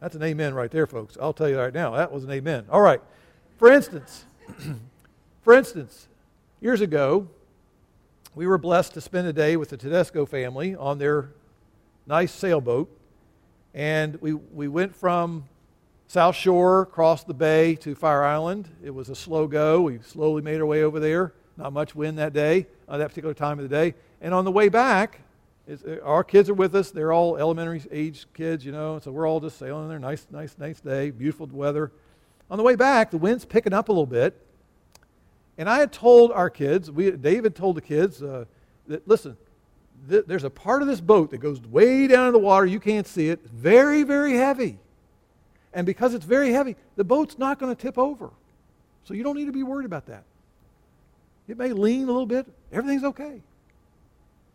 That's 0.00 0.14
an 0.14 0.22
amen 0.22 0.54
right 0.54 0.70
there, 0.70 0.86
folks. 0.86 1.16
I'll 1.20 1.32
tell 1.32 1.48
you 1.48 1.58
right 1.58 1.74
now, 1.74 1.96
that 1.96 2.12
was 2.12 2.24
an 2.24 2.30
amen. 2.30 2.66
All 2.70 2.80
right. 2.80 3.00
For 3.56 3.72
instance, 3.72 4.26
for 5.42 5.54
instance, 5.54 6.06
years 6.60 6.80
ago, 6.80 7.28
we 8.34 8.46
were 8.46 8.58
blessed 8.58 8.94
to 8.94 9.00
spend 9.00 9.26
a 9.26 9.32
day 9.32 9.56
with 9.56 9.70
the 9.70 9.76
Tedesco 9.76 10.26
family 10.26 10.74
on 10.74 10.98
their 10.98 11.30
nice 12.06 12.32
sailboat. 12.32 12.88
And 13.74 14.20
we, 14.20 14.34
we 14.34 14.68
went 14.68 14.94
from 14.94 15.44
South 16.06 16.36
Shore, 16.36 16.86
crossed 16.86 17.26
the 17.26 17.34
bay 17.34 17.74
to 17.76 17.94
Fire 17.94 18.24
Island. 18.24 18.68
It 18.82 18.90
was 18.90 19.08
a 19.08 19.14
slow 19.14 19.46
go. 19.46 19.82
We 19.82 19.98
slowly 20.00 20.42
made 20.42 20.60
our 20.60 20.66
way 20.66 20.82
over 20.82 21.00
there. 21.00 21.34
Not 21.56 21.72
much 21.72 21.94
wind 21.94 22.18
that 22.18 22.32
day, 22.32 22.66
uh, 22.88 22.98
that 22.98 23.08
particular 23.08 23.34
time 23.34 23.58
of 23.58 23.68
the 23.68 23.74
day. 23.74 23.94
And 24.20 24.32
on 24.32 24.44
the 24.44 24.52
way 24.52 24.68
back, 24.68 25.20
uh, 25.70 26.00
our 26.02 26.24
kids 26.24 26.48
are 26.48 26.54
with 26.54 26.74
us. 26.74 26.90
They're 26.90 27.12
all 27.12 27.36
elementary 27.36 27.82
age 27.90 28.26
kids, 28.34 28.64
you 28.64 28.72
know. 28.72 28.98
So 29.00 29.10
we're 29.10 29.28
all 29.28 29.40
just 29.40 29.58
sailing 29.58 29.88
there. 29.88 29.98
Nice, 29.98 30.26
nice, 30.30 30.54
nice 30.58 30.80
day. 30.80 31.10
Beautiful 31.10 31.46
weather. 31.46 31.92
On 32.50 32.56
the 32.56 32.64
way 32.64 32.76
back, 32.76 33.10
the 33.10 33.18
wind's 33.18 33.44
picking 33.44 33.74
up 33.74 33.88
a 33.88 33.92
little 33.92 34.06
bit. 34.06 34.40
And 35.58 35.68
I 35.68 35.78
had 35.80 35.92
told 35.92 36.30
our 36.30 36.48
kids, 36.48 36.90
we, 36.90 37.10
David 37.10 37.56
told 37.56 37.76
the 37.76 37.82
kids, 37.82 38.22
uh, 38.22 38.44
that 38.86 39.06
listen, 39.06 39.36
th- 40.08 40.24
there's 40.26 40.44
a 40.44 40.50
part 40.50 40.82
of 40.82 40.88
this 40.88 41.00
boat 41.00 41.30
that 41.32 41.38
goes 41.38 41.60
way 41.60 42.06
down 42.06 42.28
in 42.28 42.32
the 42.32 42.38
water. 42.38 42.64
You 42.64 42.80
can't 42.80 43.06
see 43.06 43.28
it. 43.28 43.44
Very, 43.44 44.04
very 44.04 44.34
heavy. 44.34 44.78
And 45.74 45.84
because 45.84 46.14
it's 46.14 46.24
very 46.24 46.52
heavy, 46.52 46.76
the 46.96 47.04
boat's 47.04 47.38
not 47.38 47.58
going 47.58 47.74
to 47.74 47.80
tip 47.80 47.98
over. 47.98 48.30
So 49.04 49.14
you 49.14 49.24
don't 49.24 49.36
need 49.36 49.46
to 49.46 49.52
be 49.52 49.64
worried 49.64 49.84
about 49.86 50.06
that. 50.06 50.22
It 51.48 51.58
may 51.58 51.72
lean 51.72 52.04
a 52.04 52.12
little 52.12 52.26
bit. 52.26 52.46
Everything's 52.72 53.04
okay. 53.04 53.42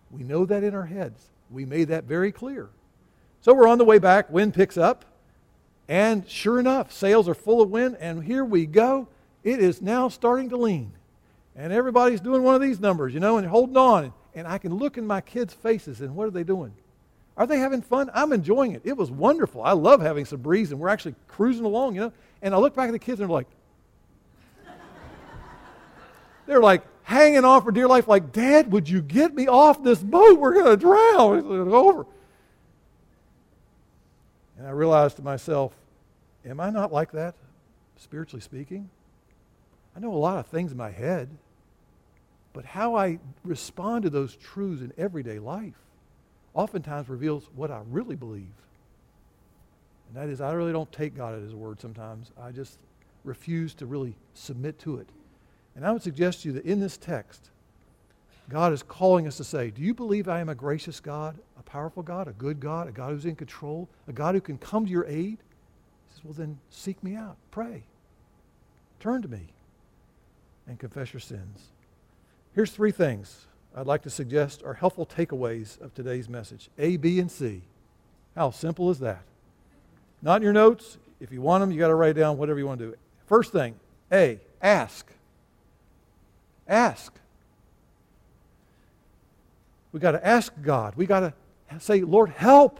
We 0.09 0.23
know 0.23 0.45
that 0.45 0.63
in 0.63 0.73
our 0.73 0.85
heads. 0.85 1.29
We 1.49 1.65
made 1.65 1.89
that 1.89 2.05
very 2.05 2.31
clear. 2.31 2.69
So 3.41 3.53
we're 3.53 3.67
on 3.67 3.77
the 3.77 3.85
way 3.85 3.99
back. 3.99 4.29
Wind 4.29 4.53
picks 4.53 4.77
up. 4.77 5.03
And 5.89 6.29
sure 6.29 6.59
enough, 6.59 6.93
sails 6.93 7.27
are 7.27 7.33
full 7.33 7.61
of 7.61 7.69
wind. 7.69 7.97
And 7.99 8.23
here 8.23 8.45
we 8.45 8.65
go. 8.65 9.07
It 9.43 9.59
is 9.59 9.81
now 9.81 10.09
starting 10.09 10.49
to 10.49 10.57
lean. 10.57 10.93
And 11.55 11.71
everybody's 11.71 12.21
doing 12.21 12.43
one 12.43 12.55
of 12.55 12.61
these 12.61 12.79
numbers, 12.79 13.13
you 13.13 13.19
know, 13.19 13.37
and 13.37 13.47
holding 13.47 13.77
on. 13.77 14.13
And 14.33 14.47
I 14.47 14.57
can 14.57 14.73
look 14.75 14.97
in 14.97 15.05
my 15.05 15.21
kids' 15.21 15.53
faces, 15.53 16.01
and 16.01 16.15
what 16.15 16.27
are 16.27 16.31
they 16.31 16.43
doing? 16.43 16.73
Are 17.37 17.45
they 17.45 17.59
having 17.59 17.81
fun? 17.81 18.09
I'm 18.13 18.33
enjoying 18.33 18.71
it. 18.73 18.81
It 18.83 18.97
was 18.97 19.11
wonderful. 19.11 19.61
I 19.63 19.73
love 19.73 20.01
having 20.01 20.25
some 20.25 20.41
breeze, 20.41 20.71
and 20.71 20.79
we're 20.79 20.89
actually 20.89 21.15
cruising 21.27 21.65
along, 21.65 21.95
you 21.95 22.01
know. 22.01 22.13
And 22.41 22.53
I 22.53 22.57
look 22.57 22.75
back 22.75 22.87
at 22.87 22.91
the 22.91 22.99
kids, 22.99 23.19
and 23.19 23.29
they're 23.29 23.33
like, 23.33 23.47
they're 26.47 26.61
like 26.61 26.83
hanging 27.03 27.45
on 27.45 27.61
for 27.61 27.71
dear 27.71 27.87
life, 27.87 28.07
like, 28.07 28.31
Dad, 28.31 28.71
would 28.71 28.89
you 28.89 29.01
get 29.01 29.33
me 29.33 29.47
off 29.47 29.83
this 29.83 30.01
boat? 30.01 30.39
We're 30.39 30.53
going 30.53 30.65
to 30.65 30.77
drown. 30.77 31.37
It's 31.39 31.73
over. 31.73 32.05
And 34.57 34.67
I 34.67 34.71
realized 34.71 35.17
to 35.17 35.21
myself, 35.21 35.73
am 36.45 36.59
I 36.59 36.69
not 36.69 36.91
like 36.91 37.11
that, 37.11 37.35
spiritually 37.97 38.41
speaking? 38.41 38.89
I 39.95 39.99
know 39.99 40.13
a 40.13 40.15
lot 40.15 40.37
of 40.37 40.47
things 40.47 40.71
in 40.71 40.77
my 40.77 40.91
head, 40.91 41.29
but 42.53 42.65
how 42.65 42.95
I 42.95 43.19
respond 43.43 44.03
to 44.03 44.09
those 44.09 44.35
truths 44.35 44.81
in 44.81 44.93
everyday 44.97 45.39
life 45.39 45.75
oftentimes 46.53 47.09
reveals 47.09 47.49
what 47.55 47.71
I 47.71 47.81
really 47.89 48.15
believe. 48.15 48.53
And 50.07 50.17
that 50.17 50.29
is, 50.29 50.41
I 50.41 50.51
really 50.53 50.71
don't 50.71 50.91
take 50.91 51.15
God 51.15 51.35
at 51.35 51.41
His 51.41 51.55
word 51.55 51.79
sometimes. 51.79 52.31
I 52.39 52.51
just 52.51 52.77
refuse 53.23 53.73
to 53.75 53.85
really 53.85 54.15
submit 54.33 54.77
to 54.79 54.97
it. 54.97 55.09
And 55.75 55.85
I 55.85 55.91
would 55.91 56.03
suggest 56.03 56.41
to 56.41 56.49
you 56.49 56.53
that 56.53 56.65
in 56.65 56.79
this 56.79 56.97
text, 56.97 57.49
God 58.49 58.73
is 58.73 58.83
calling 58.83 59.27
us 59.27 59.37
to 59.37 59.43
say, 59.43 59.71
Do 59.71 59.81
you 59.81 59.93
believe 59.93 60.27
I 60.27 60.39
am 60.39 60.49
a 60.49 60.55
gracious 60.55 60.99
God, 60.99 61.37
a 61.57 61.63
powerful 61.63 62.03
God, 62.03 62.27
a 62.27 62.33
good 62.33 62.59
God, 62.59 62.87
a 62.87 62.91
God 62.91 63.11
who's 63.11 63.25
in 63.25 63.35
control, 63.35 63.89
a 64.07 64.13
God 64.13 64.35
who 64.35 64.41
can 64.41 64.57
come 64.57 64.85
to 64.85 64.91
your 64.91 65.05
aid? 65.05 65.39
He 65.39 66.13
says, 66.13 66.23
Well, 66.23 66.33
then 66.33 66.59
seek 66.69 67.01
me 67.03 67.15
out. 67.15 67.37
Pray. 67.49 67.83
Turn 68.99 69.21
to 69.23 69.27
me 69.27 69.52
and 70.67 70.79
confess 70.79 71.13
your 71.13 71.19
sins. 71.19 71.59
Here's 72.53 72.71
three 72.71 72.91
things 72.91 73.47
I'd 73.75 73.87
like 73.87 74.03
to 74.03 74.09
suggest 74.09 74.63
are 74.63 74.73
helpful 74.73 75.05
takeaways 75.05 75.81
of 75.81 75.93
today's 75.93 76.29
message 76.29 76.69
A, 76.77 76.97
B, 76.97 77.19
and 77.19 77.31
C. 77.31 77.61
How 78.35 78.51
simple 78.51 78.89
is 78.89 78.99
that? 78.99 79.23
Not 80.21 80.37
in 80.37 80.43
your 80.43 80.53
notes. 80.53 80.97
If 81.19 81.31
you 81.31 81.41
want 81.41 81.61
them, 81.61 81.71
you 81.71 81.79
got 81.79 81.87
to 81.87 81.95
write 81.95 82.15
down 82.15 82.37
whatever 82.37 82.59
you 82.59 82.65
want 82.65 82.79
to 82.79 82.91
do. 82.91 82.95
First 83.27 83.51
thing 83.51 83.75
A, 84.11 84.39
ask. 84.61 85.07
Ask. 86.67 87.13
We 89.91 89.99
got 89.99 90.11
to 90.11 90.25
ask 90.25 90.51
God. 90.61 90.95
We 90.95 91.05
got 91.05 91.19
to 91.19 91.33
say, 91.79 92.01
Lord, 92.01 92.29
help. 92.29 92.79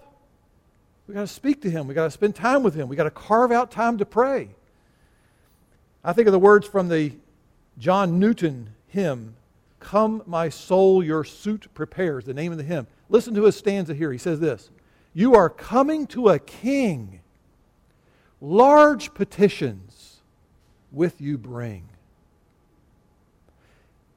We 1.08 1.14
got 1.14 1.22
to 1.22 1.28
speak 1.28 1.62
to 1.62 1.70
Him. 1.70 1.88
We 1.88 1.94
got 1.94 2.06
to 2.06 2.12
spend 2.12 2.36
time 2.36 2.64
with 2.64 2.76
Him. 2.76 2.88
We 2.88 2.96
got 2.96 3.04
to 3.04 3.12
carve 3.12 3.52
out 3.52 3.72
time 3.72 3.98
to 4.00 4.06
pray. 4.06 4.50
I 6.04 6.14
think 6.14 6.28
of 6.28 6.32
the 6.32 6.40
words 6.40 6.68
from 6.68 6.90
the 6.90 7.14
John 7.78 8.20
Newton 8.20 8.70
hymn, 8.88 9.36
Come, 9.80 10.24
my 10.26 10.48
soul, 10.48 11.04
your 11.04 11.26
suit 11.26 11.68
prepares, 11.74 12.24
the 12.24 12.34
name 12.34 12.54
of 12.54 12.58
the 12.58 12.64
hymn. 12.64 12.88
Listen 13.10 13.34
to 13.36 13.44
his 13.44 13.58
stanza 13.58 13.94
here. 13.94 14.12
He 14.12 14.18
says 14.18 14.40
this 14.40 14.70
You 15.14 15.36
are 15.36 15.50
coming 15.50 16.08
to 16.08 16.30
a 16.30 16.40
king, 16.40 17.20
large 18.40 19.14
petitions 19.14 20.22
with 20.92 21.20
you 21.20 21.38
bring. 21.38 21.90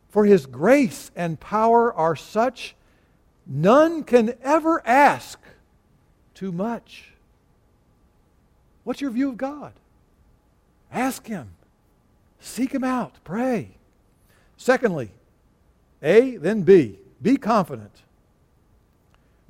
For 0.08 0.24
his 0.24 0.46
grace 0.46 1.10
and 1.16 1.38
power 1.40 1.92
are 1.92 2.16
such, 2.16 2.76
none 3.46 4.04
can 4.04 4.34
ever 4.42 4.86
ask 4.86 5.40
too 6.32 6.52
much. 6.52 7.12
What's 8.84 9.00
your 9.00 9.10
view 9.10 9.30
of 9.30 9.36
God? 9.36 9.72
Ask 10.92 11.26
him. 11.26 11.50
Seek 12.46 12.72
him 12.72 12.84
out. 12.84 13.16
Pray. 13.24 13.76
Secondly, 14.56 15.10
a, 16.02 16.36
then 16.36 16.62
B. 16.62 16.98
Be 17.20 17.36
confident. 17.36 18.02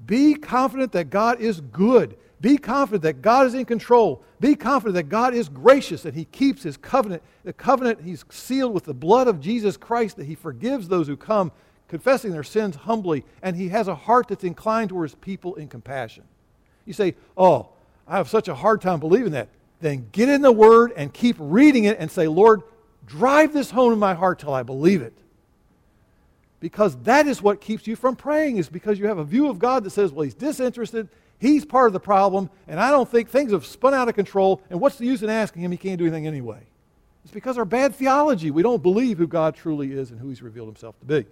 Be 0.05 0.35
confident 0.35 0.93
that 0.93 1.11
God 1.11 1.41
is 1.41 1.61
good. 1.61 2.17
Be 2.41 2.57
confident 2.57 3.03
that 3.03 3.23
God 3.23 3.47
is 3.47 3.55
in 3.55 3.65
control. 3.65 4.23
Be 4.41 4.55
confident 4.55 4.95
that 4.95 5.09
God 5.09 5.35
is 5.35 5.49
gracious, 5.49 6.03
that 6.03 6.15
He 6.15 6.25
keeps 6.27 6.63
His 6.63 6.77
covenant. 6.77 7.23
The 7.45 7.53
covenant 7.53 8.03
He's 8.03 8.25
sealed 8.31 8.73
with 8.73 8.85
the 8.85 8.95
blood 8.95 9.29
of 9.29 9.41
Jesus 9.41 9.77
Christ, 9.77 10.17
that 10.17 10.27
He 10.27 10.35
forgives 10.35 10.89
those 10.89 11.07
who 11.07 11.17
come 11.17 11.53
confessing 11.89 12.33
their 12.33 12.43
sins 12.43 12.77
humbly, 12.77 13.25
and 13.43 13.57
He 13.57 13.69
has 13.69 13.89
a 13.89 13.95
heart 13.95 14.29
that's 14.29 14.45
inclined 14.45 14.91
towards 14.91 15.15
people 15.17 15.55
in 15.55 15.69
compassion. 15.69 16.25
You 16.85 16.93
say, 16.93 17.15
Oh, 17.37 17.71
I 18.07 18.17
have 18.17 18.29
such 18.29 18.49
a 18.49 18.55
hard 18.55 18.81
time 18.81 19.01
believing 19.01 19.33
that. 19.33 19.49
Then 19.81 20.09
get 20.13 20.29
in 20.29 20.41
the 20.41 20.53
Word 20.53 20.93
and 20.97 21.13
keep 21.13 21.37
reading 21.39 21.85
it 21.85 21.99
and 21.99 22.11
say, 22.11 22.27
Lord, 22.29 22.63
drive 23.07 23.53
this 23.53 23.71
home 23.71 23.93
in 23.93 23.99
my 23.99 24.15
heart 24.15 24.39
till 24.41 24.53
I 24.53 24.63
believe 24.63 25.01
it. 25.03 25.17
Because 26.61 26.97
that 27.03 27.27
is 27.27 27.41
what 27.41 27.61
keeps 27.61 27.87
you 27.87 27.97
from 27.97 28.17
praying 28.17 28.57
is 28.57 28.69
because 28.69 28.99
you 28.99 29.07
have 29.07 29.19
a 29.19 29.25
view 29.25 29.49
of 29.49 29.59
god 29.59 29.85
that 29.85 29.91
says 29.91 30.11
well 30.11 30.23
he's 30.23 30.35
disinterested 30.35 31.09
he's 31.39 31.65
part 31.65 31.87
of 31.87 31.93
the 31.93 32.01
problem 32.01 32.49
and 32.67 32.81
i 32.81 32.91
don't 32.91 33.11
think 33.11 33.29
things 33.29 33.53
have 33.53 33.67
spun 33.67 33.93
out 33.93 34.09
of 34.09 34.15
control 34.15 34.63
and 34.71 34.81
what's 34.81 34.97
the 34.97 35.05
use 35.05 35.23
in 35.23 35.31
asking 35.31 35.63
him? 35.63 35.71
He 35.71 35.77
can't 35.77 35.99
do 35.99 36.05
anything 36.05 36.27
anyway. 36.27 36.61
It's 37.25 37.35
because 37.35 37.59
our 37.59 37.65
bad 37.65 37.95
theology. 37.95 38.51
We 38.51 38.63
don't 38.63 38.83
believe 38.83 39.19
who 39.19 39.27
god 39.27 39.55
truly 39.55 39.93
is 39.93 40.11
and 40.11 40.21
who 40.21 40.29
he's 40.29 40.43
revealed 40.43 40.69
himself 40.69 40.99
to 41.01 41.07
be. 41.07 41.27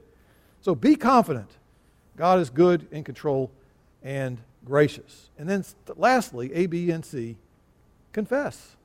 So 0.61 0.75
be 0.75 0.97
confident. 0.97 1.51
God 2.17 2.41
is 2.41 2.51
good 2.51 2.87
in 2.91 3.05
control 3.05 3.51
and 4.03 4.39
gracious. 4.65 5.31
And 5.39 5.49
then 5.49 5.65
lastly 5.97 6.53
a 6.53 6.67
b 6.67 6.91
and 6.91 7.05
c 7.05 7.37
confess 8.13 8.77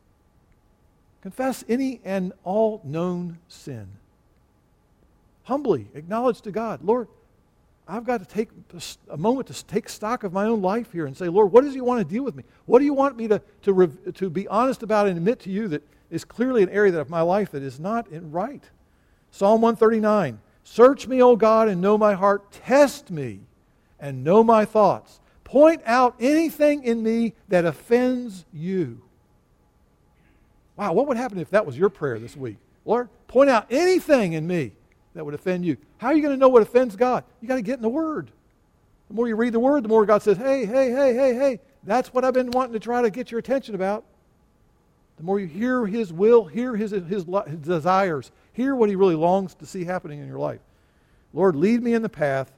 confess 1.22 1.64
any 1.68 2.02
and 2.04 2.34
all 2.44 2.82
known 2.84 3.40
sin 3.48 3.90
humbly 5.50 5.88
acknowledge 5.96 6.42
to 6.42 6.52
God, 6.52 6.80
Lord, 6.84 7.08
I've 7.88 8.06
got 8.06 8.20
to 8.20 8.26
take 8.26 8.50
a 9.10 9.18
moment 9.18 9.48
to 9.48 9.66
take 9.66 9.90
stock 9.90 10.24
of 10.24 10.32
my 10.32 10.46
own 10.46 10.62
life 10.62 10.92
here 10.92 11.08
and 11.08 11.18
say, 11.18 11.28
Lord, 11.28 11.52
what 11.52 11.64
does 11.64 11.74
He 11.74 11.82
want 11.82 12.00
to 12.00 12.06
deal 12.06 12.24
with 12.24 12.36
me? 12.36 12.44
What 12.68 12.78
do 12.78 12.86
you 12.86 12.94
want 12.94 13.18
me 13.18 13.28
to, 13.28 13.42
to, 13.64 13.88
to 14.14 14.30
be 14.30 14.48
honest 14.48 14.84
about 14.84 15.08
and 15.08 15.18
admit 15.18 15.40
to 15.42 15.50
you 15.50 15.68
that 15.70 15.82
is 16.12 16.24
clearly 16.24 16.62
an 16.62 16.70
area 16.70 16.96
of 17.00 17.10
my 17.10 17.22
life 17.22 17.50
that 17.52 17.64
is 17.64 17.80
not 17.80 18.06
right? 18.12 18.64
Psalm 19.32 19.62
139 19.62 20.40
Search 20.64 21.08
me, 21.08 21.20
O 21.24 21.36
God, 21.36 21.68
and 21.68 21.82
know 21.82 21.98
my 21.98 22.14
heart. 22.14 22.52
Test 22.52 23.10
me 23.10 23.40
and 24.00 24.24
know 24.24 24.44
my 24.44 24.66
thoughts. 24.66 25.20
Point 25.44 25.82
out 25.84 26.14
anything 26.20 26.84
in 26.84 27.02
me 27.02 27.34
that 27.48 27.66
offends 27.66 28.46
you. 28.54 29.02
Wow, 30.80 30.94
what 30.94 31.08
would 31.08 31.18
happen 31.18 31.40
if 31.40 31.50
that 31.50 31.66
was 31.66 31.78
your 31.78 31.90
prayer 31.90 32.20
this 32.20 32.38
week? 32.38 32.56
Lord, 32.86 33.10
point 33.28 33.50
out 33.50 33.68
anything 33.70 34.32
in 34.32 34.48
me 34.48 34.72
that 35.14 35.26
would 35.26 35.34
offend 35.34 35.66
you. 35.66 35.76
How 35.98 36.08
are 36.08 36.14
you 36.14 36.22
going 36.22 36.34
to 36.34 36.40
know 36.40 36.48
what 36.48 36.62
offends 36.62 36.96
God? 36.96 37.26
You 37.42 37.50
got 37.50 37.56
to 37.56 37.62
get 37.62 37.76
in 37.76 37.82
the 37.82 37.90
Word. 37.90 38.32
The 39.10 39.14
more 39.14 39.28
you 39.28 39.36
read 39.36 39.52
the 39.52 39.60
Word, 39.60 39.84
the 39.84 39.90
more 39.90 40.06
God 40.06 40.24
says, 40.24 40.38
hey, 40.38 40.66
hey, 40.66 40.90
hey, 40.90 41.14
hey, 41.14 41.34
hey, 41.34 41.60
that's 41.84 42.14
what 42.14 42.24
I've 42.24 42.34
been 42.34 42.52
wanting 42.52 42.72
to 42.72 42.80
try 42.80 43.02
to 43.02 43.10
get 43.10 43.30
your 43.30 43.40
attention 43.40 43.76
about. 43.76 44.06
The 45.18 45.24
more 45.24 45.38
you 45.38 45.48
hear 45.48 45.86
His 45.86 46.14
will, 46.14 46.46
hear 46.46 46.78
His, 46.78 46.92
his, 46.92 47.26
his 47.26 47.26
desires, 47.26 48.32
hear 48.54 48.74
what 48.74 48.88
He 48.88 48.96
really 48.96 49.16
longs 49.16 49.56
to 49.56 49.66
see 49.66 49.84
happening 49.84 50.22
in 50.22 50.30
your 50.30 50.40
life. 50.40 50.62
Lord, 51.34 51.58
lead 51.58 51.84
me 51.84 51.94
in 51.94 52.04
the 52.04 52.08
path 52.08 52.54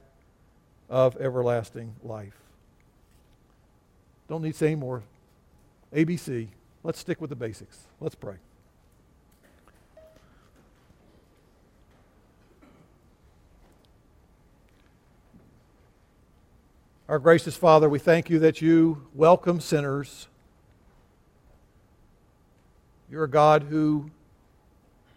of 0.88 1.16
everlasting 1.16 1.96
life. 2.04 2.38
Don't 4.28 4.42
need 4.42 4.52
to 4.52 4.58
say 4.58 4.76
more. 4.76 5.02
ABC. 5.92 6.46
Let's 6.84 6.98
stick 6.98 7.20
with 7.20 7.30
the 7.30 7.36
basics. 7.36 7.86
Let's 8.00 8.14
pray. 8.14 8.36
Our 17.08 17.18
gracious 17.18 17.56
Father, 17.56 17.88
we 17.88 17.98
thank 17.98 18.30
you 18.30 18.38
that 18.38 18.62
you 18.62 19.06
welcome 19.14 19.60
sinners. 19.60 20.28
You're 23.10 23.24
a 23.24 23.28
God 23.28 23.64
who 23.64 24.10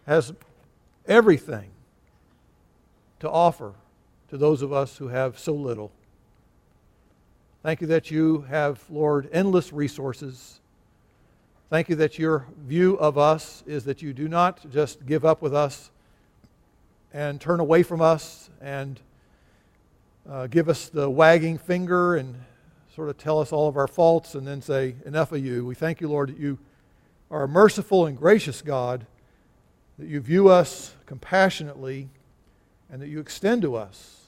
has 0.06 0.34
everything 1.08 1.70
to 3.22 3.30
offer 3.30 3.74
to 4.30 4.38
those 4.38 4.62
of 4.62 4.74
us 4.74 4.98
who 4.98 5.08
have 5.08 5.40
so 5.40 5.54
little. 5.54 5.92
Thank 7.64 7.82
you 7.82 7.88
that 7.88 8.12
you 8.12 8.42
have, 8.50 8.84
Lord, 8.90 9.30
endless 9.32 9.72
resources. 9.72 10.60
Thank 11.68 11.90
you 11.90 11.96
that 11.96 12.20
your 12.20 12.46
view 12.60 12.94
of 13.00 13.18
us 13.18 13.64
is 13.66 13.86
that 13.86 14.00
you 14.04 14.14
do 14.14 14.28
not 14.28 14.70
just 14.70 15.04
give 15.08 15.26
up 15.26 15.42
with 15.42 15.56
us 15.56 15.90
and 17.12 17.42
turn 17.42 17.60
away 17.60 17.82
from 17.82 18.02
us 18.02 18.52
and 18.62 19.00
uh, 20.30 20.46
give 20.46 20.70
us 20.70 20.90
the 20.90 21.10
wagging 21.10 21.58
finger 21.58 22.18
and 22.18 22.36
sort 22.96 23.10
of 23.10 23.18
tell 23.18 23.40
us 23.40 23.52
all 23.52 23.68
of 23.68 23.78
our 23.78 23.88
faults 23.88 24.36
and 24.36 24.46
then 24.46 24.62
say, 24.62 24.94
Enough 25.08 25.32
of 25.32 25.44
you. 25.44 25.66
We 25.66 25.74
thank 25.74 26.02
you, 26.02 26.08
Lord, 26.08 26.30
that 26.30 26.38
you 26.38 26.60
are 27.32 27.44
a 27.44 27.48
merciful 27.48 28.06
and 28.06 28.16
gracious 28.16 28.62
God, 28.62 29.08
that 29.98 30.08
you 30.08 30.20
view 30.20 30.50
us 30.50 30.94
compassionately, 31.08 32.10
and 32.92 33.02
that 33.02 33.08
you 33.08 33.20
extend 33.20 33.64
to 33.64 33.76
us 33.76 34.28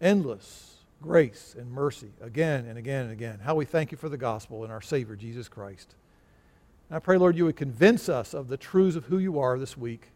endless 0.00 0.76
grace 1.00 1.56
and 1.58 1.72
mercy 1.72 2.12
again 2.20 2.64
and 2.66 2.78
again 2.78 3.04
and 3.04 3.12
again. 3.12 3.40
How 3.42 3.56
we 3.56 3.64
thank 3.64 3.90
you 3.90 3.98
for 3.98 4.08
the 4.08 4.16
gospel 4.16 4.62
and 4.62 4.72
our 4.72 4.80
Savior, 4.80 5.16
Jesus 5.16 5.48
Christ. 5.48 5.96
And 6.92 6.98
I 6.98 7.00
pray, 7.00 7.16
Lord, 7.16 7.38
you 7.38 7.46
would 7.46 7.56
convince 7.56 8.10
us 8.10 8.34
of 8.34 8.48
the 8.48 8.58
truths 8.58 8.96
of 8.96 9.06
who 9.06 9.16
you 9.16 9.38
are 9.38 9.58
this 9.58 9.78
week 9.78 10.08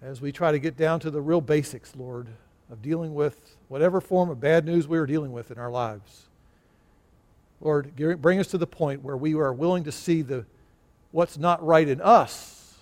as 0.00 0.22
we 0.22 0.32
try 0.32 0.52
to 0.52 0.58
get 0.58 0.74
down 0.74 1.00
to 1.00 1.10
the 1.10 1.20
real 1.20 1.42
basics, 1.42 1.94
Lord, 1.94 2.28
of 2.70 2.80
dealing 2.80 3.14
with 3.14 3.58
whatever 3.68 4.00
form 4.00 4.30
of 4.30 4.40
bad 4.40 4.64
news 4.64 4.88
we 4.88 4.96
are 4.96 5.04
dealing 5.04 5.30
with 5.30 5.50
in 5.50 5.58
our 5.58 5.70
lives. 5.70 6.30
Lord, 7.60 7.94
bring 8.22 8.40
us 8.40 8.46
to 8.46 8.56
the 8.56 8.66
point 8.66 9.04
where 9.04 9.18
we 9.18 9.34
are 9.34 9.52
willing 9.52 9.84
to 9.84 9.92
see 9.92 10.22
the, 10.22 10.46
what's 11.10 11.36
not 11.36 11.62
right 11.62 11.86
in 11.86 12.00
us 12.00 12.78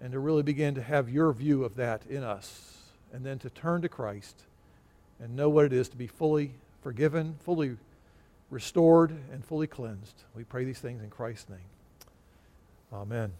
and 0.00 0.10
to 0.10 0.18
really 0.18 0.42
begin 0.42 0.74
to 0.76 0.82
have 0.82 1.10
your 1.10 1.34
view 1.34 1.64
of 1.64 1.76
that 1.76 2.00
in 2.08 2.22
us, 2.24 2.78
and 3.12 3.26
then 3.26 3.38
to 3.40 3.50
turn 3.50 3.82
to 3.82 3.90
Christ 3.90 4.44
and 5.20 5.36
know 5.36 5.50
what 5.50 5.66
it 5.66 5.74
is 5.74 5.90
to 5.90 5.98
be 5.98 6.06
fully 6.06 6.54
forgiven, 6.82 7.36
fully 7.44 7.76
restored, 8.54 9.10
and 9.32 9.44
fully 9.44 9.66
cleansed. 9.66 10.22
We 10.34 10.44
pray 10.44 10.64
these 10.64 10.78
things 10.78 11.02
in 11.02 11.10
Christ's 11.10 11.50
name. 11.50 11.58
Amen. 12.92 13.32